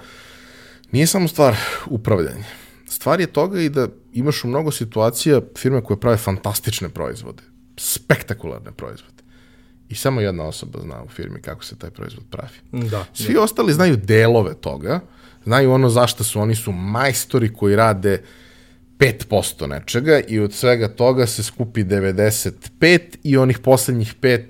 [0.92, 1.56] nije samo stvar
[1.86, 2.44] upravljanja
[2.88, 3.88] stvar je toga i da
[4.18, 7.42] imaš u mnogo situacija firme koje prave fantastične proizvode,
[7.76, 9.22] spektakularne proizvode.
[9.88, 12.88] I samo jedna osoba zna u firmi kako se taj proizvod pravi.
[12.88, 13.42] Da, Svi da.
[13.42, 15.00] ostali znaju delove toga,
[15.44, 18.22] znaju ono zašto su, oni su majstori koji rade
[18.98, 24.42] 5% nečega i od svega toga se skupi 95 i onih poslednjih 5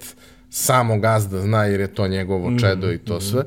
[0.51, 3.21] samo gazda zna jer je to njegovo mm, čedo mm, i to mm.
[3.21, 3.45] sve.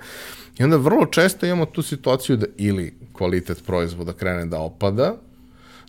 [0.60, 5.16] I onda vrlo često imamo tu situaciju da ili kvalitet proizvoda krene da opada,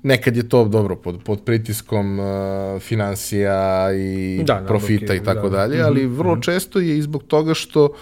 [0.02, 2.26] nekad je to dobro pod, pod pritiskom uh,
[2.80, 5.56] financija i da, profita i tako da.
[5.56, 6.40] dalje, ali mhm, vrlo mhm.
[6.40, 7.94] često je i zbog toga što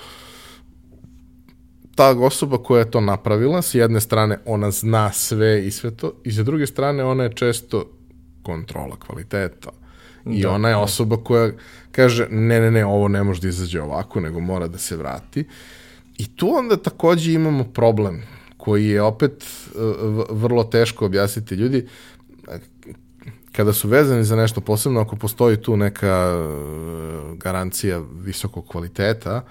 [1.94, 6.12] ta osoba koja je to napravila, s jedne strane ona zna sve i sve to,
[6.24, 7.84] i sa druge strane ona je često
[8.42, 9.70] kontrola kvaliteta.
[10.26, 10.80] I da, ona je da.
[10.80, 11.50] osoba koja
[11.92, 15.44] kaže, ne, ne, ne, ovo ne može da izađe ovako, nego mora da se vrati.
[16.18, 18.22] I tu onda takođe imamo problem
[18.60, 19.78] koji je opet e,
[20.30, 21.86] vrlo teško objasniti ljudi
[23.52, 29.44] kada su vezani za nešto posebno, ako postoji tu neka e, garancija visokog kvaliteta,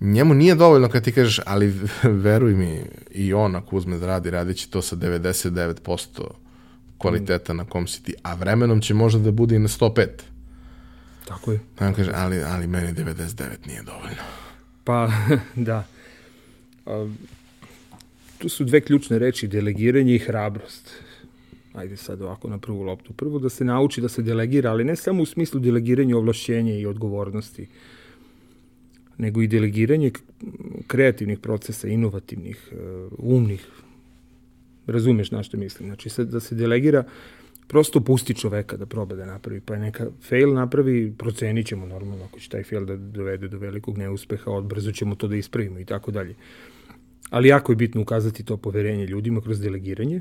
[0.00, 1.80] njemu nije dovoljno kad ti kažeš, ali
[2.26, 2.80] veruj mi,
[3.10, 6.22] i on ako uzme da radi, radit će to sa 99%
[6.98, 10.06] kvaliteta na kom si ti, a vremenom će možda da bude i na 105.
[11.24, 11.60] Tako je.
[11.80, 14.22] On kaže, ali, ali meni 99 nije dovoljno.
[14.84, 15.10] Pa,
[15.68, 15.84] da.
[16.86, 17.08] A,
[18.38, 20.90] tu su dve ključne reči, delegiranje i hrabrost.
[21.72, 23.12] Ajde sad ovako na prvu loptu.
[23.12, 26.86] Prvo da se nauči da se delegira, ali ne samo u smislu delegiranja ovlašćenja i
[26.86, 27.66] odgovornosti,
[29.18, 30.10] nego i delegiranje
[30.86, 32.76] kreativnih procesa, inovativnih, e,
[33.18, 33.66] umnih.
[34.86, 35.88] Razumeš na što mislim.
[35.88, 37.04] Znači, da se delegira,
[37.66, 42.40] prosto pusti čoveka da proba da napravi, pa neka fail napravi, procenit ćemo normalno ako
[42.40, 46.10] će taj fail da dovede do velikog neuspeha, odbrzo ćemo to da ispravimo i tako
[46.10, 46.34] dalje.
[47.30, 50.20] Ali jako je bitno ukazati to poverenje ljudima kroz delegiranje,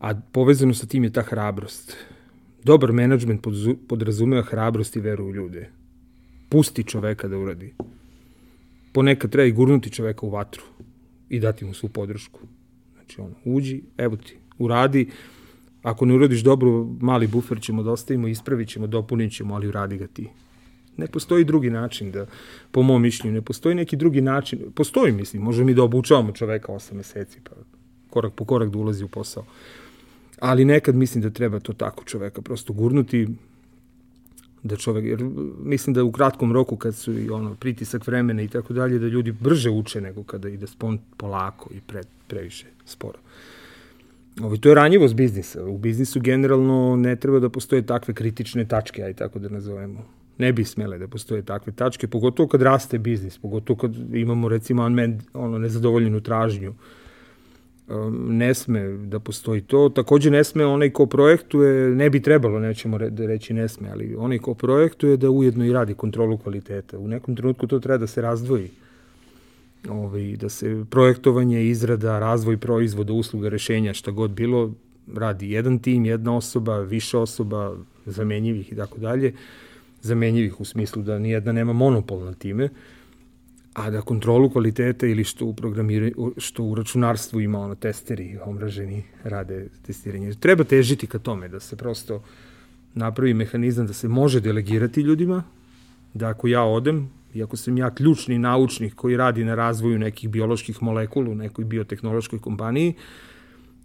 [0.00, 1.96] a povezano sa tim je ta hrabrost.
[2.64, 3.46] Dobar menadžment
[3.88, 5.70] podrazumeva hrabrost i veru u ljude
[6.52, 7.72] pusti čoveka da uradi.
[8.92, 10.62] Ponekad treba i gurnuti čoveka u vatru
[11.28, 12.40] i dati mu svu podršku.
[12.94, 15.08] Znači, ono, uđi, evo ti, uradi,
[15.82, 19.96] ako ne uradiš dobro, mali bufer ćemo da ostavimo, ispravit ćemo, dopunit ćemo, ali uradi
[19.96, 20.28] ga ti.
[20.96, 22.26] Ne postoji drugi način da,
[22.70, 26.72] po mom mišljenju, ne postoji neki drugi način, postoji, mislim, možemo mi da obučavamo čoveka
[26.72, 27.50] 8 meseci, pa
[28.10, 29.44] korak po korak da ulazi u posao.
[30.40, 33.28] Ali nekad mislim da treba to tako čoveka prosto gurnuti,
[34.62, 35.24] da čovek, jer
[35.58, 39.06] mislim da u kratkom roku kad su i ono pritisak vremena i tako dalje, da
[39.06, 43.18] ljudi brže uče nego kada ide spon polako i pre, previše sporo.
[44.40, 45.64] Ovo, to je ranjivost biznisa.
[45.64, 50.04] U biznisu generalno ne treba da postoje takve kritične tačke, aj tako da nazovemo.
[50.38, 54.86] Ne bi smele da postoje takve tačke, pogotovo kad raste biznis, pogotovo kad imamo recimo
[54.86, 56.74] unmet, ono, nezadovoljenu tražnju.
[57.88, 59.88] Um, ne sme da postoji to.
[59.88, 63.90] Takođe ne sme onaj ko projektuje, ne bi trebalo, nećemo re, da reći ne sme,
[63.90, 66.98] ali onaj ko projektuje da ujedno i radi kontrolu kvaliteta.
[66.98, 68.70] U nekom trenutku to treba da se razdvoji.
[69.90, 74.72] Ovaj, da se projektovanje, izrada, razvoj proizvoda, usluga, rešenja, šta god bilo,
[75.14, 77.76] radi jedan tim, jedna osoba, više osoba,
[78.06, 79.32] zamenjivih i tako dalje.
[80.02, 82.68] Zamenjivih u smislu da nijedna nema monopol na time.
[83.74, 85.54] A da kontrolu kvaliteta ili što u
[86.36, 90.34] što u računarstvu ima ono testeri omraženi rade testiranje.
[90.34, 92.22] Treba težiti ka tome da se prosto
[92.94, 95.42] napravi mehanizam da se može delegirati ljudima,
[96.14, 100.30] da ako ja odem, i ako sam ja ključni naučnik koji radi na razvoju nekih
[100.30, 102.94] bioloških molekula u nekoj biotehnološkoj kompaniji,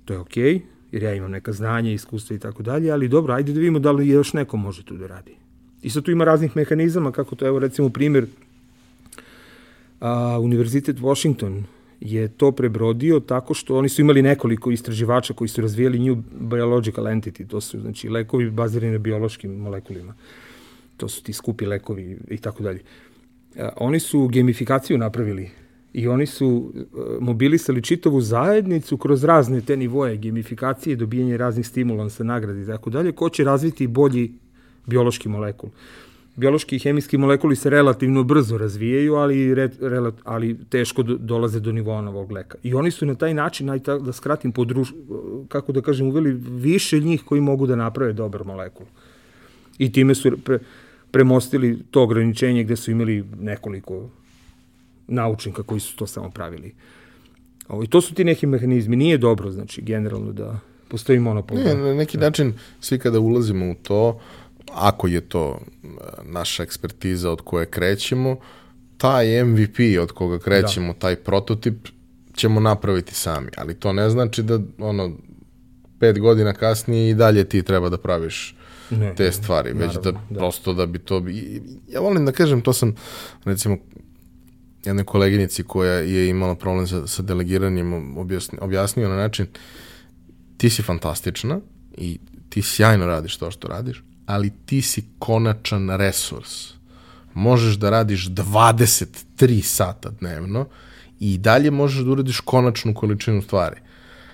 [0.06, 0.62] to je okej, okay,
[0.92, 3.92] jer ja imam neka znanja, iskustva i tako dalje, ali dobro, ajde da vidimo da
[3.92, 5.36] li još neko može tu da radi.
[5.82, 8.26] I sad tu ima raznih mehanizama, kako to, evo recimo primjer,
[10.00, 11.64] a, Univerzitet Washington
[12.00, 17.06] je to prebrodio tako što oni su imali nekoliko istraživača koji su razvijali new biological
[17.06, 20.14] entity, to su znači lekovi bazirani na biološkim molekulima.
[20.98, 22.80] To su ti skupi lekovi i tako dalje.
[23.76, 25.50] Oni su gamifikaciju napravili
[25.94, 26.82] i oni su e,
[27.20, 33.12] mobilisali čitavu zajednicu kroz razne te nivoje gamifikacije, dobijanje raznih stimulansa, nagrade i tako dalje,
[33.12, 34.32] ko će razviti bolji
[34.88, 35.70] biološki molekul
[36.38, 41.60] biološki i hemijski molekuli se relativno brzo razvijaju, ali, re, rela, ali teško do, dolaze
[41.60, 42.58] do nivoa novog leka.
[42.64, 44.92] I oni su na taj način, aj da skratim, podruž,
[45.48, 48.86] kako da kažem, uveli više njih koji mogu da naprave dobar molekul.
[49.78, 50.60] I time su pre,
[51.12, 54.10] premostili to ograničenje gde su imali nekoliko
[55.08, 56.74] naučnika koji su to samo pravili.
[57.68, 58.96] Ovo, I to su ti neki mehanizmi.
[58.96, 61.58] Nije dobro, znači, generalno da postoji monopol.
[61.58, 65.88] Ne, na neki način, svi kada ulazimo u to, uh, ako je to e,
[66.24, 68.38] naša ekspertiza od koje krećemo,
[68.98, 71.00] taj MVP od koga krećemo, da.
[71.00, 71.88] taj prototip,
[72.36, 73.50] ćemo napraviti sami.
[73.58, 75.12] Ali to ne znači da ono,
[76.00, 78.56] pet godina kasnije i dalje ti treba da praviš
[78.90, 81.24] ne, te stvari, ne, već da, da prosto da bi to...
[81.88, 82.96] Ja volim da kažem, to sam
[83.46, 83.78] recimo
[84.86, 89.48] jednoj koleginici koja je imala problem sa, sa delegiranjem objasnio, objasnio na način
[90.58, 91.60] ti si fantastična
[91.98, 96.74] i ti sjajno radiš to što radiš, ali ti si konačan resurs.
[97.34, 100.66] Možeš da radiš 23 sata dnevno
[101.20, 103.76] i dalje možeš da uradiš konačnu količinu stvari.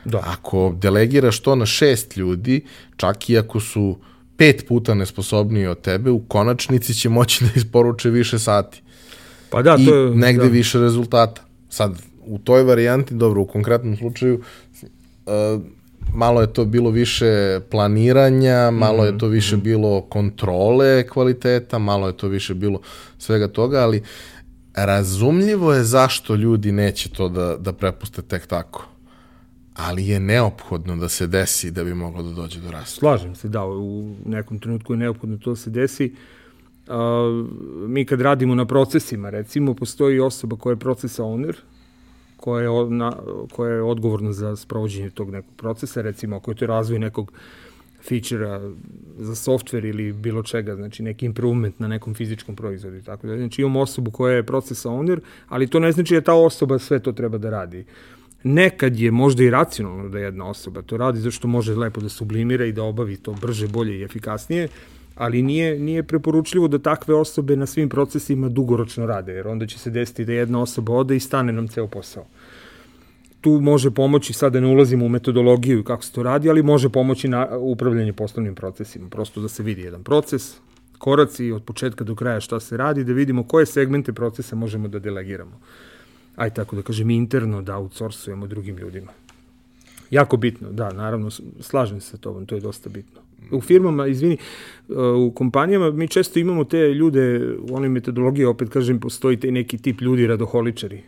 [0.06, 0.22] Da.
[0.26, 2.62] Ako delegiraš to na šest ljudi,
[2.96, 3.98] čak i ako su
[4.38, 8.82] pet puta nesposobniji od tebe, u konačnici će moći da isporuče više sati.
[9.50, 10.16] Pa da, I to je...
[10.16, 10.50] negde da.
[10.50, 11.42] više rezultata.
[11.70, 14.42] Sad, u toj varijanti, dobro, u konkretnom slučaju,
[15.26, 15.62] uh,
[16.14, 22.18] malo je to bilo više planiranja, malo je to više bilo kontrole kvaliteta, malo je
[22.18, 22.82] to više bilo
[23.18, 24.04] svega toga, ali
[24.74, 28.88] razumljivo je zašto ljudi neće to da, da prepuste tek tako.
[29.74, 33.00] Ali je neophodno da se desi da bi moglo da dođe do rasta.
[33.00, 36.16] Slažem se, da, u nekom trenutku je neophodno to se desi.
[36.88, 37.44] A,
[37.88, 41.56] mi kad radimo na procesima, recimo, postoji osoba koja je proces owner,
[42.44, 43.14] koja je, na,
[43.52, 47.32] koja je odgovorna za sprovođenje tog nekog procesa, recimo ako je to razvoj nekog
[48.02, 48.60] feature
[49.18, 53.38] za software ili bilo čega, znači neki improvement na nekom fizičkom proizvodu i tako da.
[53.38, 57.00] Znači imamo osobu koja je process owner, ali to ne znači da ta osoba sve
[57.00, 57.86] to treba da radi.
[58.44, 62.66] Nekad je možda i racionalno da jedna osoba to radi, zašto može lepo da sublimira
[62.66, 64.68] i da obavi to brže, bolje i efikasnije,
[65.16, 69.80] ali nije, nije preporučljivo da takve osobe na svim procesima dugoročno rade, jer onda će
[69.80, 72.26] se desiti da jedna osoba ode i stane nam ceo posao
[73.44, 76.90] tu može pomoći, sada ne ulazimo u metodologiju i kako se to radi, ali može
[76.90, 80.56] pomoći na upravljanje poslovnim procesima, prosto da se vidi jedan proces,
[80.98, 85.00] koraci od početka do kraja šta se radi, da vidimo koje segmente procesa možemo da
[85.00, 85.60] delegiramo.
[86.36, 89.12] Aj tako da kažem interno da outsourcujemo drugim ljudima.
[90.10, 93.23] Jako bitno, da, naravno, slažem se sa tobom, to je dosta bitno.
[93.58, 94.38] U firmama, izvini,
[94.88, 99.52] uh, u kompanijama mi često imamo te ljude, u onoj metodologiji, opet kažem, postoji taj
[99.52, 101.02] neki tip ljudi radoholičari,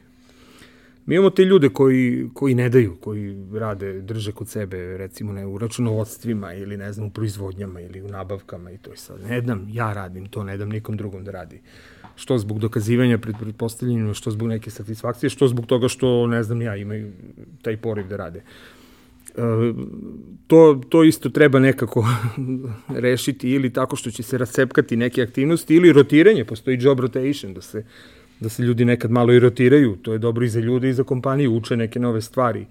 [1.06, 5.46] Mi imamo te ljude koji, koji ne daju, koji rade, drže kod sebe, recimo ne,
[5.46, 9.22] u računovodstvima ili ne znam, u proizvodnjama ili u nabavkama i to je sad.
[9.30, 11.62] Ne dam, ja radim to, ne dam nikom drugom da radi.
[12.16, 16.62] Što zbog dokazivanja pred pretpostavljenima, što zbog neke satisfakcije, što zbog toga što, ne znam,
[16.62, 17.12] ja imaju
[17.62, 18.40] taj poriv da rade.
[18.40, 18.44] E,
[20.48, 22.06] to, to isto treba nekako
[23.06, 27.62] rešiti ili tako što će se rasepkati neke aktivnosti ili rotiranje, postoji job rotation, da
[27.62, 27.86] se
[28.40, 31.04] da se ljudi nekad malo i rotiraju, to je dobro i za ljude i za
[31.04, 32.66] kompaniju, uče neke nove stvari.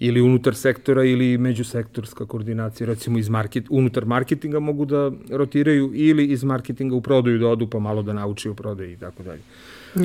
[0.00, 6.24] Ili unutar sektora ili međusektorska koordinacija, recimo iz market, unutar marketinga mogu da rotiraju ili
[6.24, 9.40] iz marketinga u prodaju da odu pa malo da nauči o prodaji i tako dalje.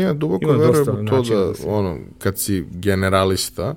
[0.03, 3.75] Ja duboko Ima verujem u to da, da se- ono, kad si generalista,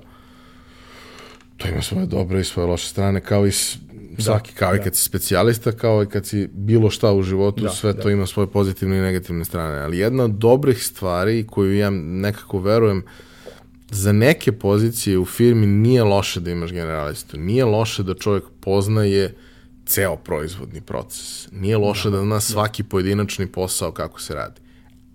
[1.57, 3.77] to ima svoje dobre i svoje loše strane, kao i s,
[4.19, 4.83] svaki, kao i da.
[4.83, 8.01] kad si specijalista, kao i kad si bilo šta u životu, Da, sve da.
[8.01, 9.79] to ima svoje pozitivne i negativne strane.
[9.79, 13.03] Ali jedna od dobrih stvari koju ja nekako verujem,
[13.91, 17.37] za neke pozicije u firmi nije loše da imaš generalistu.
[17.37, 19.35] Nije loše da čovjek poznaje
[19.85, 21.47] ceo proizvodni proces.
[21.51, 24.61] Nije loše da, zna svaki pojedinačni posao kako se radi.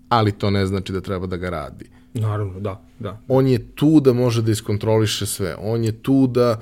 [0.09, 1.85] Ali to ne znači da treba da ga radi.
[2.13, 3.21] Naravno, da, da.
[3.27, 5.55] On je tu da može da iskontroliše sve.
[5.59, 6.59] On je tu da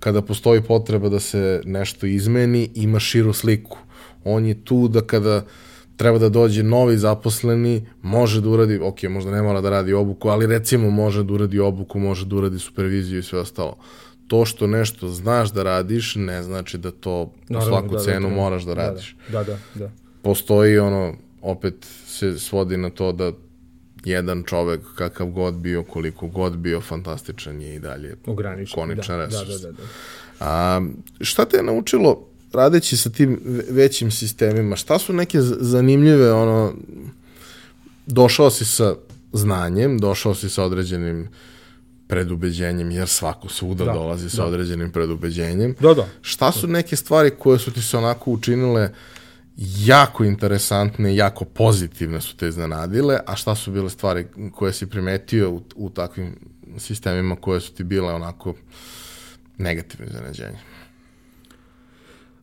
[0.00, 3.78] kada postoji potreba da se nešto izmeni, ima širu sliku.
[4.24, 5.44] On je tu da kada
[5.96, 10.28] treba da dođe novi zaposleni, može da uradi, ok, možda ne mora da radi obuku,
[10.28, 13.76] ali recimo može da uradi obuku, može da uradi superviziju i sve ostalo.
[14.26, 18.28] To što nešto znaš da radiš, ne znači da to Naravno, svaku da, da, cenu
[18.28, 19.16] da, moraš da da, radiš.
[19.28, 19.90] Da, da, da.
[20.22, 23.32] Postoji ono, opet se svodi na to da
[24.04, 28.74] jedan čovek, kakav god bio, koliko god bio, fantastičan je i dalje Ograničen.
[28.74, 29.48] koničan da, resurs.
[29.52, 29.82] Da, da, da, da.
[30.40, 30.80] A,
[31.20, 32.18] šta te je naučilo
[32.52, 34.76] radeći sa tim ve- većim sistemima?
[34.76, 36.72] Šta su neke zanimljive, ono,
[38.06, 38.94] došao si sa
[39.32, 41.28] znanjem, došao si sa određenim
[42.06, 44.46] predubeđenjem, jer svako svuda Da, dolazi sa da.
[44.46, 45.74] određenim predubeđenjem.
[45.80, 46.06] Da, da.
[46.22, 48.90] Šta su neke stvari koje su ti se onako učinile
[49.56, 55.50] jako interesantne, jako pozitivne su te iznenadile, a šta su bile stvari koje si primetio
[55.50, 56.36] u, u takvim
[56.78, 58.54] sistemima koje su ti bile onako
[59.58, 60.58] negativne iznenađenje?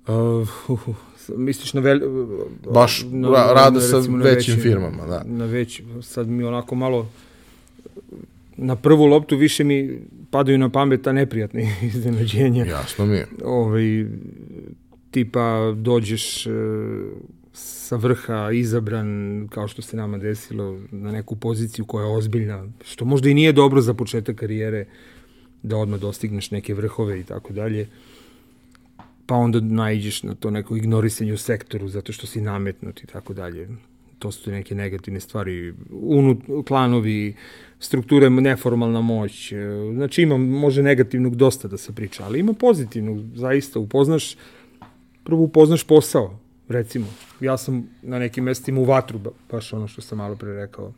[0.07, 0.95] Uh, uh, uh,
[1.37, 1.99] misliš na vel...
[2.73, 5.23] Baš ra- rada sa većim firmama, da.
[5.25, 7.09] Na već, sad mi onako malo
[8.57, 9.99] na prvu loptu više mi
[10.31, 11.61] padaju na pamet ta neprijatna
[11.93, 12.65] iznenađenja.
[12.65, 13.27] Jasno mi je.
[13.45, 14.05] Ovaj,
[15.11, 16.49] tipa dođeš e,
[17.53, 23.05] sa vrha izabran, kao što se nama desilo, na neku poziciju koja je ozbiljna, što
[23.05, 24.85] možda i nije dobro za početak karijere,
[25.63, 27.87] da odmah dostigneš neke vrhove i tako dalje
[29.27, 33.33] pa onda naiđeš na to neko ignorisanje u sektoru zato što si nametnut i tako
[33.33, 33.67] dalje.
[34.19, 36.37] to su neke negativne stvari, unut,
[36.67, 37.35] klanovi,
[37.79, 39.57] strukture, neformalna moć, e,
[39.93, 44.35] znači ima, može negativnog dosta da se priča, ali ima pozitivnog, zaista, upoznaš,
[45.27, 47.05] prvo upoznaš posao, recimo,
[47.39, 49.19] ja sam na nekim mestima u vatru,
[49.51, 50.93] baš ono što sam malo pre rekao,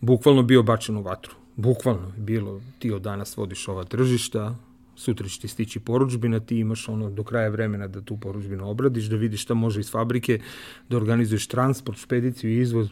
[0.00, 4.56] bukvalno bio bačen u vatru, bukvalno bilo, ti od danas vodiš ova tržišta,
[4.96, 9.04] sutra će ti stići poručbina, ti imaš ono do kraja vremena da tu poručbinu obradiš,
[9.04, 10.40] da vidiš šta može iz fabrike,
[10.88, 12.88] da organizuješ transport, špediciju i izvoz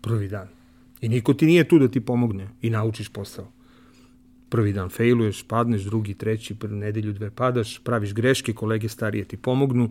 [0.00, 0.48] prvi dan.
[1.00, 3.52] I niko ti nije tu da ti pomogne i naučiš posao.
[4.54, 9.36] Prvi dan failuješ, padneš, drugi, treći, prvi nedelju, dve padaš, praviš greške, kolege starije ti
[9.36, 9.90] pomognu,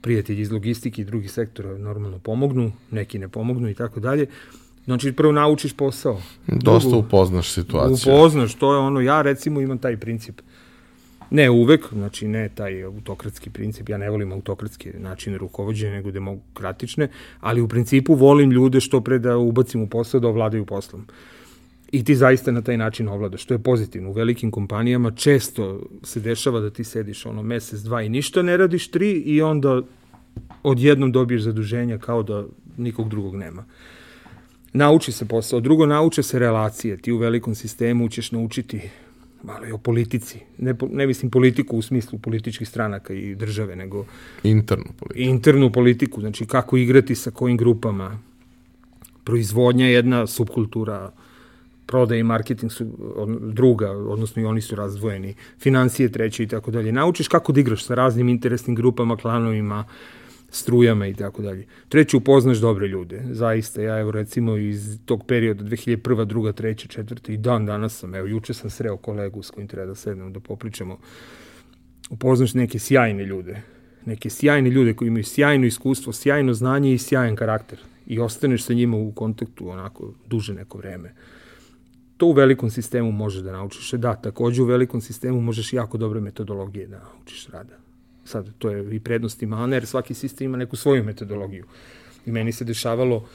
[0.00, 4.26] prijatelji iz logistike i drugih sektora normalno pomognu, neki ne pomognu i tako dalje.
[4.84, 6.20] Znači, prvo naučiš posao.
[6.46, 8.12] Dosta Drugo, upoznaš situaciju.
[8.12, 10.40] Upoznaš, to je ono, ja recimo imam taj princip.
[11.30, 17.08] Ne uvek, znači ne taj autokratski princip, ja ne volim autokratske načine rukovodđenja, nego demokratične,
[17.40, 21.06] ali u principu volim ljude što pre da ubacim u posao da ovladaju poslom.
[21.92, 24.10] I ti zaista na taj način ovladaš, što je pozitivno.
[24.10, 28.56] U velikim kompanijama često se dešava da ti sediš ono mesec, dva i ništa ne
[28.56, 29.82] radiš, tri i onda
[30.62, 32.44] odjednom dobiješ zaduženja kao da
[32.76, 33.64] nikog drugog nema.
[34.72, 35.60] Nauči se posao.
[35.60, 36.96] Drugo, nauče se relacije.
[36.96, 38.80] Ti u velikom sistemu ćeš naučiti
[39.42, 40.38] malo i o politici.
[40.58, 44.04] Ne, ne mislim politiku u smislu političkih stranaka i države, nego...
[44.42, 45.30] Internu politiku.
[45.30, 48.18] Internu politiku, znači kako igrati sa kojim grupama.
[49.24, 51.12] Proizvodnja je jedna subkultura,
[51.86, 52.84] prodaje i marketing su
[53.40, 56.92] druga, odnosno i oni su razdvojeni, financije treće i tako dalje.
[56.92, 59.84] Naučiš kako da igraš sa raznim interesnim grupama, klanovima,
[60.50, 61.66] strujama i tako dalje.
[61.88, 63.22] Treće, upoznaš dobre ljude.
[63.30, 66.24] Zaista, ja evo recimo iz tog perioda 2001.
[66.24, 66.62] 2.
[66.62, 67.02] 3.
[67.02, 67.32] 4.
[67.32, 70.40] i dan danas sam, evo juče sam sreo kolegu s kojim treba da sednemo da
[70.40, 70.98] popričamo.
[72.10, 73.62] Upoznaš neke sjajne ljude.
[74.04, 77.78] Neke sjajne ljude koji imaju sjajno iskustvo, sjajno znanje i sjajan karakter.
[78.06, 81.14] I ostaneš sa njima u kontaktu onako duže neko vreme.
[82.16, 83.92] To u velikom sistemu može da naučiš.
[83.92, 87.86] Da, takođe u velikom sistemu možeš jako dobre metodologije da naučiš rada
[88.26, 91.64] sad to je i prednost i mana, jer svaki sistem ima neku svoju metodologiju.
[92.26, 93.28] I meni se dešavalo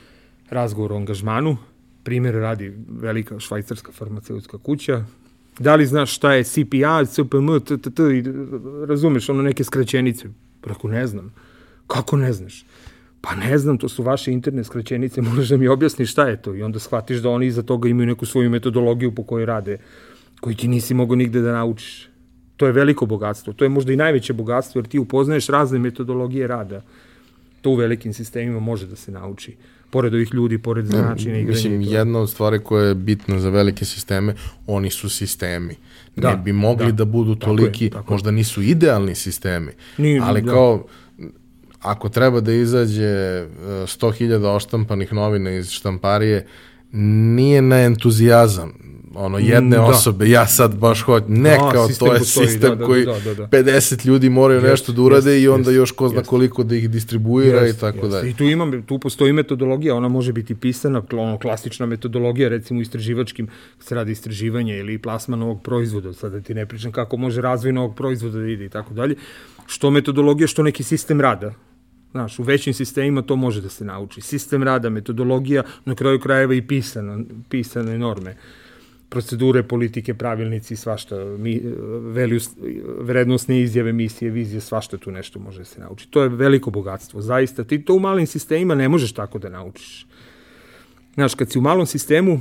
[0.49, 1.57] razgovor o angažmanu,
[2.03, 5.05] primjer radi velika švajcarska farmaceutska kuća,
[5.59, 8.23] da li znaš šta je CPA, CPM, TTT, i
[8.87, 10.27] razumeš ono neke skraćenice?
[10.61, 11.33] Prako ne znam.
[11.87, 12.65] Kako ne znaš?
[13.21, 16.55] Pa ne znam, to su vaše interne skraćenice, moraš da mi objasniš šta je to.
[16.55, 19.77] I onda shvatiš da oni iza toga imaju neku svoju metodologiju po kojoj rade,
[20.39, 22.07] koju ti nisi mogao nigde da naučiš.
[22.57, 23.53] To je veliko bogatstvo.
[23.53, 26.81] To je možda i najveće bogatstvo, jer ti upoznaješ razne metodologije rada.
[27.61, 29.55] To u velikim sistemima može da se nauči.
[29.89, 31.55] Pored ovih ljudi, pored načina igranja.
[31.55, 34.35] Mislim, jedna od stvari koja je bitna za velike sisteme,
[34.67, 35.75] oni su sistemi.
[36.15, 39.71] Da, ne bi mogli da, da budu toliki, tako je, tako možda nisu idealni sistemi,
[39.97, 40.51] Ni, ali da.
[40.51, 40.85] kao
[41.81, 46.47] ako treba da izađe 100.000 e, oštampanih novina iz štamparije,
[46.91, 48.73] nije na entuzijazam
[49.15, 49.83] ono jedne da.
[49.83, 53.05] osobe, ja sad baš hoćem, ne da, kao to je postoji, sistem da, da, koji
[53.05, 53.47] da, da, da.
[53.47, 56.25] 50 ljudi moraju yes, nešto da urade yes, i onda još ko zna yes.
[56.25, 58.09] koliko da ih distribuira yes, i tako yes.
[58.09, 58.29] dalje.
[58.29, 62.81] I tu imam, tu postoji metodologija, ona može biti pisana, ono klasična metodologija, recimo u
[62.81, 63.47] istraživačkim,
[63.79, 67.73] se radi istraživanje ili plasma novog proizvoda, sad da ti ne pričam kako može razvoj
[67.73, 69.15] novog proizvoda da ide i tako dalje,
[69.65, 71.53] što metodologija, što neki sistem rada,
[72.11, 74.21] Znaš, u većim sistemima to može da se nauči.
[74.21, 78.35] Sistem rada, metodologija, na kraju krajeva i pisana, pisane norme
[79.11, 81.61] procedure, politike, pravilnici, svašta, mi,
[82.15, 82.49] values,
[82.99, 86.07] vrednostne izjave, misije, vizije, svašta tu nešto može da se nauči.
[86.09, 87.63] To je veliko bogatstvo, zaista.
[87.63, 90.05] Ti to u malim sistemima ne možeš tako da naučiš.
[91.13, 92.39] Znaš, kad si u malom sistemu,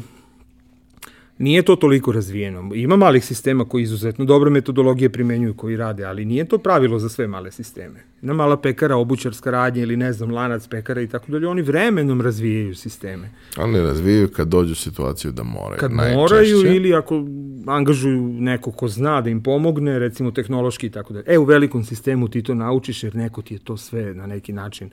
[1.41, 2.75] Nije to toliko razvijeno.
[2.75, 7.09] Ima malih sistema koji izuzetno dobre metodologije primenjuju, koji rade, ali nije to pravilo za
[7.09, 8.01] sve male sisteme.
[8.21, 12.21] Na mala pekara, obućarska radnja ili ne znam, lanac pekara i tako dalje, oni vremenom
[12.21, 13.31] razvijaju sisteme.
[13.57, 15.81] Oni razvijaju kad dođu situaciju da moraju.
[15.81, 16.17] Kad najčešće.
[16.17, 17.25] moraju ili ako
[17.67, 21.25] angažuju neko ko zna da im pomogne, recimo tehnološki i tako dalje.
[21.29, 24.53] E, u velikom sistemu ti to naučiš jer neko ti je to sve na neki
[24.53, 24.91] način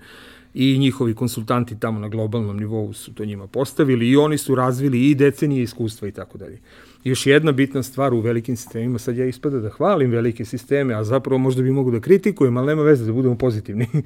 [0.60, 5.10] i njihovi konsultanti tamo na globalnom nivou su to njima postavili i oni su razvili
[5.10, 6.60] i decenije iskustva i tako dalje.
[7.04, 11.04] Još jedna bitna stvar u velikim sistemima, sad ja ispada da hvalim velike sisteme, a
[11.04, 13.88] zapravo možda bi mogu da kritikujem, ali nema veze da budemo pozitivni.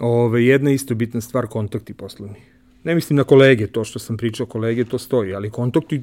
[0.00, 2.38] Ove, jedna isto bitna stvar, kontakti poslovni.
[2.84, 6.02] Ne mislim na kolege, to što sam pričao kolege, to stoji, ali kontakti,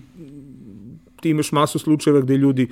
[1.21, 2.67] ti imaš masu slučajeva gde ljudi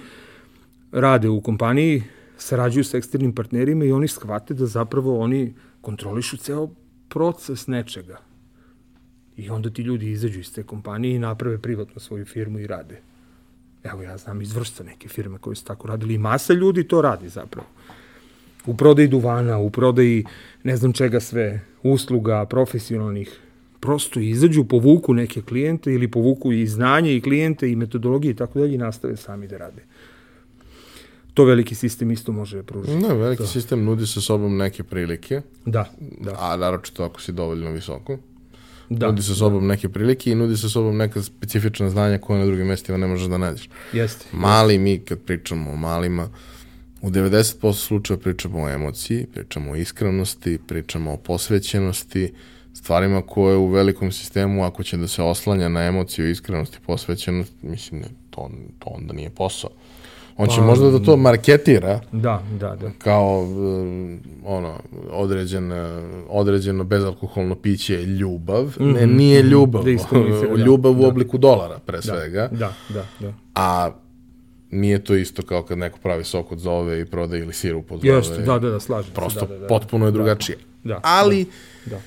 [0.91, 2.03] rade u kompaniji,
[2.37, 6.69] sarađuju sa eksternim partnerima i oni shvate da zapravo oni kontrolišu ceo
[7.11, 8.17] proces nečega.
[9.37, 13.01] I onda ti ljudi izađu iz te kompanije i naprave privatno svoju firmu i rade.
[13.83, 17.01] Evo ja znam iz vrsta neke firme koje su tako radili i masa ljudi to
[17.01, 17.67] radi zapravo.
[18.65, 20.25] u prodaji duvana, u prodaji
[20.63, 23.39] ne znam čega sve, usluga, profesionalnih,
[23.79, 28.59] prosto izađu, povuku neke klijente ili povuku i znanje i klijente i metodologije i tako
[28.59, 29.81] dalje i nastave sami da rade.
[31.33, 32.97] To veliki sistem isto može pružiti.
[32.97, 33.47] Ne, veliki to.
[33.47, 35.41] sistem nudi sa sobom neke prilike.
[35.65, 36.35] Da, da.
[36.39, 38.17] A naročito ako si dovoljno visoko.
[38.89, 39.67] Da, nudi sa sobom da.
[39.67, 43.27] neke prilike i nudi sa sobom neka specifična znanja koje na drugim mestima ne možeš
[43.27, 43.69] da nađeš.
[43.93, 44.25] Jeste.
[44.31, 46.29] Mali mi, kad pričamo o malima,
[47.01, 52.33] u 90% slučaja pričamo o emociji, pričamo o iskrenosti, pričamo o posvećenosti,
[52.73, 57.53] stvarima koje u velikom sistemu, ako će da se oslanja na emociju, iskrenost i posvećenost,
[57.61, 59.69] mislim, to, to onda nije posao.
[60.41, 61.99] On će pa, možda da to marketira.
[62.11, 62.91] Da, da, da.
[62.97, 64.79] Kao um, ono,
[65.11, 65.71] određen,
[66.29, 68.63] određeno bezalkoholno piće je ljubav.
[68.65, 69.51] Mm -hmm, ne, mhm, nije mhm.
[69.51, 69.83] ljubav.
[69.83, 72.49] Da ljubav da, u obliku dolara, pre da, svega.
[72.51, 73.33] Da, da, da.
[73.55, 73.91] A
[74.71, 78.01] nije to isto kao kad neko pravi sok od zove i proda ili sirup od
[78.01, 78.15] zove.
[78.15, 79.45] Jeste, da, da, da, slažem Prosto se.
[79.45, 80.57] Da, da, da, potpuno je drugačije.
[80.83, 81.45] Da, Ali,
[81.85, 82.01] da, da.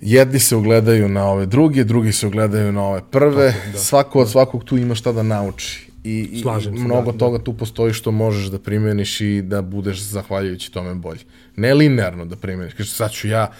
[0.00, 3.52] jedni se ugledaju na ove druge, drugi se ugledaju na ove prve.
[3.52, 3.78] Tako, da.
[3.78, 5.93] Svako od svakog tu ima šta da nauči.
[6.04, 7.44] I, i Slažem mnogo da, toga da.
[7.44, 11.20] tu postoji što možeš da primeniš i da budeš zahvaljujući tome bolji.
[11.56, 12.74] Ne linearno da primeniš.
[12.74, 13.50] Kaže, sad ću ja,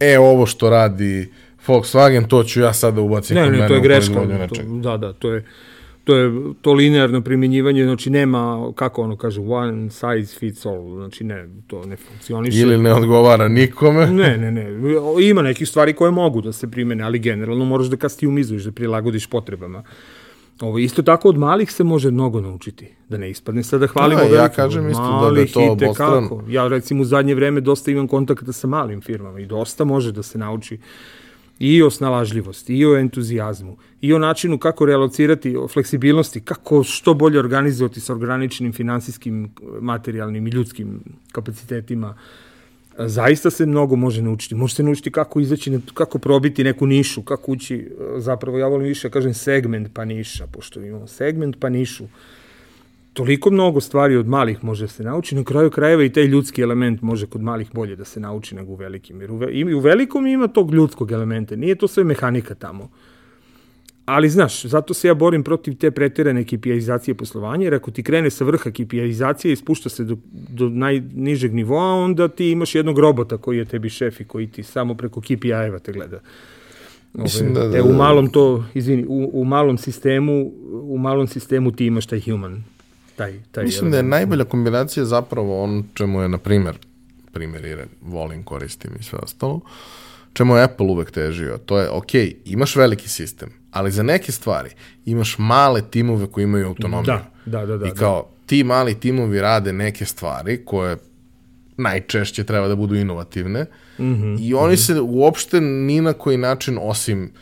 [0.00, 1.32] e, ovo što radi
[1.66, 4.14] Volkswagen, to ću ja sada ubaciti ne, ne, to je greška.
[4.14, 5.44] To, da, da, to je,
[6.04, 6.30] to je
[6.60, 11.84] to linearno primjenjivanje, znači nema, kako ono kaže, one size fits all, znači ne, to
[11.84, 12.58] ne funkcioniše.
[12.58, 14.06] Ili ne odgovara nikome.
[14.22, 14.66] Ne, ne, ne,
[15.22, 19.26] ima nekih stvari koje mogu da se primene, ali generalno moraš da kastimizuješ, da prilagodiš
[19.26, 19.82] potrebama.
[20.60, 22.88] Ovo, isto tako od malih se može mnogo naučiti.
[23.08, 26.44] Da ne ispadne sad da hvalimo da, ja kažem isto da, da je to obostrano.
[26.48, 30.22] Ja recimo u zadnje vreme dosta imam kontakta sa malim firmama i dosta može da
[30.22, 30.78] se nauči
[31.58, 37.14] i o snalažljivosti, i o entuzijazmu, i o načinu kako realocirati, o fleksibilnosti, kako što
[37.14, 39.50] bolje organizovati sa ograničenim finansijskim,
[39.80, 41.00] materijalnim i ljudskim
[41.32, 42.14] kapacitetima.
[42.98, 44.54] Zaista se mnogo može naučiti.
[44.54, 49.10] Može se naučiti kako izaći, kako probiti neku nišu, kako ući, zapravo ja volim više,
[49.10, 52.04] kažem segment pa niša, pošto imamo segment pa nišu
[53.16, 56.62] toliko mnogo stvari od malih može da se nauči, na kraju krajeva i taj ljudski
[56.62, 59.20] element može kod malih bolje da se nauči nego u velikim.
[59.20, 62.90] Jer u, ve, i u velikom ima tog ljudskog elementa, nije to sve mehanika tamo.
[64.06, 68.30] Ali znaš, zato se ja borim protiv te pretirane KPI-izacije poslovanja, jer ako ti krene
[68.30, 73.38] sa vrha KPI-izacije i spušta se do, do najnižeg nivoa, onda ti imaš jednog robota
[73.38, 76.20] koji je tebi šef i koji ti samo preko KPI-eva te gleda.
[77.12, 80.52] Mislim da, da, e, u malom to, izvini, u, u malom sistemu,
[80.82, 82.64] u malom sistemu ti imaš taj human
[83.16, 86.78] taj, taj Mislim da je najbolja kombinacija zapravo on čemu je, na primer,
[87.32, 89.60] primjer volim, koristim i sve ostalo,
[90.32, 91.58] čemu je Apple uvek težio.
[91.58, 94.70] To je, ok, imaš veliki sistem, ali za neke stvari
[95.04, 97.06] imaš male timove koji imaju autonomiju.
[97.06, 97.76] Da, da, da.
[97.76, 98.46] da I kao, da.
[98.46, 100.96] ti mali timovi rade neke stvari koje
[101.76, 103.66] najčešće treba da budu inovativne
[103.98, 104.86] mm -hmm, i oni mm -hmm.
[104.86, 107.32] se uopšte ni na koji način, osim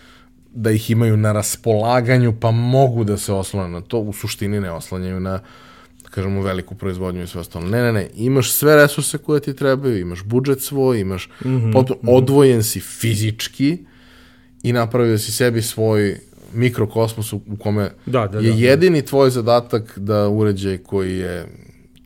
[0.54, 4.70] da ih imaju na raspolaganju, pa mogu da se oslone na to, u suštini ne
[4.70, 5.40] oslanjaju na
[6.02, 7.66] da kažemo veliku proizvodnju i sve ostalo.
[7.66, 11.72] Ne, ne, ne, imaš sve resurse koje ti trebaju, imaš budžet svoj, imaš mm -hmm,
[11.72, 12.16] potom, mm -hmm.
[12.16, 13.78] odvojen si fizički
[14.64, 16.16] i napravio si sebi svoj
[16.52, 19.06] mikrokosmos u kome da, da, je da, jedini da.
[19.06, 21.46] tvoj zadatak da uređaj koji je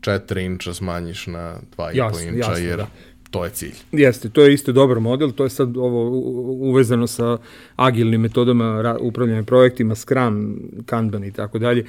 [0.01, 2.87] 4 inča smanjiš na 2,5 inča, jasno, jer da
[3.31, 3.75] to je cilj.
[3.91, 6.09] Jeste, to je isto dobar model, to je sad ovo
[6.69, 7.37] uvezano sa
[7.75, 11.85] agilnim metodama upravljanja projektima, Scrum, Kanban i tako dalje.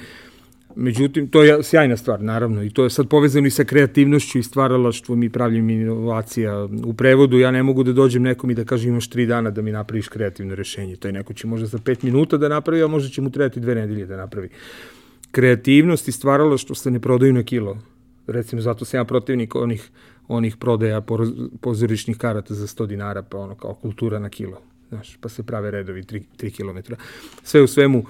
[0.75, 4.43] Međutim, to je sjajna stvar, naravno, i to je sad povezano i sa kreativnošću i
[4.43, 6.67] stvaralaštvom i pravljenjem inovacija.
[6.85, 9.61] U prevodu ja ne mogu da dođem nekom i da kažem imaš tri dana da
[9.61, 10.95] mi napraviš kreativno rešenje.
[10.95, 13.59] To je neko će možda za pet minuta da napravi, a možda će mu trebati
[13.59, 14.49] dve nedelje da napravi.
[15.31, 17.77] Kreativnost i stvaralaštvo se ne prodaju na kilo.
[18.27, 19.89] Recimo, zato sam ja protivnik onih
[20.27, 21.01] onih prodaja
[21.61, 24.61] pozorišnih karata za 100 dinara, pa ono kao kultura na kilo.
[24.89, 26.93] Znaš, pa se prave redovi 3, 3 km.
[27.43, 28.05] Sve u svemu,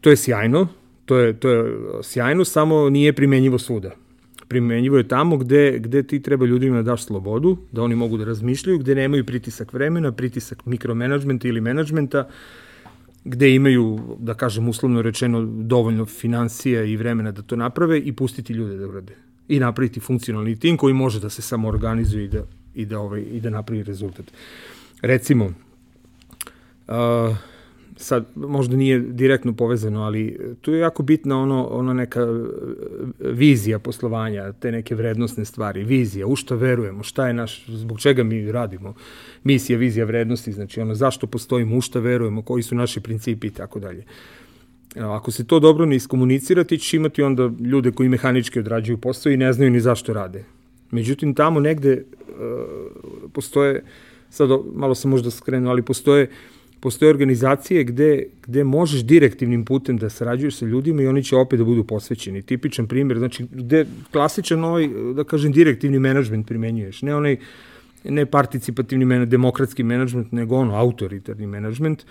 [0.00, 0.68] to je sjajno,
[1.04, 3.90] to je, to je sjajno, samo nije primenjivo svuda.
[4.48, 8.24] Primenjivo je tamo gde, gde ti treba ljudima da daš slobodu, da oni mogu da
[8.24, 12.28] razmišljaju, gde nemaju pritisak vremena, pritisak mikromanagementa ili menadžmenta,
[13.24, 18.52] gde imaju, da kažem uslovno rečeno, dovoljno financija i vremena da to naprave i pustiti
[18.52, 19.16] ljude da urade
[19.48, 22.42] i napraviti funkcionalni tim koji može da se samo organizuje i da,
[22.74, 24.26] i da, ovaj, i da napravi rezultat.
[25.02, 25.44] Recimo,
[26.88, 27.36] uh,
[28.02, 32.26] sad možda nije direktno povezano, ali tu je jako bitna ono, ono neka
[33.20, 38.22] vizija poslovanja, te neke vrednostne stvari, vizija, u šta verujemo, šta je naš, zbog čega
[38.22, 38.94] mi radimo,
[39.44, 43.50] misija, vizija, vrednosti, znači ono zašto postojimo, u šta verujemo, koji su naši principi i
[43.50, 44.04] tako dalje.
[44.96, 49.32] Ako se to dobro ne iskomunicira, ti ćeš imati onda ljude koji mehanički odrađuju posao
[49.32, 50.44] i ne znaju ni zašto rade.
[50.90, 53.84] Međutim, tamo negde uh, postoje,
[54.30, 56.30] sad malo sam možda skrenuo, ali postoje
[56.82, 61.58] postoje organizacije gde, gde možeš direktivnim putem da sarađuješ sa ljudima i oni će opet
[61.58, 62.42] da budu posvećeni.
[62.42, 67.36] Tipičan primjer, znači gde klasičan ovaj, da kažem, direktivni menadžment primenjuješ, ne onaj
[68.04, 72.02] ne participativni menadžment, demokratski menadžment, nego ono, autoritarni menadžment,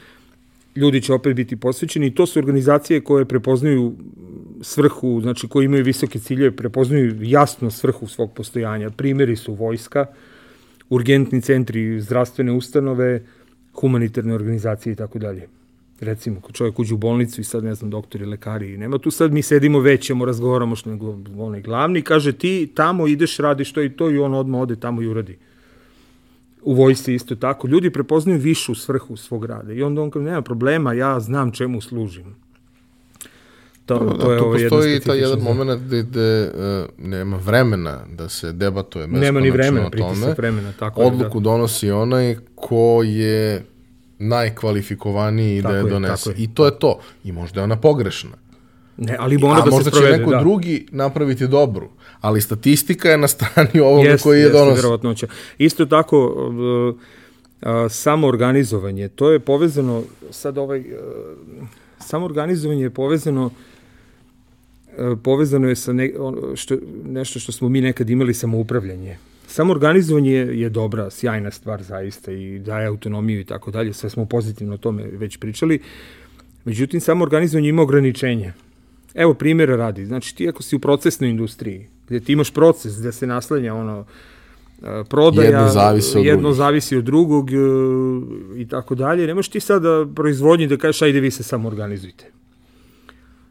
[0.76, 3.92] ljudi će opet biti posvećeni i to su organizacije koje prepoznaju
[4.62, 8.90] svrhu, znači koji imaju visoke ciljeve, prepoznaju jasno svrhu svog postojanja.
[8.90, 10.06] Primeri su vojska,
[10.90, 13.22] urgentni centri, zdravstvene ustanove,
[13.74, 15.48] humanitarne organizacije i tako dalje.
[16.00, 19.34] Recimo, ko čovjek uđe u bolnicu i sad, ne znam, doktori, lekari, nema tu sad
[19.34, 23.90] mi sedimo većemo, razgovaramo što nego onaj glavni, kaže ti tamo ideš, radiš to i
[23.90, 25.38] to i on odmah ode tamo i uradi.
[26.62, 27.68] U vojsci isto tako.
[27.68, 31.82] Ljudi prepoznaju višu svrhu svog rada i onda on kaže, nema problema, ja znam čemu
[31.82, 32.36] služim.
[34.00, 38.30] To, to, to je to postoji ta jedan moment gde, gde uh, nema vremena da
[38.30, 40.34] se debatuje nema ni vremena, o tome.
[40.38, 41.44] vremena, tako Odluku je, da.
[41.44, 43.66] donosi onaj ko je
[44.20, 46.30] najkvalifikovaniji tako da je donese.
[46.30, 47.00] Je, I to je to.
[47.24, 48.38] I možda je ona pogrešna.
[48.98, 50.40] Ne, ali ona da se sprovede, će neko da.
[50.40, 51.90] drugi napraviti dobru.
[52.22, 54.76] Ali statistika je na strani ovoga jest, koji je jest, donosi.
[54.76, 55.28] Verovatnoća.
[55.58, 56.96] Isto tako, uh,
[57.62, 60.86] uh, samo organizovanje, to je povezano, sad ovaj, uh,
[62.00, 63.52] samo organizovanje je povezano uh,
[65.24, 66.12] povezano je sa ne,
[66.56, 69.18] što, nešto što smo mi nekad imali samoupravljanje.
[69.48, 74.26] Samo organizovanje je, dobra, sjajna stvar zaista i daje autonomiju i tako dalje, sve smo
[74.26, 75.80] pozitivno o tome već pričali.
[76.66, 78.54] Međutim, samo organizovanje ima ograničenja.
[79.14, 83.12] Evo primjera radi, znači ti ako si u procesnoj industriji, gde ti imaš proces gde
[83.12, 84.06] se naslanja ono,
[84.84, 87.56] e, prodaja, jedno zavisi od, jedno zavisi od drugog e,
[88.58, 92.32] i tako dalje, nemaš ti sad da proizvodnji da kažeš ajde vi se samo organizujte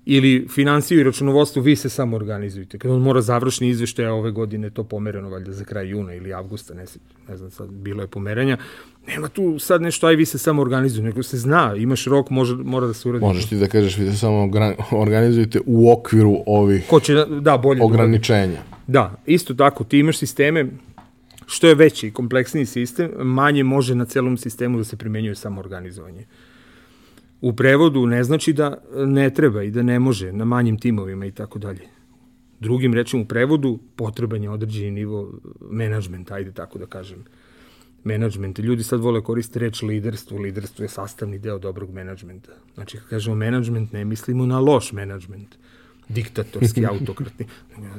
[0.04, 2.78] ili finansiju i računovodstvo, vi se samo organizujete.
[2.78, 6.32] Kad on mora završni izveštaj, a ove godine to pomereno valjda za kraj juna ili
[6.32, 6.84] avgusta, ne,
[7.28, 8.56] ne znam sad, bilo je pomeranja,
[9.06, 12.54] nema tu sad nešto, aj vi se samo organizujete, nego se zna, imaš rok, može,
[12.54, 13.24] mora da se uradi.
[13.24, 14.50] Možeš ti da kažeš, vi se samo
[14.90, 18.62] organizujete u okviru ovih Ko će, da, bolje da ograničenja.
[18.86, 20.66] Da, isto tako, ti imaš sisteme,
[21.46, 25.60] što je veći i kompleksniji sistem, manje može na celom sistemu da se primenjuje samo
[25.60, 26.24] organizovanje.
[27.40, 31.32] U prevodu ne znači da ne treba i da ne može na manjim timovima i
[31.32, 31.88] tako dalje.
[32.60, 37.24] Drugim rečima u prevodu potreban je određeni nivo menadžmenta, ajde tako da kažem.
[38.04, 38.58] Menadžment.
[38.58, 40.38] Ljudi sad vole koriste reč liderstvo.
[40.38, 42.52] Liderstvo je sastavni deo dobrog menadžmenta.
[42.74, 45.56] Znači, kad kažemo menadžment, ne mislimo na loš menadžment
[46.08, 47.46] diktatorski, autokratni.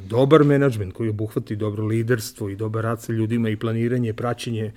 [0.08, 4.72] Dobar menadžment koji obuhvati dobro liderstvo i dobar rad sa ljudima i planiranje, praćenje,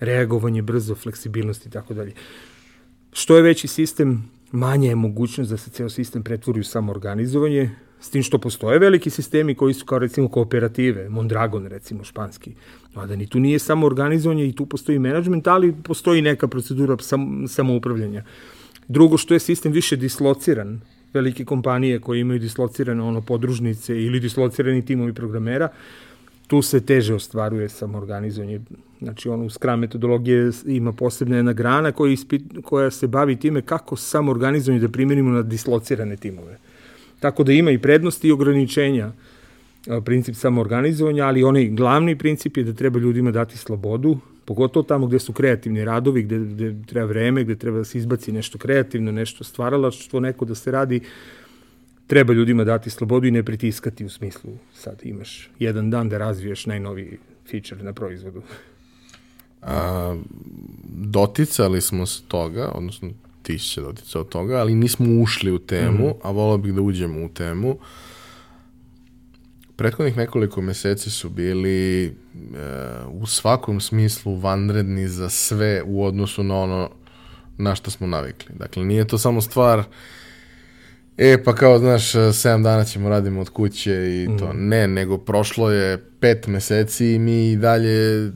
[0.00, 2.12] reagovanje brzo, fleksibilnost i tako dalje.
[3.12, 8.10] Što je veći sistem, manje je mogućnost da se ceo sistem pretvori u samoorganizovanje, s
[8.10, 12.52] tim što postoje veliki sistemi koji su kao recimo kooperative, Mondragon recimo španski,
[12.94, 16.96] a da ni tu nije samo organizovanje i tu postoji menadžment, ali postoji neka procedura
[17.00, 18.24] sam, samoupravljanja.
[18.88, 20.80] Drugo što je sistem više dislociran,
[21.14, 25.68] velike kompanije koje imaju dislocirane ono podružnice ili dislocirani timovi programera,
[26.46, 28.60] tu se teže ostvaruje samorganizovanje.
[29.02, 33.62] Znači, on u Scrum metodologije ima posebna jedna grana koja, ispit, koja se bavi time
[33.62, 36.58] kako samorganizovanje da primjenimo na dislocirane timove.
[37.20, 39.12] Tako da ima i prednosti i ograničenja
[40.04, 45.18] princip samoorganizovanja, ali onaj glavni princip je da treba ljudima dati slobodu, pogotovo tamo gde
[45.18, 49.44] su kreativni radovi, gde, gde treba vreme, gde treba da se izbaci nešto kreativno, nešto
[49.44, 51.00] stvaralaštvo, neko da se radi,
[52.06, 56.66] treba ljudima dati slobodu i ne pritiskati u smislu sad imaš jedan dan da razviješ
[56.66, 57.18] najnoviji
[57.50, 58.42] feature na proizvodu.
[59.62, 60.16] A,
[60.88, 63.10] doticali smo se toga, odnosno
[63.42, 66.12] ti si se doticao toga, ali nismo ušli u temu, mm.
[66.22, 67.78] a volao bih da uđemo u temu.
[69.76, 72.10] Prethodnih nekoliko meseci su bili e,
[73.10, 76.90] u svakom smislu vanredni za sve u odnosu na ono
[77.58, 78.54] na što smo navikli.
[78.58, 79.84] Dakle, nije to samo stvar
[81.18, 84.52] E, pa kao, znaš, 7 dana ćemo radimo od kuće i to.
[84.52, 84.68] Mm.
[84.68, 88.30] Ne, nego prošlo je pet meseci i mi i dalje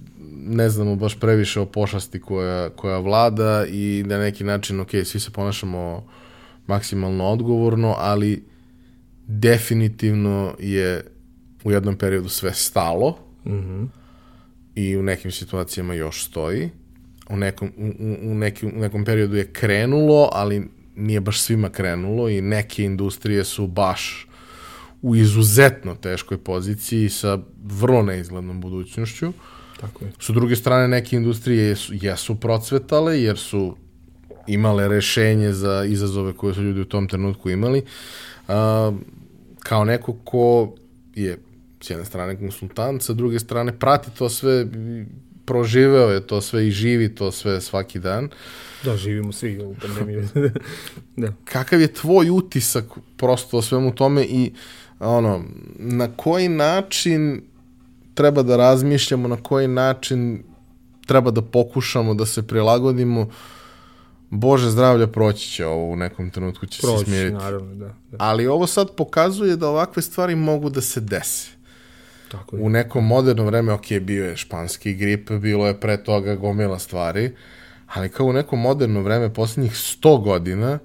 [0.46, 5.20] ne znamo baš previše o pošasti koja, koja vlada i na neki način, ok, svi
[5.20, 6.06] se ponašamo
[6.66, 8.44] maksimalno odgovorno, ali
[9.26, 11.04] definitivno je
[11.64, 13.88] u jednom periodu sve stalo mm -hmm.
[14.74, 16.70] i u nekim situacijama još stoji.
[17.30, 22.28] U nekom, u, u, nekim, u nekom periodu je krenulo, ali nije baš svima krenulo
[22.28, 24.28] i neke industrije su baš
[25.02, 29.32] u izuzetno teškoj poziciji sa vrlo neizglednom budućnošću.
[29.82, 30.12] Tako je.
[30.18, 33.76] Su druge strane neke industrije jesu, jesu procvetale jer su
[34.46, 37.82] imale rešenje za izazove koje su ljudi u tom trenutku imali.
[38.48, 38.92] A,
[39.58, 40.74] kao neko ko
[41.14, 41.38] je
[41.80, 44.66] s jedne strane konsultant, sa druge strane prati to sve,
[45.44, 48.28] proživeo je to sve i živi to sve svaki dan.
[48.84, 50.28] Da, živimo svi u pandemiji.
[51.16, 51.32] da.
[51.44, 52.84] Kakav je tvoj utisak
[53.16, 54.52] prosto o svemu tome i
[55.00, 55.44] ono,
[55.78, 57.42] na koji način
[58.14, 60.42] treba da razmišljamo, na koji način
[61.06, 63.28] treba da pokušamo da se prilagodimo
[64.30, 67.34] Bože zdravlja proći će ovo u nekom trenutku će proći, se smiriti.
[67.34, 68.16] naravno, da, da.
[68.18, 71.48] Ali ovo sad pokazuje da ovakve stvari mogu da se dese.
[72.30, 72.62] Tako je.
[72.62, 77.32] U nekom moderno vreme, ok, bio je španski grip, bilo je pre toga gomila stvari,
[77.94, 80.78] ali kao u nekom moderno vreme, poslednjih 100 godina,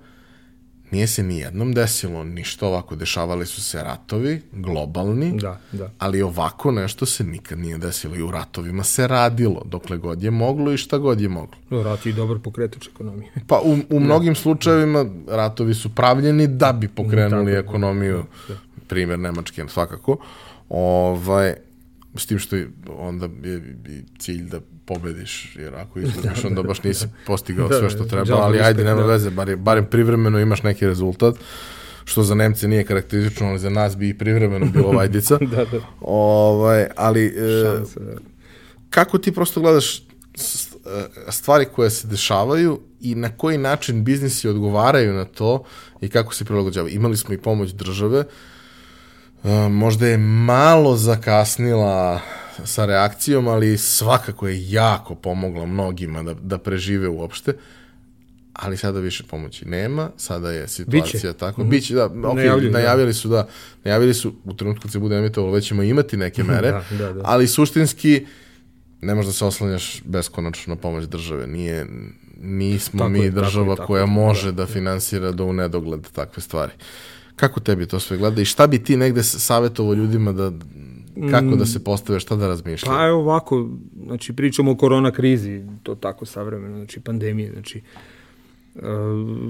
[0.92, 2.96] nije se ni jednom desilo ništa ovako.
[2.96, 5.90] Dešavali su se ratovi, globalni, da, da.
[6.00, 8.16] ali ovako nešto se nikad nije desilo.
[8.16, 11.58] I u ratovima se radilo, dokle god je moglo i šta god je moglo.
[11.70, 13.32] No, rat je dobar pokretač ekonomije.
[13.48, 14.40] Pa u, u mnogim da.
[14.40, 18.24] slučajevima ratovi su pravljeni da bi pokrenuli da, ekonomiju.
[18.48, 18.56] Da.
[18.88, 20.18] Primer Nemačke, svakako.
[20.70, 21.54] Ovaj,
[22.18, 23.76] s tim što je, onda je
[24.20, 28.84] cilj da pobediš, jer ako izgubiš, onda baš nisi postigao sve što treba, ali ajde,
[28.84, 31.36] nema veze, bar, barem privremeno imaš neki rezultat,
[32.06, 35.38] što za Nemce nije karakteristično, ali za nas bi i privremeno bilo vajdica.
[35.56, 35.80] da, da.
[36.02, 37.32] Ovaj, ali, e,
[37.96, 38.20] da.
[38.90, 40.02] kako ti prosto gledaš e,
[41.30, 45.64] stvari koje se dešavaju i na koji način biznisi odgovaraju na to
[46.02, 46.96] i kako se prilagođavaju.
[46.96, 48.24] Imali smo i pomoć države,
[49.70, 52.22] možda je malo zakasnila
[52.66, 57.54] sa reakcijom, ali svakako je jako pomogla mnogima da, da prežive uopšte
[58.58, 61.34] ali sada više pomoći nema, sada je situacija Biće.
[61.34, 61.62] tako.
[61.62, 61.70] Mm -hmm.
[61.70, 62.78] Biće, da, ok, najavili, da.
[62.78, 63.48] najavili su da,
[63.84, 67.14] najavili su u trenutku kad se bude emitovalo, već ćemo imati neke mere, da, da,
[67.14, 67.22] da.
[67.24, 68.26] ali suštinski
[69.02, 71.48] ne možeš da se oslanjaš beskonačno na pomoć države.
[71.48, 71.86] Nije,
[72.42, 76.08] nismo tako mi je, država tako koja tako, može da, da finansira do u nedogled
[76.12, 76.72] takve stvari.
[77.38, 80.52] Kako tebi to sve gleda i šta bi ti negde savjetovo ljudima da
[81.32, 82.98] Kako da se postave, šta da razmišljaju?
[82.98, 83.70] Pa evo ovako,
[84.06, 87.82] znači pričamo o korona krizi, to tako savremeno, znači pandemije, znači
[88.76, 88.82] uh,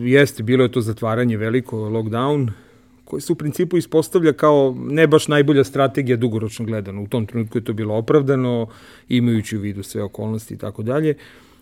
[0.02, 2.52] jeste, bilo je to zatvaranje veliko, lockdown,
[3.04, 7.04] koji se u principu ispostavlja kao ne baš najbolja strategija dugoročno gledano.
[7.04, 8.68] U tom trenutku je to bilo opravdano,
[9.10, 11.14] imajući u vidu sve okolnosti i tako dalje.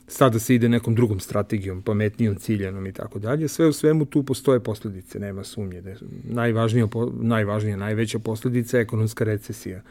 [0.07, 3.47] Sada se ide nekom drugom strategijom, pametnijom, ciljanom i tako dalje.
[3.47, 5.81] Sve u svemu tu postoje posledice, nema sumnje.
[5.81, 6.87] Da najvažnija,
[7.21, 9.81] najvažnija, najveća posledica je ekonomska recesija.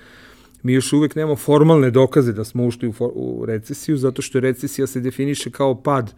[0.62, 4.40] Mi još uvek nemamo formalne dokaze da smo ušli u, for, u recesiju, zato što
[4.40, 6.14] recesija se definiše kao pad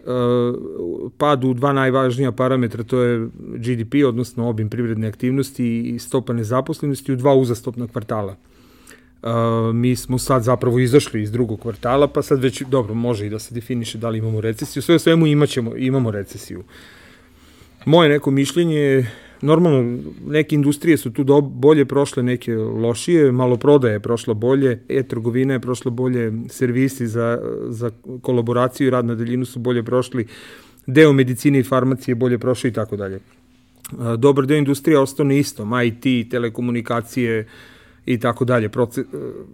[0.00, 0.08] uh,
[1.18, 7.12] pad u dva najvažnija parametra, to je GDP, odnosno obim privredne aktivnosti i stopa nezaposlenosti
[7.12, 8.36] u dva uzastopna kvartala.
[9.74, 13.38] Mi smo sad zapravo izašli iz drugog kvartala, pa sad već, dobro, može i da
[13.38, 14.82] se definiše da li imamo recesiju.
[14.82, 16.64] Sve svemu imaćemo, imamo recesiju.
[17.84, 19.06] Moje neko mišljenje
[19.42, 24.82] normalno, neke industrije su tu do, bolje prošle, neke lošije, malo prodaje je prošla bolje,
[24.88, 27.90] e-trgovina je prošla bolje, servisi za, za
[28.22, 30.26] kolaboraciju i rad na daljinu su bolje prošli,
[30.86, 33.20] deo medicine i farmacije bolje prošli i tako dalje.
[34.18, 37.46] Dobar deo industrije ostane istom, IT, telekomunikacije,
[38.06, 39.06] i tako dalje, proces,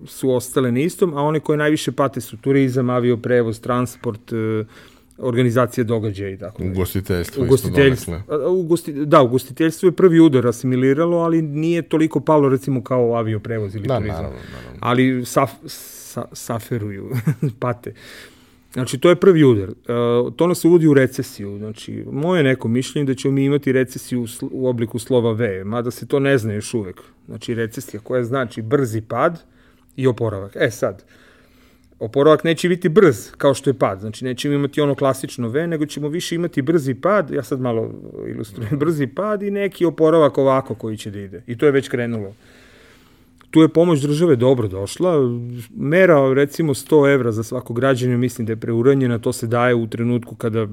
[0.06, 4.32] su ostale na istom, a one koje najviše pate su turizam, avioprevoz, transport,
[5.18, 6.62] organizacije događaja i tako.
[6.64, 7.44] Ugostiteljstvo.
[7.44, 8.20] Ugostiteljstvo.
[8.48, 13.86] Ugosti, da, ugostiteljstvo je prvi udar asimiliralo, ali nije toliko palo recimo kao avioprevoz ili
[13.86, 14.16] da, turizam.
[14.16, 14.78] Naravno, naravno.
[14.80, 17.10] Ali saf, sa, saferuju,
[17.60, 17.94] pate.
[18.74, 19.68] Znači, to je prvi udar.
[19.68, 19.74] E,
[20.36, 21.58] to nas uvodi u recesiju.
[21.58, 26.06] Znači, moje neko mišljenje da ćemo mi imati recesiju u, obliku slova V, mada se
[26.06, 27.00] to ne zna još uvek.
[27.26, 29.42] Znači, recesija koja znači brzi pad
[29.96, 30.56] i oporavak.
[30.60, 31.04] E sad,
[31.98, 34.00] oporavak neće biti brz kao što je pad.
[34.00, 37.90] Znači, nećemo imati ono klasično V, nego ćemo više imati brzi pad, ja sad malo
[38.28, 41.42] ilustrujem, brzi pad i neki oporavak ovako koji će da ide.
[41.46, 42.34] I to je već krenulo
[43.54, 45.14] tu je pomoć države dobro došla.
[45.76, 49.86] Mera, recimo, 100 evra za svakog građana, mislim da je preuranjena, to se daje u
[49.86, 50.66] trenutku kada,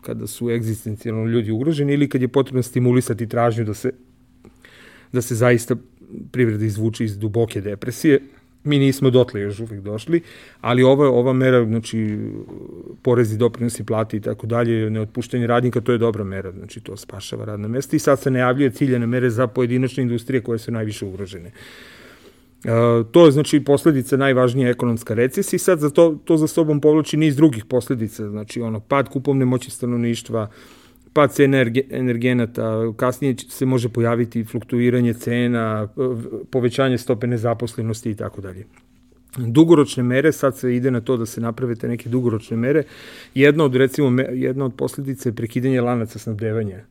[0.00, 3.92] kada su egzistencijalno ljudi ugroženi ili kad je potrebno stimulisati tražnju da se,
[5.12, 5.76] da se zaista
[6.30, 8.20] privreda izvuče iz duboke depresije.
[8.64, 10.22] Mi nismo dotle još uvijek došli,
[10.60, 12.18] ali ova, ova mera, znači,
[13.02, 17.44] porezi, doprinosi, plati i tako dalje, neotpuštanje radnika, to je dobra mera, znači to spašava
[17.44, 21.48] radna mesta i sad se najavljuje ciljene mere za pojedinačne industrije koje su najviše ugrožene.
[21.48, 21.89] Uh,
[23.10, 27.16] to je znači posledica najvažnija ekonomska recesija i sad za to, to za sobom povlači
[27.16, 30.50] niz drugih posledica, znači ono pad kupovne moći stanovništva,
[31.12, 35.88] pad cene energe, energenata, kasnije se može pojaviti fluktuiranje cena,
[36.50, 38.64] povećanje stope nezaposlenosti i tako dalje.
[39.36, 42.82] Dugoročne mere, sad se ide na to da se napravite neke dugoročne mere.
[43.34, 46.84] Jedna od, recimo, jedna od posledica je prekidanje lanaca snabdevanja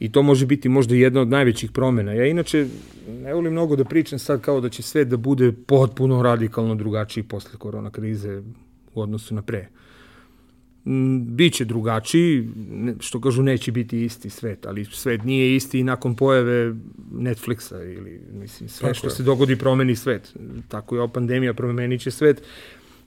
[0.00, 2.12] I to može biti možda jedna od najvećih promena.
[2.12, 2.66] Ja inače
[3.08, 7.24] ne volim mnogo da pričam sad kao da će svet da bude potpuno radikalno drugačiji
[7.24, 8.42] posle korona krize
[8.94, 9.68] u odnosu na pre.
[11.20, 12.48] Biće drugačiji,
[13.00, 16.74] što kažu neće biti isti svet, ali svet nije isti i nakon pojave
[17.12, 19.10] Netflixa ili mislim sve Tako što je.
[19.10, 20.36] se dogodi promeni svet.
[20.68, 22.42] Tako je ova pandemija promenit će svet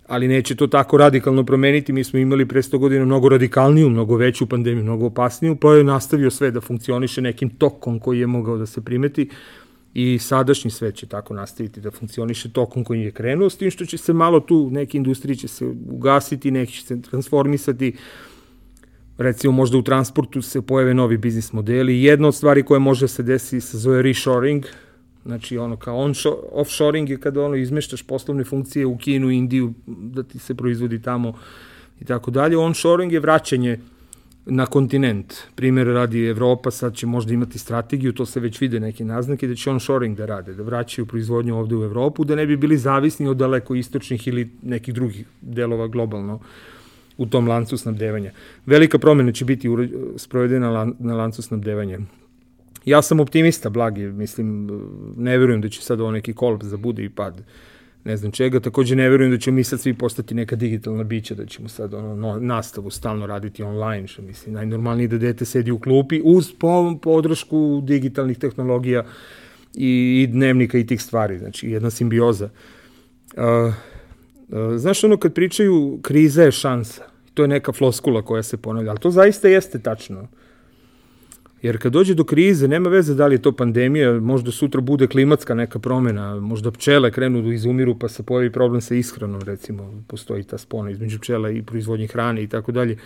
[0.07, 1.93] ali neće to tako radikalno promeniti.
[1.93, 5.84] Mi smo imali pre 100 godina mnogo radikalniju, mnogo veću pandemiju, mnogo opasniju, pa je
[5.84, 9.30] nastavio sve da funkcioniše nekim tokom koji je mogao da se primeti
[9.93, 13.85] i sadašnji svet će tako nastaviti da funkcioniše tokom koji je krenuo, s tim što
[13.85, 17.95] će se malo tu, neke industrije će se ugasiti, neki će se transformisati,
[19.17, 22.03] recimo možda u transportu se pojave novi biznis modeli.
[22.03, 24.65] Jedna od stvari koja može da se desi se zove reshoring,
[25.25, 26.13] Znači, ono, kao on
[26.51, 31.33] offshoring je kada ono izmeštaš poslovne funkcije u Kinu, Indiju, da ti se proizvodi tamo
[32.01, 32.57] i tako dalje.
[32.57, 33.79] Onshoring je vraćanje
[34.45, 35.33] na kontinent.
[35.55, 39.55] Primjer radi Evropa, sad će možda imati strategiju, to se već vide neke naznake, da
[39.55, 43.27] će onshoring da rade, da vraćaju proizvodnju ovde u Evropu, da ne bi bili zavisni
[43.27, 46.39] od daleko istočnih ili nekih drugih delova globalno
[47.17, 48.31] u tom lancu snabdevanja.
[48.65, 49.69] Velika promena će biti
[50.17, 51.99] sprovedena na lancu snabdevanja.
[52.85, 54.69] Ja sam optimista, blagi, mislim,
[55.18, 57.43] ne verujem da će sad ovo neki kolaps da bude i pad
[58.03, 61.35] ne znam čega, takođe ne verujem da ćemo mi sad svi postati neka digitalna bića,
[61.35, 65.72] da ćemo sad ono, no, nastavu stalno raditi online, što mislim, najnormalnije da dete sedi
[65.72, 66.51] u klupi uz
[67.01, 69.03] podršku digitalnih tehnologija
[69.76, 72.49] i, i dnevnika i tih stvari, znači jedna simbioza.
[73.38, 77.03] Uh, uh, znaš ono kad pričaju kriza je šansa,
[77.34, 80.22] to je neka floskula koja se ponavlja, ali to zaista jeste tačno.
[80.22, 80.27] Uh,
[81.64, 85.07] Jer kad dođe do krize, nema veze da li je to pandemija, možda sutra bude
[85.07, 90.03] klimatska neka promena, možda pčele krenu da izumiru pa se pojavi problem sa ishranom, recimo,
[90.07, 92.98] postoji ta spona između pčela i proizvodnje hrane i tako dalje.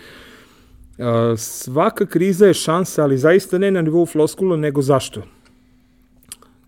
[1.36, 5.22] Svaka kriza je šansa, ali zaista ne na nivou floskula, nego zašto?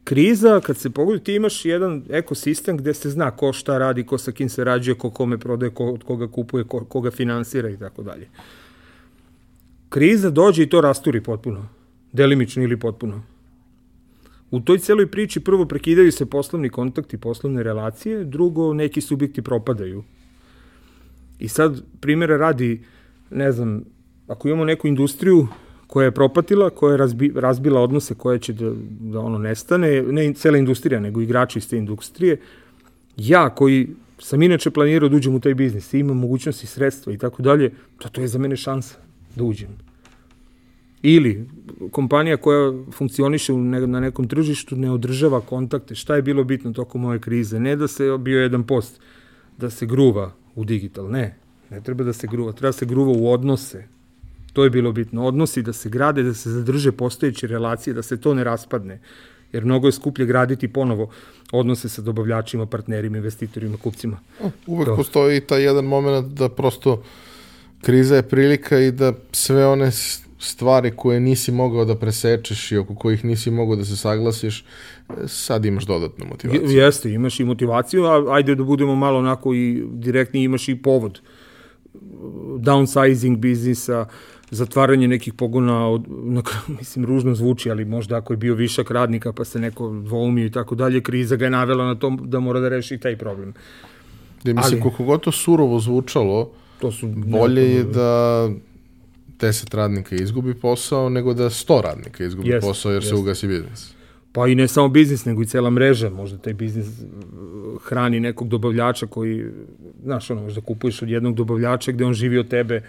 [0.04, 4.18] Kriza, kad se pogodi, ti imaš jedan ekosistem gde se zna ko šta radi, ko
[4.18, 7.76] sa kim se rađuje, ko kome prodaje, ko, od koga kupuje, ko, koga finansira i
[7.76, 8.28] tako dalje.
[9.88, 11.79] Kriza dođe i to rasturi potpuno
[12.12, 13.22] delimično ili potpuno.
[14.50, 20.04] U toj celoj priči prvo prekidaju se poslovni kontakti, poslovne relacije, drugo neki subjekti propadaju.
[21.38, 22.80] I sad primjera radi,
[23.30, 23.84] ne znam,
[24.26, 25.48] ako imamo neku industriju
[25.86, 30.34] koja je propatila, koja je razbi, razbila odnose koje će da, da ono nestane, ne
[30.34, 32.40] cela industrija, nego igrači iz te industrije,
[33.16, 33.88] ja koji
[34.18, 38.08] sam inače planirao da uđem u taj biznis, imam mogućnosti, sredstva i tako dalje, to,
[38.08, 38.98] to je za mene šansa
[39.36, 39.89] da uđem.
[41.02, 41.48] Ili
[41.90, 45.94] kompanija koja funkcioniše na nekom tržištu ne održava kontakte.
[45.94, 47.60] Šta je bilo bitno tokom ove krize?
[47.60, 49.00] Ne da se bio jedan post,
[49.58, 51.10] da se gruva u digital.
[51.10, 51.36] Ne,
[51.70, 52.52] ne treba da se gruva.
[52.52, 53.84] Treba da se gruva u odnose.
[54.52, 55.26] To je bilo bitno.
[55.26, 59.00] Odnosi da se grade, da se zadrže postojeće relacije, da se to ne raspadne.
[59.52, 61.10] Jer mnogo je skuplje graditi ponovo
[61.52, 64.18] odnose sa dobavljačima, partnerima, investitorima, kupcima.
[64.66, 64.96] Uvek to.
[64.96, 67.02] postoji taj jedan moment da prosto
[67.82, 69.90] kriza je prilika i da sve one
[70.40, 74.64] stvari koje nisi mogao da presečeš i oko kojih nisi mogao da se saglasiš,
[75.26, 76.70] sad imaš dodatnu motivaciju.
[76.70, 81.20] Jeste, imaš i motivaciju, a ajde da budemo malo onako i direktni, imaš i povod.
[82.58, 84.06] Downsizing biznisa,
[84.50, 86.42] zatvaranje nekih pogona, od, na,
[86.78, 90.50] mislim, ružno zvuči, ali možda ako je bio višak radnika pa se neko dvoumio i
[90.50, 93.54] tako dalje, kriza ga je navela na tom da mora da reši taj problem.
[94.44, 98.50] Da, mislim, ali, koliko god to surovo zvučalo, to su bolje je da
[99.40, 103.08] 10 radnika izgubi posao, nego da 100 radnika izgubi jest, posao jer jest.
[103.08, 103.92] se ugasi biznis.
[104.32, 106.10] Pa i ne samo biznis, nego i cela mreža.
[106.10, 109.44] Možda taj biznis uh, hrani nekog dobavljača koji,
[110.04, 112.82] znaš, ono, možda kupuješ od jednog dobavljača gde on živi od tebe,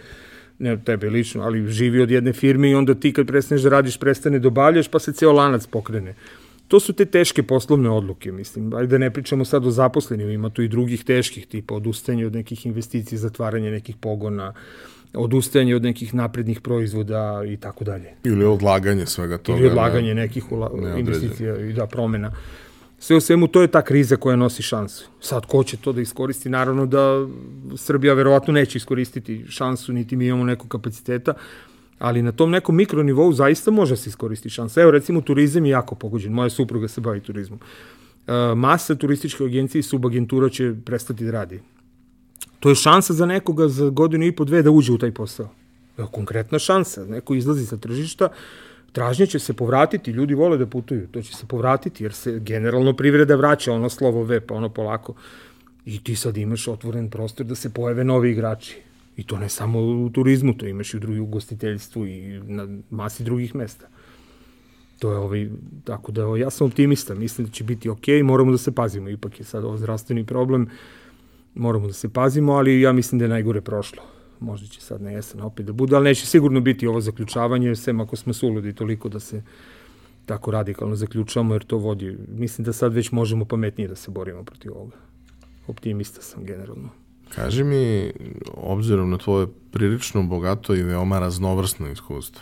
[0.59, 3.69] ne od tebe lično, ali živi od jedne firme i onda ti kad prestaneš da
[3.69, 6.15] radiš, prestane dobavljaš, pa se ceo lanac pokrene.
[6.67, 8.73] To su te teške poslovne odluke, mislim.
[8.73, 12.33] Ajde da ne pričamo sad o zaposlenim, ima tu i drugih teških, tipa odustajanje od
[12.33, 18.13] nekih investicija, zatvaranje nekih pogona, uh, odustajanje od nekih naprednih proizvoda i tako dalje.
[18.23, 19.59] Ili odlaganje svega toga.
[19.59, 22.31] Ili odlaganje ne, nekih ula, investicija i da promena.
[22.99, 25.09] Sve u svemu, to je ta kriza koja nosi šansu.
[25.19, 26.49] Sad, ko će to da iskoristi?
[26.49, 27.27] Naravno da
[27.75, 31.33] Srbija verovatno neće iskoristiti šansu, niti mi imamo nekog kapaciteta,
[31.99, 34.81] ali na tom nekom mikronivou zaista može se iskoristiti šansa.
[34.81, 36.33] Evo, recimo, turizam je jako pogođen.
[36.33, 37.59] Moja supruga se bavi turizmom.
[38.27, 41.59] E, masa turističke agencije i subagentura će prestati da radi.
[42.61, 45.49] To je šansa za nekoga za godinu i po dve da uđe u taj posao.
[45.97, 47.05] Evo, konkretna šansa.
[47.05, 48.29] Neko izlazi sa tržišta,
[48.91, 52.93] tražnje će se povratiti, ljudi vole da putuju, to će se povratiti, jer se generalno
[52.93, 55.13] privreda vraća, ono slovo V, pa ono polako.
[55.85, 58.77] I ti sad imaš otvoren prostor da se pojave novi igrači.
[59.17, 63.23] I to ne samo u turizmu, to imaš i u drugim ugostiteljstvu i na masi
[63.23, 63.87] drugih mesta.
[64.99, 65.49] To je ovaj,
[65.83, 69.39] tako da ja sam optimista, mislim da će biti ok, moramo da se pazimo, ipak
[69.39, 70.69] je sad ovo zdravstveni problem,
[71.55, 74.03] moramo da se pazimo, ali ja mislim da je najgore prošlo.
[74.39, 77.99] Možda će sad na jesen opet da bude, ali neće sigurno biti ovo zaključavanje, sem
[77.99, 79.43] ako smo suludi toliko da se
[80.25, 84.43] tako radikalno zaključamo, jer to vodi, mislim da sad već možemo pametnije da se borimo
[84.43, 84.95] protiv ovoga.
[85.67, 86.89] Optimista sam generalno.
[87.35, 88.11] Kaži mi,
[88.53, 92.41] obzirom na tvoje prilično bogato i veoma raznovrsno iskustvo,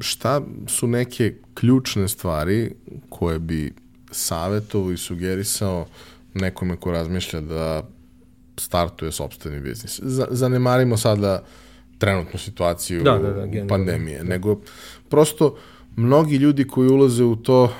[0.00, 2.74] šta su neke ključne stvari
[3.08, 3.74] koje bi
[4.10, 5.86] savjetovo i sugerisao
[6.34, 7.82] nekome ko razmišlja da
[8.56, 10.00] startuje sobstveni biznis.
[10.30, 11.42] Zanemarimo sada
[11.98, 14.24] trenutnu situaciju da, da, da, pandemije, da.
[14.24, 14.60] nego
[15.08, 15.56] prosto
[15.96, 17.70] mnogi ljudi koji ulaze u to uh,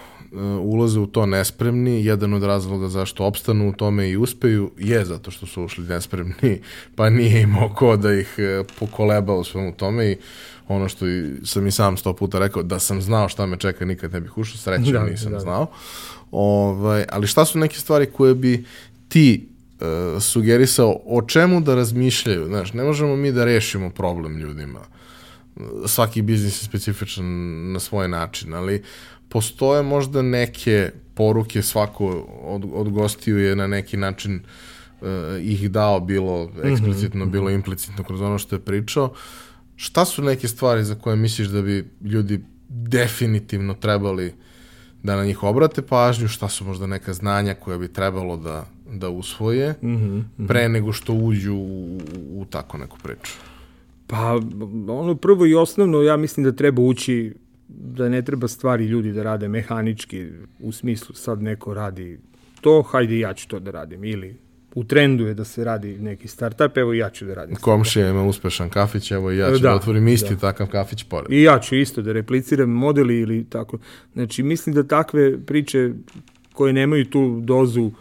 [0.61, 5.31] ulaze u to nespremni, jedan od razloga zašto opstanu u tome i uspeju je zato
[5.31, 6.61] što su ušli nespremni,
[6.97, 10.17] pa nije imao ko da ih uh, pokoleba u svemu tome i
[10.69, 11.07] ono što
[11.45, 14.39] sam i sam sto puta rekao, da sam znao šta me čeka, nikad ne bih
[14.39, 15.41] ušao, srećno da, nisam da.
[15.41, 15.67] znao.
[16.31, 18.65] Ovaj, ali šta su neke stvari koje bi
[19.09, 19.49] ti
[19.81, 22.47] uh, sugerisao o čemu da razmišljaju?
[22.47, 24.81] Znaš, ne možemo mi da rešimo problem ljudima.
[25.87, 27.27] Svaki biznis je specifičan
[27.73, 28.83] na svoj način, ali
[29.29, 32.07] postoje možda neke poruke, svako
[32.43, 34.41] od, od gostiju je na neki način
[35.01, 35.09] uh,
[35.43, 37.33] ih dao, bilo eksplicitno, mm -hmm.
[37.33, 39.15] bilo implicitno kroz ono što je pričao.
[39.77, 44.35] Šta su neke stvari za koje misliš da bi ljudi definitivno trebali
[45.09, 49.09] da na njih obrate pažnju, šta su možda neka znanja koja bi trebalo da da
[49.09, 52.01] usvoje mm -hmm, pre nego što uđu u,
[52.35, 53.33] u tako neku priču?
[54.07, 54.41] Pa,
[54.89, 57.35] ono prvo i osnovno, ja mislim da treba ući
[57.69, 60.27] da ne treba stvari ljudi da rade mehanički,
[60.61, 62.19] u smislu sad neko radi
[62.61, 64.37] to, hajde ja ću to da radim, ili
[64.75, 67.57] u trendu je da se radi neki startup, evo ja ću da radim.
[67.57, 70.41] Komšija ima uspešan kafić, evo ja ću da, da otvorim isti da.
[70.41, 71.33] takav kafić pored.
[71.33, 73.79] I ja ću isto da repliciram modeli ili tako.
[74.13, 75.91] Znači, mislim da takve priče
[76.53, 77.93] koje nemaju tu dozu uh,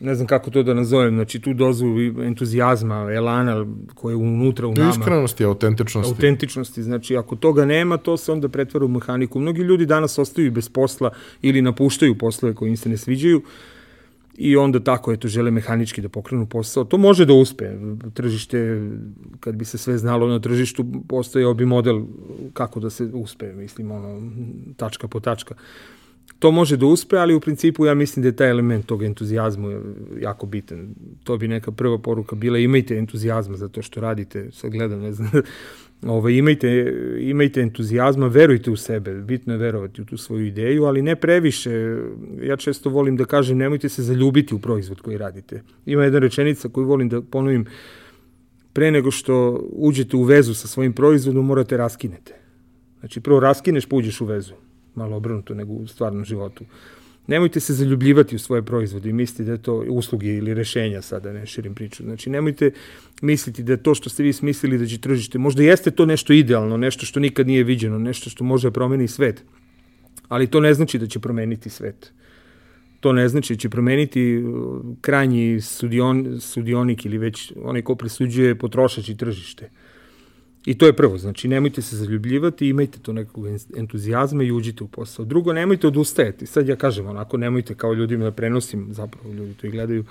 [0.00, 1.86] ne znam kako to da nazovem, znači tu dozu
[2.24, 4.90] entuzijazma, elana koje je unutra u nama.
[4.90, 6.12] Iskrenosti, autentičnosti.
[6.12, 9.40] Autentičnosti, znači ako toga nema, to se onda pretvara u mehaniku.
[9.40, 11.10] Mnogi ljudi danas ostaju bez posla
[11.42, 13.42] ili napuštaju poslove koji im se ne sviđaju
[14.38, 16.84] i onda tako, eto, žele mehanički da pokrenu posao.
[16.84, 17.70] To može da uspe.
[18.14, 18.80] Tržište,
[19.40, 22.02] kad bi se sve znalo na tržištu, postoje obi model
[22.52, 24.30] kako da se uspe, mislim, ono,
[24.76, 25.54] tačka po tačka
[26.38, 29.80] to može da uspe, ali u principu ja mislim da je taj element tog entuzijazma
[30.20, 30.94] jako bitan.
[31.24, 35.12] To bi neka prva poruka bila, imajte entuzijazma za to što radite, sad gledam, ne
[35.12, 35.30] znam,
[36.02, 40.84] Ove, ovaj, imajte, imajte entuzijazma, verujte u sebe, bitno je verovati u tu svoju ideju,
[40.84, 41.96] ali ne previše.
[42.42, 45.62] Ja često volim da kažem, nemojte se zaljubiti u proizvod koji radite.
[45.86, 47.66] Ima jedna rečenica koju volim da ponovim,
[48.72, 52.34] pre nego što uđete u vezu sa svojim proizvodom, morate raskinete.
[53.00, 54.54] Znači, prvo raskineš, pa uđeš u vezu
[54.94, 56.64] malo obrnuto nego u stvarnom životu.
[57.26, 61.32] Nemojte se zaljubljivati u svoje proizvode i misliti da je to usluge ili rešenja, sada
[61.32, 62.02] ne širim priču.
[62.02, 62.70] Znači, nemojte
[63.22, 66.76] misliti da to što ste vi smislili da će tržište, možda jeste to nešto idealno,
[66.76, 69.42] nešto što nikad nije viđeno, nešto što može promeni svet,
[70.28, 72.12] ali to ne znači da će promeniti svet.
[73.00, 78.54] To ne znači da će promeniti uh, krajnji sudion, sudionik ili već onaj ko presuđuje
[78.54, 79.70] potrošač i tržište.
[80.66, 84.88] I to je prvo, znači nemojte se zaljubljivati, imajte to nekog entuzijazma i uđite u
[84.88, 85.24] posao.
[85.24, 86.46] Drugo, nemojte odustajati.
[86.46, 90.04] Sad ja kažem onako, nemojte kao ljudima da prenosim, zapravo ljudi to i gledaju,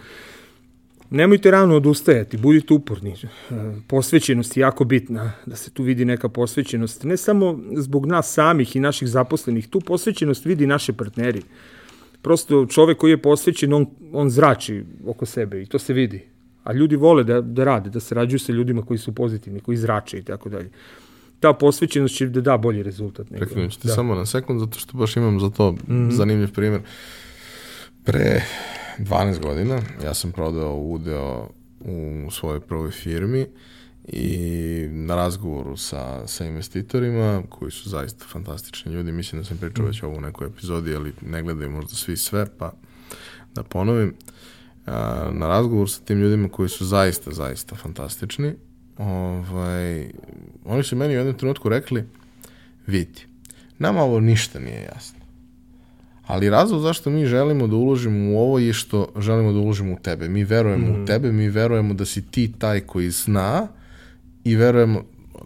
[1.10, 3.12] Nemojte rano odustajati, budite uporni.
[3.12, 3.36] E,
[3.88, 7.04] posvećenost je jako bitna, da se tu vidi neka posvećenost.
[7.04, 11.42] Ne samo zbog nas samih i naših zaposlenih, tu posvećenost vidi naše partneri.
[12.22, 16.35] Prosto čovek koji je posvećen, on, on zrači oko sebe i to se vidi
[16.66, 20.18] a ljudi vole da, da rade, da sarađuju sa ljudima koji su pozitivni, koji zrače
[20.18, 20.70] i tako dalje.
[21.40, 23.30] Ta posvećenost će da da bolji rezultat.
[23.30, 23.46] Nego.
[23.46, 23.94] Prekinem ti da.
[23.94, 26.12] samo na sekund, zato što baš imam za to mm -hmm.
[26.12, 26.82] zanimljiv primjer.
[28.04, 28.42] Pre
[29.00, 33.46] 12 godina ja sam prodao udeo u svojoj prvoj firmi
[34.08, 39.86] i na razgovoru sa, sa investitorima koji su zaista fantastični ljudi, mislim da sam pričao
[39.86, 42.74] već ovo u nekoj epizodi, ali ne gledaju možda svi sve, pa
[43.56, 44.08] da ponovim.
[44.10, 44.36] Uh,
[45.32, 48.54] na razgovor sa tim ljudima koji su zaista, zaista fantastični,
[48.98, 50.10] ovaj,
[50.66, 52.04] oni su meni u jednom trenutku rekli,
[52.88, 53.22] vidi,
[53.80, 55.20] nama ovo ništa nije jasno.
[56.28, 59.98] Ali razlog zašto mi želimo da uložimo u ovo je što želimo da uložimo u
[60.04, 60.30] tebe.
[60.30, 60.90] Mi verujemo mm.
[60.90, 61.06] u mhm.
[61.06, 63.68] tebe, mi verujemo da si ti taj koji zna
[64.44, 65.04] i verujemo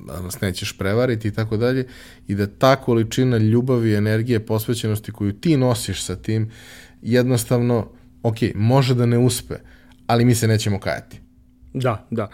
[0.07, 1.87] da nas nećeš prevariti i tako dalje
[2.27, 6.51] i da ta količina ljubavi, energije, posvećenosti koju ti nosiš sa tim
[7.01, 7.87] jednostavno
[8.23, 9.55] ok, može da ne uspe,
[10.07, 11.19] ali mi se nećemo kajati.
[11.73, 12.29] Da, da.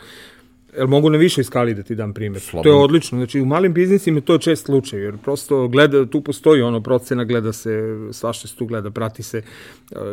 [0.78, 2.42] Jel mogu na višoj skali da ti dam primjer?
[2.42, 2.72] Slobodno.
[2.72, 3.18] To je odlično.
[3.18, 7.24] Znači, u malim biznisima to je čest slučaj, jer prosto gleda, tu postoji ono procena,
[7.24, 9.44] gleda se, svašta se tu gleda, prati se, e,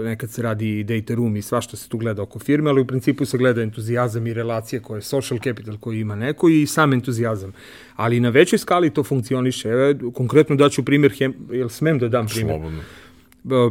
[0.05, 2.87] nekad se radi i data room i svašta se tu gleda oko firme, ali u
[2.87, 6.93] principu se gleda entuzijazam i relacije koje je social capital koji ima neko i sam
[6.93, 7.53] entuzijazam.
[7.97, 9.69] Ali na većoj skali to funkcioniše.
[9.69, 12.57] Evo, konkretno daću primjer, hem, jel smem da dam primjer?
[12.57, 12.83] Slobodno.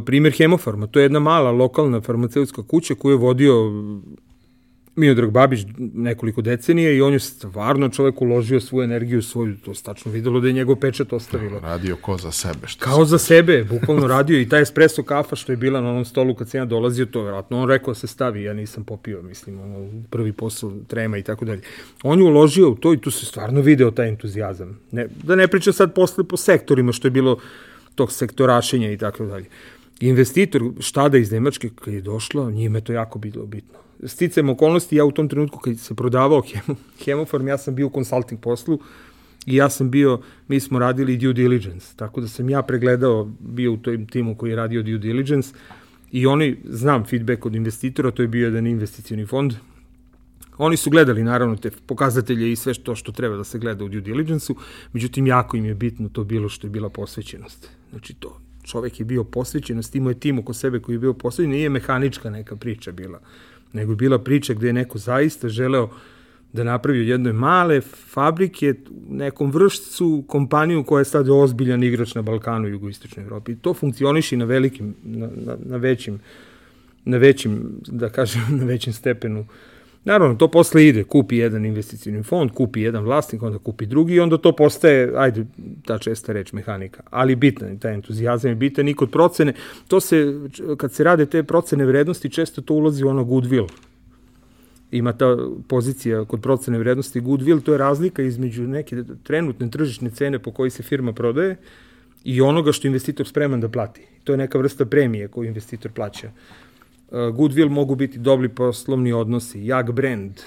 [0.06, 3.54] Primjer Hemofarma, to je jedna mala lokalna farmaceutska kuća koju je vodio
[4.96, 9.82] Miodrag Babić nekoliko decenija i on je stvarno čovek uložio svoju energiju, svoju, to se
[9.82, 11.60] tačno videlo da je njegov pečat ostavilo.
[11.60, 12.66] Radio ko za sebe.
[12.66, 16.04] Što Kao za sebe, bukvalno radio i taj espresso kafa što je bila na onom
[16.04, 19.22] stolu kad sam ja dolazio, to verovatno on rekao da se stavi, ja nisam popio,
[19.22, 21.60] mislim, ono, prvi posao trema i tako dalje.
[22.02, 24.78] On je uložio u to i tu se stvarno video taj entuzijazam.
[24.90, 27.38] Ne, da ne pričam sad posle po sektorima što je bilo
[27.94, 29.46] tog sektorašenja i tako dalje.
[30.00, 35.04] Investitor štada iz Nemačke kad je došla, njime to jako bilo bitno sticam okolnosti, ja
[35.04, 38.80] u tom trenutku kad se prodavao hemo, hemofarm, ja sam bio u consulting poslu
[39.46, 43.72] i ja sam bio, mi smo radili due diligence, tako da sam ja pregledao, bio
[43.72, 45.54] u tom timu koji je radio due diligence
[46.12, 49.54] i oni, znam feedback od investitora, to je bio jedan investicioni fond,
[50.58, 53.88] Oni su gledali naravno te pokazatelje i sve što što treba da se gleda u
[53.88, 54.56] due diligence-u,
[54.92, 57.70] međutim jako im je bitno to bilo što je bila posvećenost.
[57.92, 61.50] Znači to, čovek je bio posvećenost, imao je tim oko sebe koji je bio posvećen,
[61.50, 63.20] nije mehanička neka priča bila
[63.72, 65.90] nego je bila priča gde je neko zaista želeo
[66.52, 68.74] da napravi od jednoj male fabrike,
[69.08, 73.52] nekom vršcu, kompaniju koja je sad ozbiljan igrač na Balkanu i jugoistočnoj Evropi.
[73.52, 76.20] I to funkcioniši na velikim, na, na, na većim,
[77.04, 79.46] na većim, da kažem, na većim stepenu.
[80.04, 84.20] Naravno, to posle ide, kupi jedan investicijni fond, kupi jedan vlasnik, onda kupi drugi i
[84.20, 85.44] onda to postaje, ajde,
[85.84, 87.02] ta česta reč, mehanika.
[87.10, 89.52] Ali bitan, taj entuzijazam je bitan i kod procene,
[89.88, 90.40] to se,
[90.76, 93.68] kad se rade te procene vrednosti, često to ulazi u ono goodwill.
[94.90, 95.36] Ima ta
[95.68, 100.70] pozicija kod procene vrednosti goodwill, to je razlika između neke trenutne tržišne cene po kojoj
[100.70, 101.56] se firma prodaje
[102.24, 104.02] i onoga što investitor spreman da plati.
[104.24, 106.30] To je neka vrsta premije koju investitor plaća.
[107.12, 110.40] Uh, goodwill mogu biti dobri poslovni odnosi, jak brand,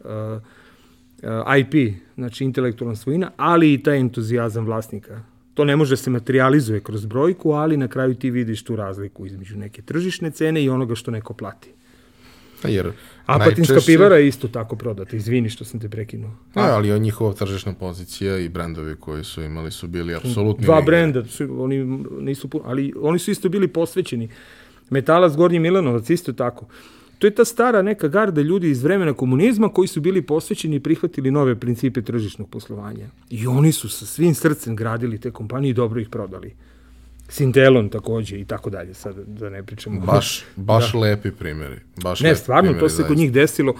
[0.00, 5.22] uh, uh, IP, znači intelektualna svojina, ali i taj entuzijazam vlasnika.
[5.54, 9.56] To ne može se materializuje kroz brojku, ali na kraju ti vidiš tu razliku između
[9.58, 11.70] neke tržišne cene i onoga što neko plati.
[12.62, 12.92] Pa Jer
[13.26, 13.92] Apatinska najčešće...
[13.92, 16.30] pivara je isto tako prodata, izvini što sam te prekinuo.
[16.54, 20.64] A, ali njihova tržišna pozicija i brendovi koji su imali su bili apsolutni.
[20.64, 21.84] Dva brenda, su, oni
[22.20, 24.28] nisu, ali oni su isto bili posvećeni.
[24.92, 26.66] Metalac Gornji Milanovac isto tako.
[27.18, 30.80] To je ta stara neka garda ljudi iz vremena komunizma koji su bili posvećeni i
[30.80, 33.06] prihvatili nove principe tržišnog poslovanja.
[33.30, 36.54] I oni su sa svim srcem gradili te kompanije i dobro ih prodali.
[37.28, 40.00] Sintelon takođe i tako dalje, sad da ne pričamo.
[40.00, 40.98] Baš, baš da.
[40.98, 41.76] lepi primjeri.
[42.02, 43.74] Baš ne, stvarno, primjeri, to se kod njih desilo.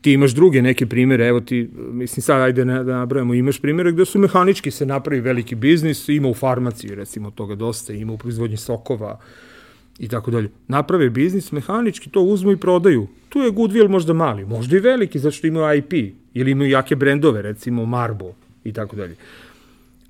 [0.00, 4.04] Ti imaš druge neke primere, evo ti, mislim sad ajde da nabrajamo, imaš primere gde
[4.04, 8.56] su mehanički se napravi veliki biznis, ima u farmaciji recimo toga dosta, ima u proizvodnji
[8.56, 9.18] sokova,
[9.98, 10.50] i tako dalje.
[10.68, 13.06] Naprave biznis, mehanički to uzmu i prodaju.
[13.28, 15.92] Tu je goodwill možda mali, možda i veliki, zato što imaju IP,
[16.34, 18.32] ili imaju jake brendove, recimo Marbo
[18.64, 19.16] i tako dalje.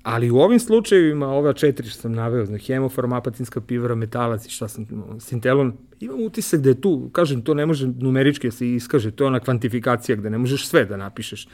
[0.03, 4.49] Ali u ovim slučajevima, ova četiri što sam naveo, znači hemofarm, apatinska pivara, metalac i
[4.49, 4.87] šta sam,
[5.19, 9.23] sintelon, imam utisak da je tu, kažem, to ne može numerički da se iskaže, to
[9.23, 11.47] je ona kvantifikacija gde ne možeš sve da napišeš.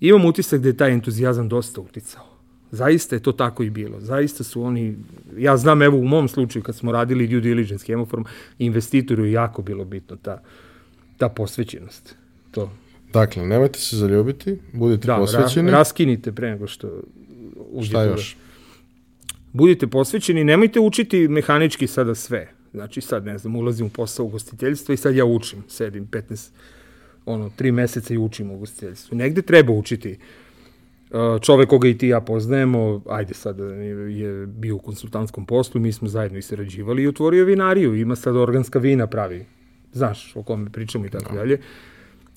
[0.00, 2.29] Imam utisak da je taj entuzijazam dosta uticao.
[2.72, 4.00] Zaista je to tako i bilo.
[4.00, 4.96] Zaista su oni,
[5.36, 8.22] ja znam evo u mom slučaju kad smo radili due diligence hemoform,
[8.58, 10.42] investitoru je jako bilo bitno ta,
[11.16, 12.14] ta posvećenost.
[12.50, 12.70] To.
[13.12, 15.70] Dakle, nemojte se zaljubiti, budite da, posvećeni.
[15.70, 17.02] Ra, raskinite pre nego što
[17.70, 17.90] uđete.
[17.90, 18.36] Šta još?
[19.52, 22.48] Budite posvećeni, nemojte učiti mehanički sada sve.
[22.72, 26.50] Znači sad, ne znam, ulazim u posao ugostiteljstva i sad ja učim, sedim 15,
[27.26, 29.16] ono, 3 meseca i učim ugostiteljstvo.
[29.16, 30.18] Negde treba učiti
[31.40, 33.58] čovek koga i ti ja poznajemo, ajde sad
[34.08, 38.36] je bio u konsultantskom poslu, mi smo zajedno i sarađivali i otvorio vinariju, ima sad
[38.36, 39.46] organska vina pravi,
[39.92, 41.38] znaš o kome pričamo i tako da.
[41.38, 41.60] dalje.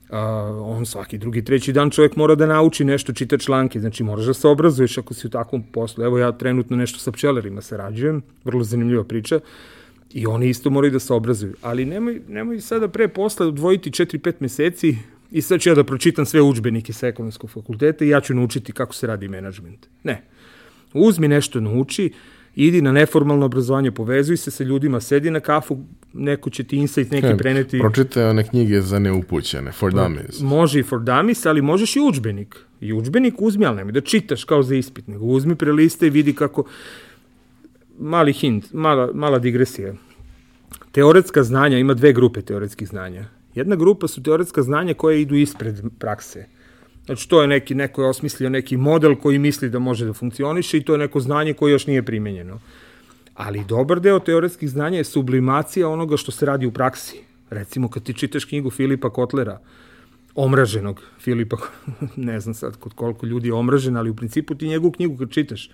[0.09, 0.17] Uh,
[0.61, 4.33] on svaki drugi, treći dan čovjek mora da nauči nešto, čita članke, znači moraš da
[4.33, 6.03] se obrazuješ ako si u takvom poslu.
[6.03, 9.39] Evo ja trenutno nešto sa pčelarima sarađujem, vrlo zanimljiva priča,
[10.13, 11.53] i oni isto moraju da se obrazuju.
[11.61, 14.97] Ali nemoj, nemoj sada pre posla odvojiti 4-5 meseci
[15.33, 18.71] i sad ću ja da pročitam sve učbenike sa ekonomskog fakulteta i ja ću naučiti
[18.71, 19.87] kako se radi menadžment.
[20.03, 20.23] Ne.
[20.93, 22.11] Uzmi nešto nauči,
[22.55, 25.79] idi na neformalno obrazovanje, povezuj se sa ljudima, sedi na kafu,
[26.13, 27.79] neko će ti insight neki He, preneti.
[27.79, 30.41] Pročitaj one knjige za neupućene, for dummies.
[30.41, 32.55] Može i for dummies, ali možeš i učbenik.
[32.81, 36.33] I učbenik uzmi, ali nemoj da čitaš kao za ispit, nego uzmi preliste i vidi
[36.33, 36.63] kako...
[37.99, 39.93] Mali hint, mala, mala digresija.
[40.91, 45.81] Teoretska znanja, ima dve grupe teoretskih znanja Jedna grupa su teoretska znanja koje idu ispred
[45.99, 46.45] prakse.
[47.05, 50.77] Znači, to je neki, neko je osmislio neki model koji misli da može da funkcioniše
[50.77, 52.59] i to je neko znanje koje još nije primenjeno.
[53.35, 57.19] Ali dobar deo teoretskih znanja je sublimacija onoga što se radi u praksi.
[57.49, 59.59] Recimo, kad ti čitaš knjigu Filipa Kotlera,
[60.35, 61.57] omraženog Filipa,
[62.15, 65.31] ne znam sad kod koliko ljudi je omražen, ali u principu ti njegovu knjigu kad
[65.31, 65.69] čitaš,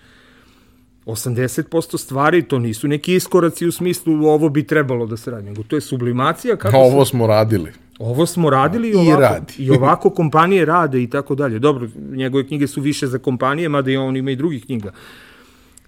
[1.10, 5.64] 80% stvari to nisu neki iskoraci u smislu ovo bi trebalo da se radi, nego
[5.64, 7.72] to je sublimacija kako Ovo smo radili.
[8.00, 9.54] ovo smo radili i I ovako, radi.
[9.58, 11.60] i ovako kompanije rade i tako dalje.
[11.60, 14.92] Dobro, njegove knjige su više za kompanije, mada i on ima i drugih knjiga.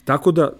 [0.06, 0.52] Tako da,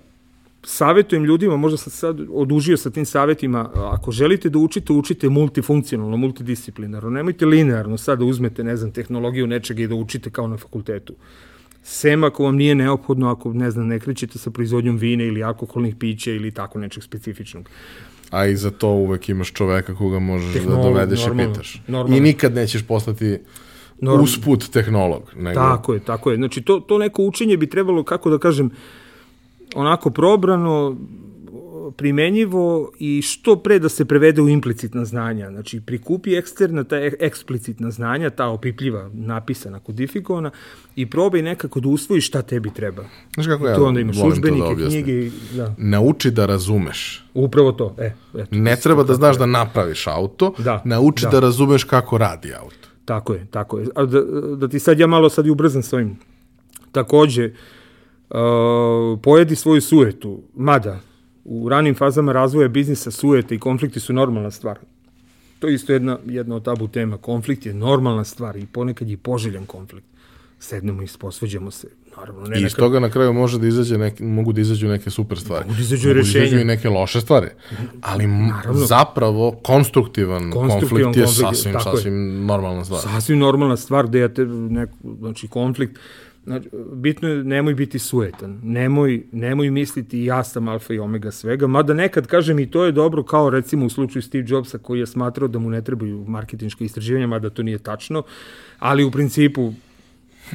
[0.64, 6.18] savjetujem ljudima, možda sam sad odužio sa tim savjetima, ako želite da učite, učite multifunkcionalno,
[6.18, 7.10] multidisciplinarno.
[7.10, 11.14] Nemojte linearno sad da uzmete, ne znam, tehnologiju nečega i da učite kao na fakultetu.
[11.84, 15.96] Sem ako vam nije neophodno, ako, ne znam, ne krećete sa proizvodnjom vine ili alkoholnih
[15.96, 17.70] pića ili tako nečeg specifičnog.
[18.30, 21.82] A i za to uvek imaš čoveka koga možeš Tehnolog, da dovedeš normalno, i pitaš.
[21.88, 22.18] normalno.
[22.18, 23.38] I nikad nećeš postati
[24.02, 25.22] Norm- usput tehnolog.
[25.36, 26.38] Nego, Tako je, tako je.
[26.38, 28.70] Znači, to, to neko učenje bi trebalo, kako da kažem,
[29.76, 30.98] onako probrano,
[31.92, 32.62] primenjivo
[33.00, 35.50] i što pre da se prevede u implicitna znanja.
[35.50, 40.52] Znači, prikupi eksterna, ta ek- eksplicitna znanja, ta opipljiva, napisana, kodifikovana
[40.96, 43.04] i probaj nekako da usvojiš šta tebi treba.
[43.34, 45.04] Znaš kako ja tu onda imaš to da učbenike, objasnim?
[45.04, 45.76] knjige, da.
[45.78, 47.26] Nauči da razumeš.
[47.34, 47.96] Upravo to.
[48.00, 48.48] E, eto.
[48.52, 51.30] Ne treba da znaš da napraviš auto, Da, nauči da.
[51.30, 52.76] da razumeš kako radi auto.
[53.06, 53.88] Tako je, tako je.
[53.96, 54.22] A da,
[54.56, 56.18] da ti sad ja malo sad i ubrzam s ovim.
[56.92, 57.52] Takođe,
[58.30, 58.38] uh,
[59.22, 61.00] pojedi svoju sujetu, mada
[61.46, 64.80] u ranim fazama razvoja biznisa sujete i konflikti su normalna stvar.
[65.60, 67.18] To je isto jedna, jedna od tabu tema.
[67.18, 70.08] Konflikt je normalna stvar i ponekad je poželjan konflikt.
[70.60, 71.88] Sednemo i posveđamo se.
[72.18, 75.10] Naravno, ne I iz toga na kraju može da izađe neke, mogu da izađu neke
[75.10, 75.66] super stvari.
[75.66, 76.46] Mogu da izađu Mogu rešenja.
[76.46, 77.48] izađu i neke loše stvari.
[78.02, 81.96] Ali m- zapravo konstruktivan, Konstruktivan konflikt je konflikt, sasvim, tako je.
[81.96, 82.14] sasvim
[82.46, 83.02] normalna stvar.
[83.02, 86.00] sasvim normalna stvar da ja te, neko, znači konflikt,
[86.44, 91.68] znači, bitno je nemoj biti sujetan, nemoj, nemoj misliti ja sam alfa i omega svega,
[91.68, 95.08] mada nekad kažem i to je dobro kao recimo u slučaju Steve Jobsa koji je
[95.08, 98.24] smatrao da mu ne trebaju marketinška istraživanja, mada to nije tačno,
[98.80, 99.74] ali u principu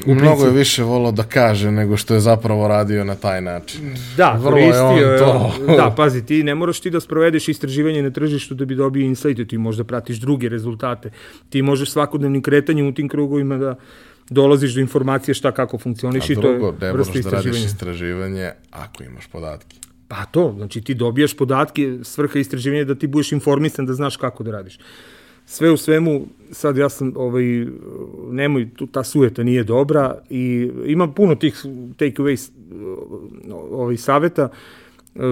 [0.07, 3.95] Mnogo je više volao da kaže nego što je zapravo radio na taj način.
[4.17, 5.53] Da, Vrlo je on koristio je, to.
[5.77, 9.45] da, pazi, ti ne moraš ti da sprovedeš istraživanje na tržištu da bi dobio insajte,
[9.45, 11.11] ti možda pratiš druge rezultate.
[11.51, 13.75] Ti možeš svakodnevnim kretanjem u tim krugovima da
[14.31, 17.37] dolaziš do informacije šta kako funkcioniš A i to je drugo, ne moraš vrsta da
[17.37, 17.67] radiš istraživanja.
[17.67, 19.77] istraživanje ako imaš podatke.
[20.09, 24.17] Pa to, znači ti dobijaš podatke, svrha istraživanja je da ti budeš informisan da znaš
[24.17, 24.79] kako da radiš.
[25.47, 27.67] Sve u svemu, sad ja sam, ovaj,
[28.31, 31.55] nemoj, ta sujeta nije dobra i ima puno tih
[31.99, 32.51] take-away
[33.71, 34.49] ovaj, saveta.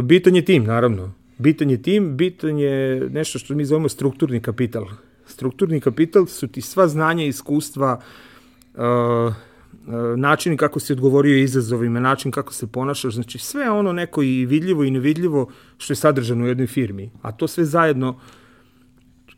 [0.02, 1.12] Bitan je tim, naravno.
[1.38, 4.86] Bitan je tim, bitan je nešto što mi zovemo strukturni kapital.
[5.26, 8.33] Strukturni kapital su ti sva znanja i iskustva, uh,
[10.16, 14.84] način kako si odgovorio izazovima, način kako se ponašaš, znači sve ono neko i vidljivo
[14.84, 15.48] i nevidljivo
[15.78, 17.10] što je sadržano u jednoj firmi.
[17.22, 18.08] A to sve zajedno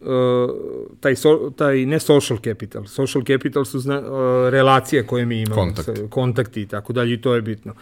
[0.00, 0.06] uh,
[1.00, 4.06] taj, so, taj ne social capital, social capital su zna, uh,
[4.50, 5.96] relacije koje mi imamo, Kontakti.
[5.96, 7.74] sa- kontakti i tako dalje i to je bitno.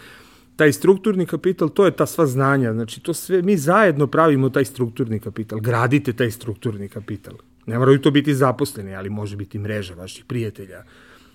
[0.57, 4.65] Taj strukturni kapital, to je ta sva znanja, znači to sve, mi zajedno pravimo taj
[4.65, 7.35] strukturni kapital, gradite taj strukturni kapital.
[7.67, 10.85] Ne moraju to biti zaposleni, ali može biti mreža vaših prijatelja,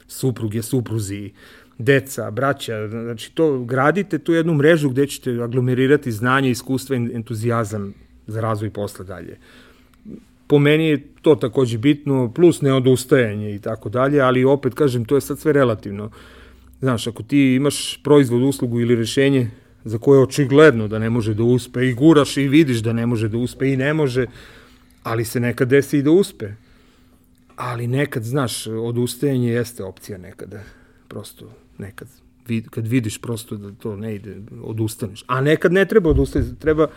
[0.10, 1.32] supruge, supruzi,
[1.78, 7.94] deca, braća, znači to gradite tu jednu mrežu gde ćete aglomerirati znanje, iskustva i entuzijazam
[8.28, 9.38] za razvoj posla dalje
[10.50, 15.16] po meni je to takođe bitno, plus neodustajanje i tako dalje, ali opet kažem, to
[15.16, 16.10] je sad sve relativno.
[16.80, 19.52] Znaš, ako ti imaš proizvod, uslugu ili rešenje
[19.84, 23.06] za koje je očigledno da ne može da uspe i guraš i vidiš da ne
[23.06, 24.26] može da uspe i ne može,
[25.04, 26.50] ali se nekad desi i da uspe.
[27.60, 30.60] Ali nekad, znaš, odustajanje jeste opcija nekada.
[31.08, 32.08] Prosto, nekad.
[32.70, 35.24] Kad vidiš prosto da to ne ide, odustaneš.
[35.28, 36.88] A nekad ne treba odustati, treba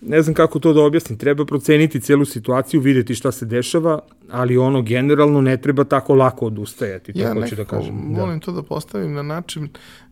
[0.00, 4.00] ne znam kako to da objasnim, treba proceniti celu situaciju, videti šta se dešava,
[4.30, 8.14] ali ono generalno ne treba tako lako odustajati, Ja hoću nekako da kažem.
[8.14, 9.68] volim to da postavim na način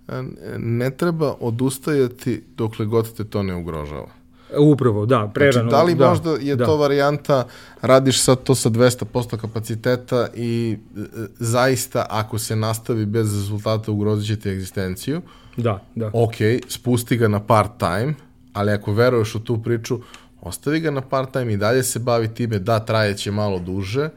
[0.08, 0.22] e,
[0.58, 4.19] ne treba odustajati dokle god te to ne ugrožava.
[4.58, 5.70] Upravo, da, prerano.
[5.70, 6.66] Znači, da li da, možda je da.
[6.66, 7.46] to varijanta,
[7.82, 11.00] radiš sad to sa 200% kapaciteta i e,
[11.38, 15.22] zaista ako se nastavi bez rezultata ugrozit će ti egzistenciju,
[15.56, 16.10] Da, da.
[16.12, 16.34] ok,
[16.68, 18.14] spusti ga na part time,
[18.52, 20.00] ali ako veruješ u tu priču,
[20.40, 24.08] ostavi ga na part time i dalje se bavi time, da, trajeće malo duže,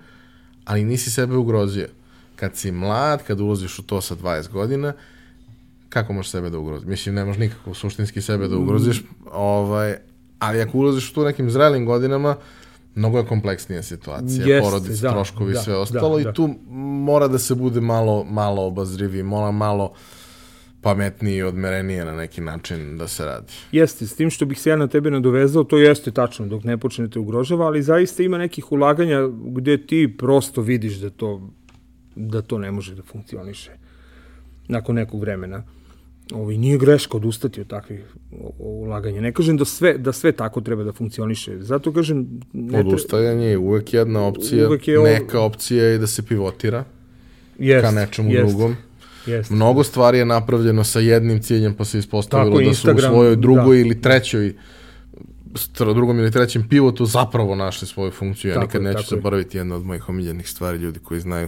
[0.66, 1.88] ali nisi sebe ugrozio.
[2.36, 4.94] Kad si mlad, kad ulaziš u to sa 20 godina,
[5.90, 6.88] kako možeš sebe da ugroziš?
[6.88, 9.96] Mislim, ne možeš nikako suštinski sebe da ugroziš, ovaj,
[10.48, 12.36] ali ako ulaziš u to nekim zrelim godinama,
[12.96, 16.30] mnogo je kompleksnija situacija, Jeste, porodice, da, troškovi da, sve da, ostalo da.
[16.30, 19.94] i tu mora da se bude malo, malo obazrivi, mora malo
[20.82, 23.54] pametniji i odmerenije na neki način da se radi.
[23.72, 26.78] Jeste, s tim što bih se ja na tebe nadovezao, to jeste tačno dok ne
[26.78, 31.50] počnete ugrožava, ali zaista ima nekih ulaganja gde ti prosto vidiš da to,
[32.16, 33.72] da to ne može da funkcioniše
[34.68, 35.64] nakon nekog vremena.
[36.32, 38.16] Ovi, nije greška odustati od takvih
[38.60, 39.22] ulaganja.
[39.22, 41.58] Ne kažem da sve, da sve tako treba da funkcioniše.
[41.60, 42.28] Zato kažem...
[42.54, 46.84] Ne Odustajanje je uvek jedna opcija, Uvek je neka opcija je da se pivotira
[47.60, 48.76] Jest, ka nečemu jest, drugom.
[49.26, 49.50] Jest.
[49.50, 53.12] Mnogo stvari je napravljeno sa jednim ciljem, pa se ispostavilo Tako, da su u Instagram,
[53.12, 53.82] svojoj drugoj da.
[53.82, 54.54] ili trećoj
[55.78, 58.50] drugom ili trećem pivotu zapravo našli svoju funkciju.
[58.50, 61.48] Ja Tako nikad je, neću zaboraviti jedna od mojih omiljenih stvari, ljudi koji znaju,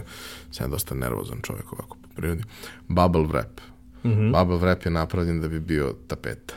[0.50, 2.42] sam dosta nervozan čovjek ovako po prirodi,
[2.88, 3.75] bubble wrap.
[4.06, 4.32] Mhm.
[4.32, 6.54] Bubble wrap je napravljen da bi bio tapeta.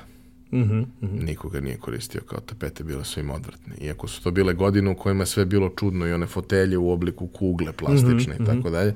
[0.53, 3.75] Mhm, Niko ga nije koristio kao tapete, bile su im odvratne.
[3.81, 6.91] Iako su to bile godine u kojima je sve bilo čudno i one fotelje u
[6.91, 8.95] obliku kugle plastične Mhm, i tako dalje,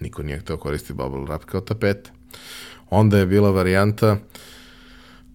[0.00, 2.10] niko nije hteo koristiti bubble wrap kao tapete.
[2.90, 4.16] Onda je bila varijanta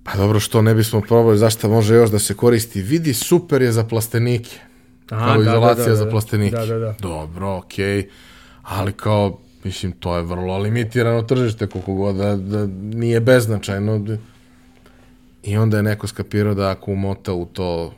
[0.04, 2.82] pa dobro, što ne bismo probali, zašto može još da se koristi?
[2.82, 4.56] Vidi, super je za plastenike.
[5.10, 6.12] Aha, kao da, da, izolacija da, za da.
[6.12, 6.56] plastenike.
[6.56, 6.96] Da, da, da.
[7.00, 8.10] Dobro, okej.
[8.62, 12.68] Ali kao, mislim, to je vrlo limitirano tržište, koliko god da, da
[12.98, 14.18] nije beznačajno.
[15.44, 17.94] I onda je neko skapirao da ako umota u to,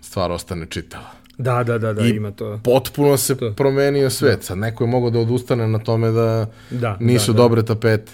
[0.00, 1.10] stvar ostane čitava.
[1.38, 2.60] Da, da, da, da, I ima to.
[2.64, 4.42] Potpuno se promenio svet.
[4.44, 7.42] Sad neko je mogao da odustane na tome da Da, nisu da, da.
[7.42, 8.12] dobre tapete.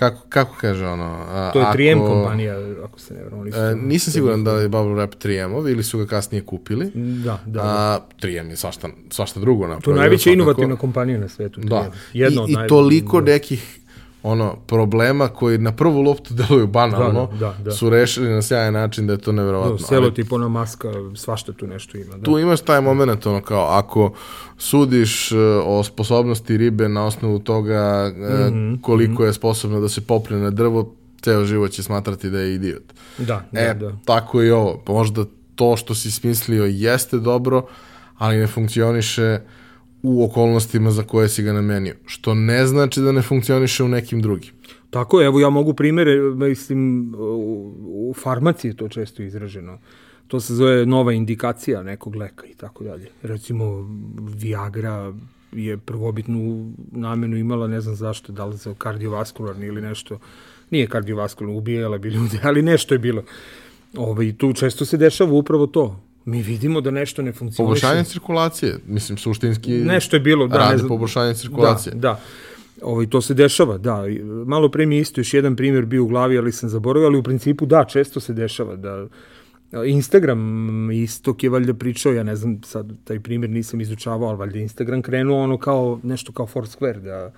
[0.00, 1.04] Kako, kako kaže ono?
[1.22, 2.54] A, To je 3M ako- kompanija,
[2.84, 6.06] ako se ne vrlo E, nisam siguran da je Bubble Wrap 3M-ov ili su ga
[6.06, 6.90] kasnije kupili.
[6.94, 7.60] Da, da.
[7.62, 9.80] A 3M je svašta, svašta drugo napravio.
[9.82, 11.60] To je najveća inovativna kompanija na svetu.
[11.60, 11.76] Da.
[11.76, 11.90] 3M.
[12.14, 13.32] Jedna I, od I toliko da.
[13.32, 13.80] nekih
[14.22, 17.70] ono problema koji na prvu loptu deluju banalno Da, da, da.
[17.70, 19.70] su rešili na sjajan način da je to neverovatno.
[19.70, 22.16] Da, Ali selotip, ona maska, svašta tu nešto ima.
[22.16, 22.22] Da.
[22.22, 24.12] tu imaš taj moment ono kao ako
[24.58, 28.12] sudiš e, o sposobnosti ribe na osnovu toga
[28.46, 32.40] e, Mhm, koliko je sposobno da se popne na drvo, ceo život će smatrati da
[32.40, 32.82] je idiot.
[33.18, 33.92] Da, da, E, da.
[34.04, 34.82] tako i ovo.
[34.88, 35.24] Možda
[35.54, 37.66] to što si smislio jeste dobro,
[38.18, 39.38] ali ne funkcioniše
[40.02, 41.94] u okolnostima za koje si ga namenio.
[42.06, 44.52] Što ne znači da ne funkcioniše u nekim drugim.
[44.90, 47.14] Tako je, evo ja mogu primere, mislim,
[47.88, 49.78] u, farmaciji je to često izraženo.
[50.28, 53.08] To se zove nova indikacija nekog leka i tako dalje.
[53.22, 53.88] Recimo,
[54.34, 55.12] Viagra
[55.52, 60.18] je prvobitnu namenu imala, ne znam zašto, da li za kardiovaskularni ili nešto.
[60.70, 63.22] Nije kardiovaskularno, ubijala bi ljude, ali nešto je bilo.
[63.96, 66.00] Ove, tu često se dešava upravo to.
[66.24, 67.62] Mi vidimo da nešto ne funkcioniše.
[67.62, 70.88] Poboljšanje cirkulacije, mislim, suštinski Nešto je bilo, da, radi ne znam.
[70.88, 71.94] poboljšanje cirkulacije.
[71.94, 72.20] Da, da.
[72.82, 74.04] Ovaj, to se dešava, da.
[74.46, 77.22] Malo pre mi isto još jedan primjer bio u glavi, ali sam zaboravio, ali u
[77.22, 79.06] principu da, često se dešava da
[79.86, 84.58] Instagram istok je valjda pričao, ja ne znam, sad taj primjer nisam izučavao, ali valjda
[84.58, 87.32] Instagram krenuo ono kao, nešto kao Foursquare, da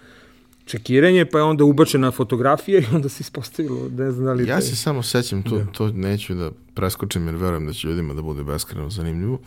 [0.65, 4.49] čekiranje, pa je onda ubačena fotografija i onda se ispostavilo, ne znam da li...
[4.49, 8.23] Ja se samo sećam, to, to neću da preskočim jer verujem da će ljudima da
[8.23, 9.39] bude beskreno zanimljivo.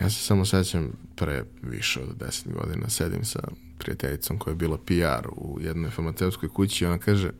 [0.00, 3.40] Ja se samo sećam pre više od 10 godina sedim sa
[3.78, 7.30] prijateljicom koja je bila PR u jednoj farmaceutskoj kući i ona kaže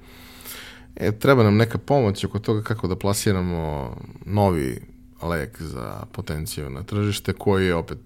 [0.96, 4.80] e, treba nam neka pomoć oko toga kako da plasiramo novi
[5.22, 7.98] lek za potenciju na tržište koji je opet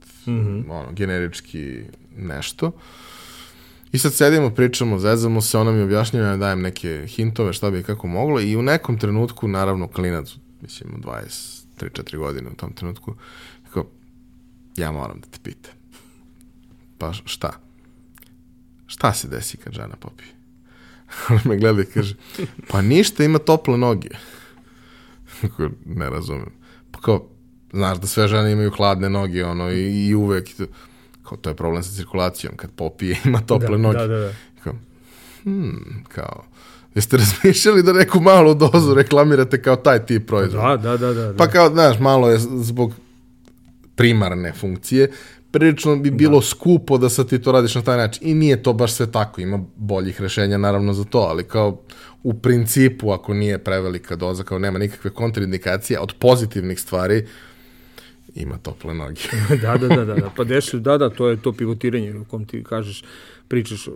[0.68, 1.82] ono, generički
[2.16, 2.72] nešto.
[3.92, 7.80] I sad sedimo, pričamo, zezamo se, ona mi objašnjava, ja dajem neke hintove šta bi
[7.80, 11.02] i kako moglo i u nekom trenutku, naravno, klinac, mislim,
[11.80, 13.14] 23-4 godine u tom trenutku,
[13.64, 13.86] tako,
[14.76, 15.72] ja moram da te pitam.
[16.98, 17.50] Pa šta?
[18.86, 20.28] Šta se desi kad žena popije?
[21.30, 22.14] Ona me gleda i kaže,
[22.68, 24.08] pa ništa, ima tople noge.
[25.84, 26.52] Ne razumem.
[26.90, 27.28] Pa kao,
[27.72, 30.64] znaš da sve žene imaju hladne noge, ono, i, i uvek, i to,
[31.30, 33.98] kao, to je problem sa cirkulacijom, kad popije ima tople da, noge.
[33.98, 34.32] Da, da, da.
[34.64, 34.74] Kao,
[35.44, 36.44] hmm, kao,
[36.94, 40.76] jeste razmišljali da neku malu dozu reklamirate kao taj tip proizvoda?
[40.76, 41.36] Da, da, da, da.
[41.36, 42.94] Pa kao, znaš, malo je zbog
[43.94, 45.10] primarne funkcije,
[45.50, 48.28] prilično bi bilo skupo da sad ti to radiš na taj način.
[48.28, 51.80] I nije to baš sve tako, ima boljih rešenja naravno za to, ali kao
[52.22, 57.26] u principu, ako nije prevelika doza, kao nema nikakve kontraindikacije od pozitivnih stvari,
[58.34, 59.20] ima tople noge.
[59.62, 60.30] da, da, da, da, da.
[60.36, 63.04] Pa dešu, da, da, to je to pivotiranje u kom ti kažeš,
[63.48, 63.88] pričaš,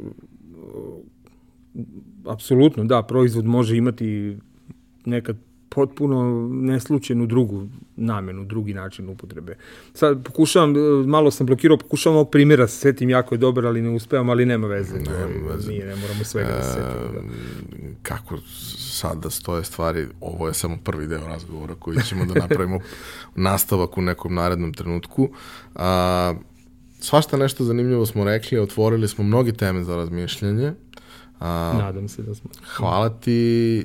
[2.27, 4.37] apsolutno, da, proizvod može imati
[5.05, 5.37] nekad
[5.75, 9.57] potpuno neslučenu drugu namenu, drugi način upotrebe.
[9.95, 10.75] Sad pokušavam,
[11.07, 14.47] malo sam blokirao, pokušavam ovog primjera, se setim jako je dobar, ali ne uspevam, ali
[14.47, 14.95] nema veze.
[14.95, 15.71] Nema veze.
[15.71, 17.13] Nije, ne moramo svega da se setimo.
[17.13, 17.95] Da.
[18.03, 18.39] kako
[18.79, 22.79] sada stoje stvari, ovo je samo prvi deo razgovora koji ćemo da napravimo
[23.49, 25.29] nastavak u nekom narednom trenutku.
[25.75, 26.35] A,
[27.01, 30.73] svašta nešto zanimljivo smo rekli, otvorili smo mnogi teme za razmišljanje.
[31.45, 32.51] A, Nadam se da smo.
[32.77, 33.85] Hvala ti e,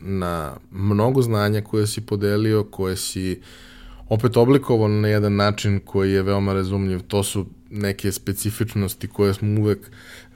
[0.00, 3.40] na mnogo znanja koje si podelio, koje si
[4.08, 7.00] opet oblikovao na jedan način koji je veoma razumljiv.
[7.00, 9.78] To su neke specifičnosti koje smo uvek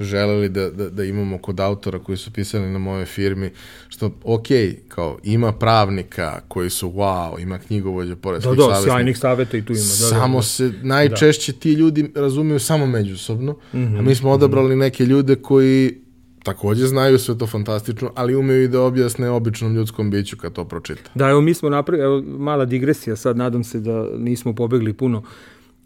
[0.01, 3.51] želeli da, da, da imamo kod autora koji su pisali na moje firmi,
[3.89, 4.47] što ok,
[4.89, 9.73] kao ima pravnika koji su wow, ima knjigovođa poreskih da, da, sjajnih saveta i tu
[9.73, 9.81] ima.
[9.81, 10.43] Da, samo da, da.
[10.43, 11.59] se, najčešće da.
[11.59, 14.81] ti ljudi razumiju samo međusobno, mm -hmm, a mi smo odabrali mm -hmm.
[14.81, 16.06] neke ljude koji
[16.47, 20.65] takođe znaju sve to fantastično, ali umeju i da objasne običnom ljudskom biću kad to
[20.65, 21.11] pročita.
[21.15, 25.23] Da, evo mi smo napravili, evo mala digresija, sad nadam se da nismo pobegli puno.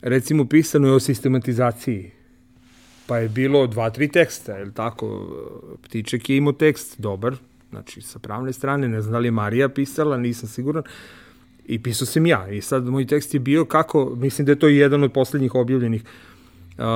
[0.03, 2.11] Recimo pisano je o sistematizaciji,
[3.07, 5.09] pa je bilo dva, tri teksta, je li tako?
[5.82, 7.37] Ptiček je imao tekst, dobar,
[7.70, 10.82] znači sa pravne strane, ne znam da li je Marija pisala, nisam siguran,
[11.66, 12.49] i pisao sam ja.
[12.51, 16.03] I sad moj tekst je bio kako, mislim da je to jedan od poslednjih objavljenih,
[16.03, 16.31] uh,
[16.81, 16.86] Uh,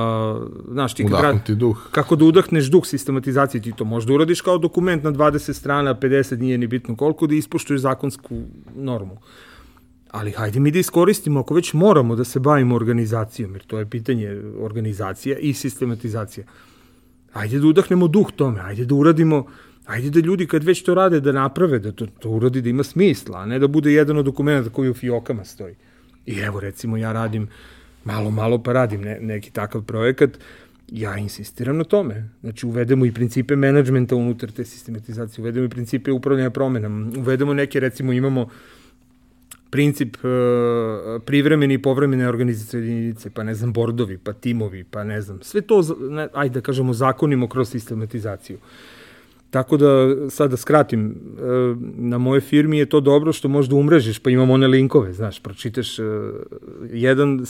[0.71, 1.87] znaš, ti Udahnuti duh.
[1.91, 6.39] Kako da udahneš duh sistematizacije, ti to možda uradiš kao dokument na 20 strana, 50
[6.39, 8.35] nije ni bitno koliko, da ispoštuješ zakonsku
[8.75, 9.17] normu.
[10.11, 13.89] Ali hajde mi da iskoristimo, ako već moramo da se bavimo organizacijom, jer to je
[13.89, 16.45] pitanje organizacija i sistematizacija.
[17.31, 19.45] Hajde da udahnemo duh tome, hajde da uradimo,
[19.85, 22.83] hajde da ljudi kad već to rade da naprave, da to, to uradi da ima
[22.83, 25.75] smisla, a ne da bude jedan od dokumenta koji u fiokama stoji.
[26.25, 27.49] I evo recimo ja radim uh,
[28.05, 30.29] malo, malo pa radim ne, neki takav projekat,
[30.91, 32.29] ja insistiram na tome.
[32.41, 37.79] Znači, uvedemo i principe menadžmenta unutar te sistematizacije, uvedemo i principe upravljanja promenama, uvedemo neke,
[37.79, 38.49] recimo, imamo
[39.69, 45.21] princip uh, privremeni i povremene organizacije jedinice, pa ne znam, bordovi, pa timovi, pa ne
[45.21, 48.57] znam, sve to, ne, ajde da kažemo, zakonimo kroz sistematizaciju.
[48.57, 48.94] Uh,
[49.55, 49.87] Tako da,
[50.29, 51.41] sad da skratim, e,
[51.95, 55.99] na moje firmi je to dobro što možda umrežiš, pa imamo one linkove, znaš, pročitaš
[55.99, 56.03] e,
[56.91, 57.45] jedan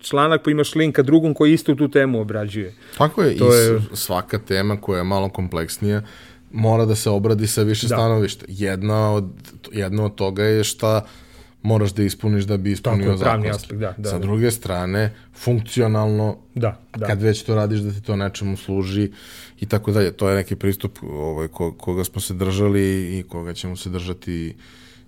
[0.00, 2.74] članak, pa imaš linka drugom koji istu tu temu obrađuje.
[2.98, 3.80] Tako je, to i je...
[3.92, 6.02] svaka tema koja je malo kompleksnija
[6.52, 7.94] mora da se obradi sa više da.
[7.94, 8.44] stanovišta.
[8.48, 9.24] Jedna od,
[9.72, 11.04] jedna od toga je šta
[11.62, 13.50] moraš da ispuniš da bi ispunio zakonski.
[13.50, 14.22] Aspekt, da, da, Sa da.
[14.22, 17.06] druge strane, funkcionalno, da, da.
[17.06, 19.10] kad već to radiš da ti to nečemu služi
[19.60, 20.12] i tako dalje.
[20.12, 24.54] To je neki pristup ovaj, ko, koga smo se držali i koga ćemo se držati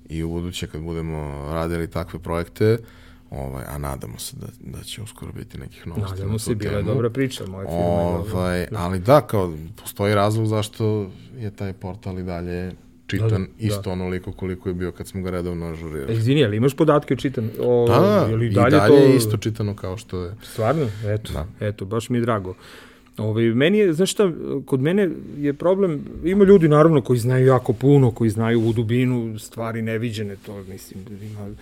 [0.08, 2.78] i u buduće kad budemo radili takve projekte.
[3.30, 6.20] Ovaj, a nadamo se da, da će uskoro biti nekih novosti.
[6.20, 8.84] Nadamo se, bila je dobra priča, moja firma ovaj, je dobra.
[8.84, 12.72] Ali da, kao, postoji razlog zašto je taj portal i dalje
[13.06, 13.90] čitan da, da, isto da.
[13.90, 16.12] onoliko koliko je bio kad smo ga redovno ažurirali.
[16.12, 17.50] E, izvini, ali imaš podatke čitan?
[17.60, 18.94] O, da, da, i dalje, dalje to...
[18.94, 20.34] je isto čitano kao što je.
[20.42, 20.88] Stvarno?
[21.06, 21.66] Eto, da.
[21.66, 22.54] eto, baš mi je drago.
[23.18, 24.32] Ovaj, meni je, znaš šta,
[24.66, 29.38] kod mene je problem, ima ljudi naravno koji znaju jako puno, koji znaju u dubinu
[29.38, 31.54] stvari neviđene, to mislim, ima,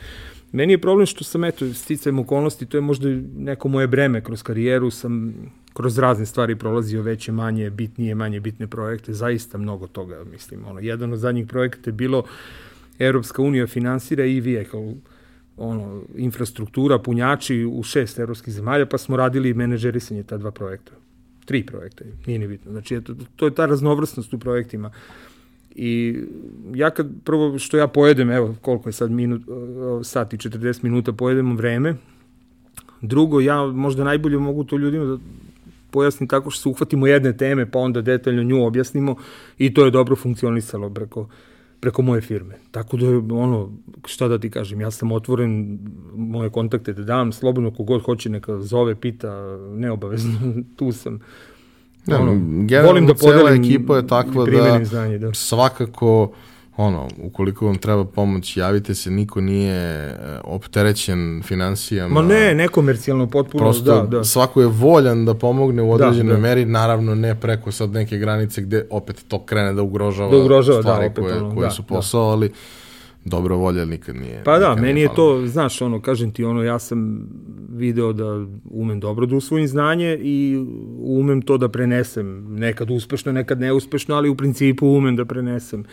[0.53, 4.43] meni je problem što sam, eto, sticajem okolnosti, to je možda neko moje breme kroz
[4.43, 5.35] karijeru, sam
[5.73, 10.81] kroz razne stvari prolazio veće, manje, bitnije, manje bitne projekte, zaista mnogo toga, mislim, ono,
[10.81, 12.25] jedan od zadnjih projekata je bilo
[12.99, 14.95] Europska unija finansira i vehicle,
[15.57, 20.93] ono, infrastruktura, punjači u šest evropskih zemalja, pa smo radili menedžerisanje ta dva projekta
[21.51, 22.73] tri projekta, nije ni bitno.
[22.73, 24.91] Znači, eto, to je ta raznovrstnost u projektima.
[25.75, 26.19] I
[26.75, 29.43] ja kad prvo što ja pojedem, evo koliko je sad minut,
[30.03, 31.95] sat i 40 minuta pojedemo vreme,
[33.01, 35.19] drugo, ja možda najbolje mogu to ljudima da
[35.91, 39.17] pojasnim tako što se uhvatimo jedne teme, pa onda detaljno nju objasnimo
[39.59, 41.29] i to je dobro funkcionisalo preko
[41.81, 42.55] preko moje firme.
[42.71, 43.73] Tako da, ono,
[44.05, 45.79] šta da ti kažem, ja sam otvoren,
[46.15, 51.21] moje kontakte da dam, slobodno kogod hoće neka zove, pita, neobavezno, tu sam.
[52.07, 52.33] Da, ono,
[52.85, 56.33] volim da podelim ekipa je takva da, znanje, da svakako
[56.81, 62.15] ono, ukoliko vam treba pomoć, javite se, niko nije e, opterećen financijama.
[62.15, 64.25] Ma ne, nekomercijalno potpuno, Prosto, da, da.
[64.25, 66.43] svako je voljan da pomogne u da, određenoj da, da.
[66.49, 70.77] meri, naravno ne preko sad neke granice gde opet to krene da ugrožava, da ugrožava
[70.77, 72.33] da, stvari da, opet, koje, ono, koje da, su posao, da.
[72.33, 72.53] ali
[73.25, 74.43] dobro volja nikad nije.
[74.45, 77.29] Pa da, meni je to, znaš, ono, kažem ti, ono, ja sam
[77.69, 80.65] video da umem dobro da usvojim znanje i
[80.99, 85.85] umem to da prenesem, nekad uspešno, nekad neuspešno, ali u principu umem da prenesem.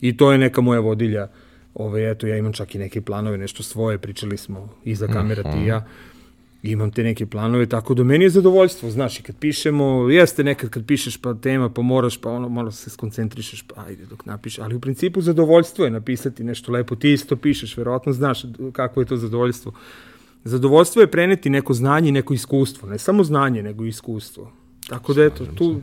[0.00, 1.28] I to je neka moja vodilja.
[1.74, 5.58] Ove, eto, ja imam čak i neke planove, nešto svoje, pričali smo iza kamera ti
[5.58, 5.86] i ja.
[6.62, 10.70] imam te neke planove, tako da meni je zadovoljstvo, znaš, i kad pišemo, jeste nekad
[10.70, 14.58] kad pišeš pa tema, pa moraš, pa ono, malo se skoncentrišeš, pa ajde dok napišeš,
[14.58, 19.06] ali u principu zadovoljstvo je napisati nešto lepo, ti isto pišeš, verovatno znaš kako je
[19.06, 19.72] to zadovoljstvo.
[20.44, 24.52] Zadovoljstvo je preneti neko znanje i neko iskustvo, ne samo znanje, nego i iskustvo.
[24.88, 25.80] Tako da eto, tu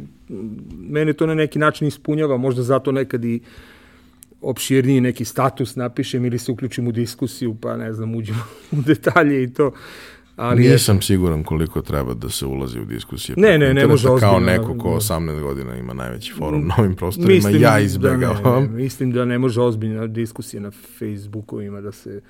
[0.79, 3.39] mene to na neki način ispunjava, možda zato nekad i
[4.41, 8.35] opširniji neki status napišem ili se uključim u diskusiju, pa ne znam, uđem
[8.77, 9.71] u detalje i to.
[10.35, 11.01] Ali Nisam je...
[11.01, 13.35] siguran koliko treba da se ulazi u diskusije.
[13.37, 14.31] Ne, ne, ne može ozbiljno.
[14.31, 18.43] Kao neko ko 18 godina ima najveći forum na ovim prostorima, mislim ja izbjegavam.
[18.43, 22.21] Da ne, ne, mislim da ne može ozbiljna diskusija na Facebooku ima da se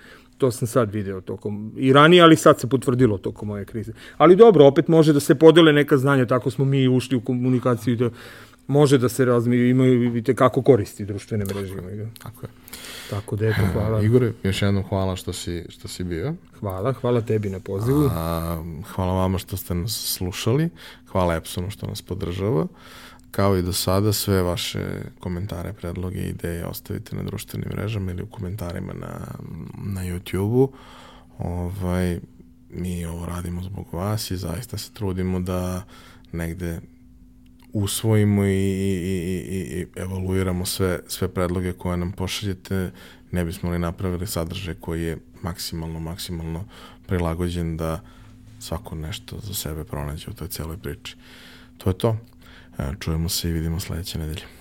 [0.41, 3.93] to sam sad video tokom, i ranije, ali sad se potvrdilo tokom moje krize.
[4.17, 7.95] Ali dobro, opet može da se podele neka znanja, tako smo mi ušli u komunikaciju,
[7.95, 8.09] da
[8.67, 11.73] može da se razmi, imaju i kako koristi društvene mreže.
[11.73, 12.09] Imaju.
[12.23, 12.49] Tako je.
[13.09, 14.01] Tako da, eto, hvala.
[14.01, 16.33] Igore, još jednom hvala što si, što si bio.
[16.59, 18.09] Hvala, hvala tebi na pozivu.
[18.13, 18.63] A,
[18.95, 20.69] hvala vama što ste nas slušali,
[21.11, 22.67] hvala Epsonu što nas podržava.
[23.31, 24.85] Kao i do sada, sve vaše
[25.19, 29.27] komentare, predloge, ideje ostavite na društvenim mrežama ili u komentarima na,
[29.93, 30.73] na YouTube-u.
[31.37, 32.19] Ovaj,
[32.69, 35.83] mi ovo radimo zbog vas i zaista se trudimo da
[36.31, 36.79] negde
[37.73, 42.91] usvojimo i, i, i, i evaluiramo sve, sve predloge koje nam pošaljete,
[43.31, 46.65] ne bismo li napravili sadržaj koji je maksimalno, maksimalno
[47.07, 48.01] prilagođen da
[48.59, 51.15] svako nešto za sebe pronađe u toj celoj priči.
[51.77, 52.17] To je to.
[52.99, 54.60] Čujemo se i vidimo sledeće nedelje.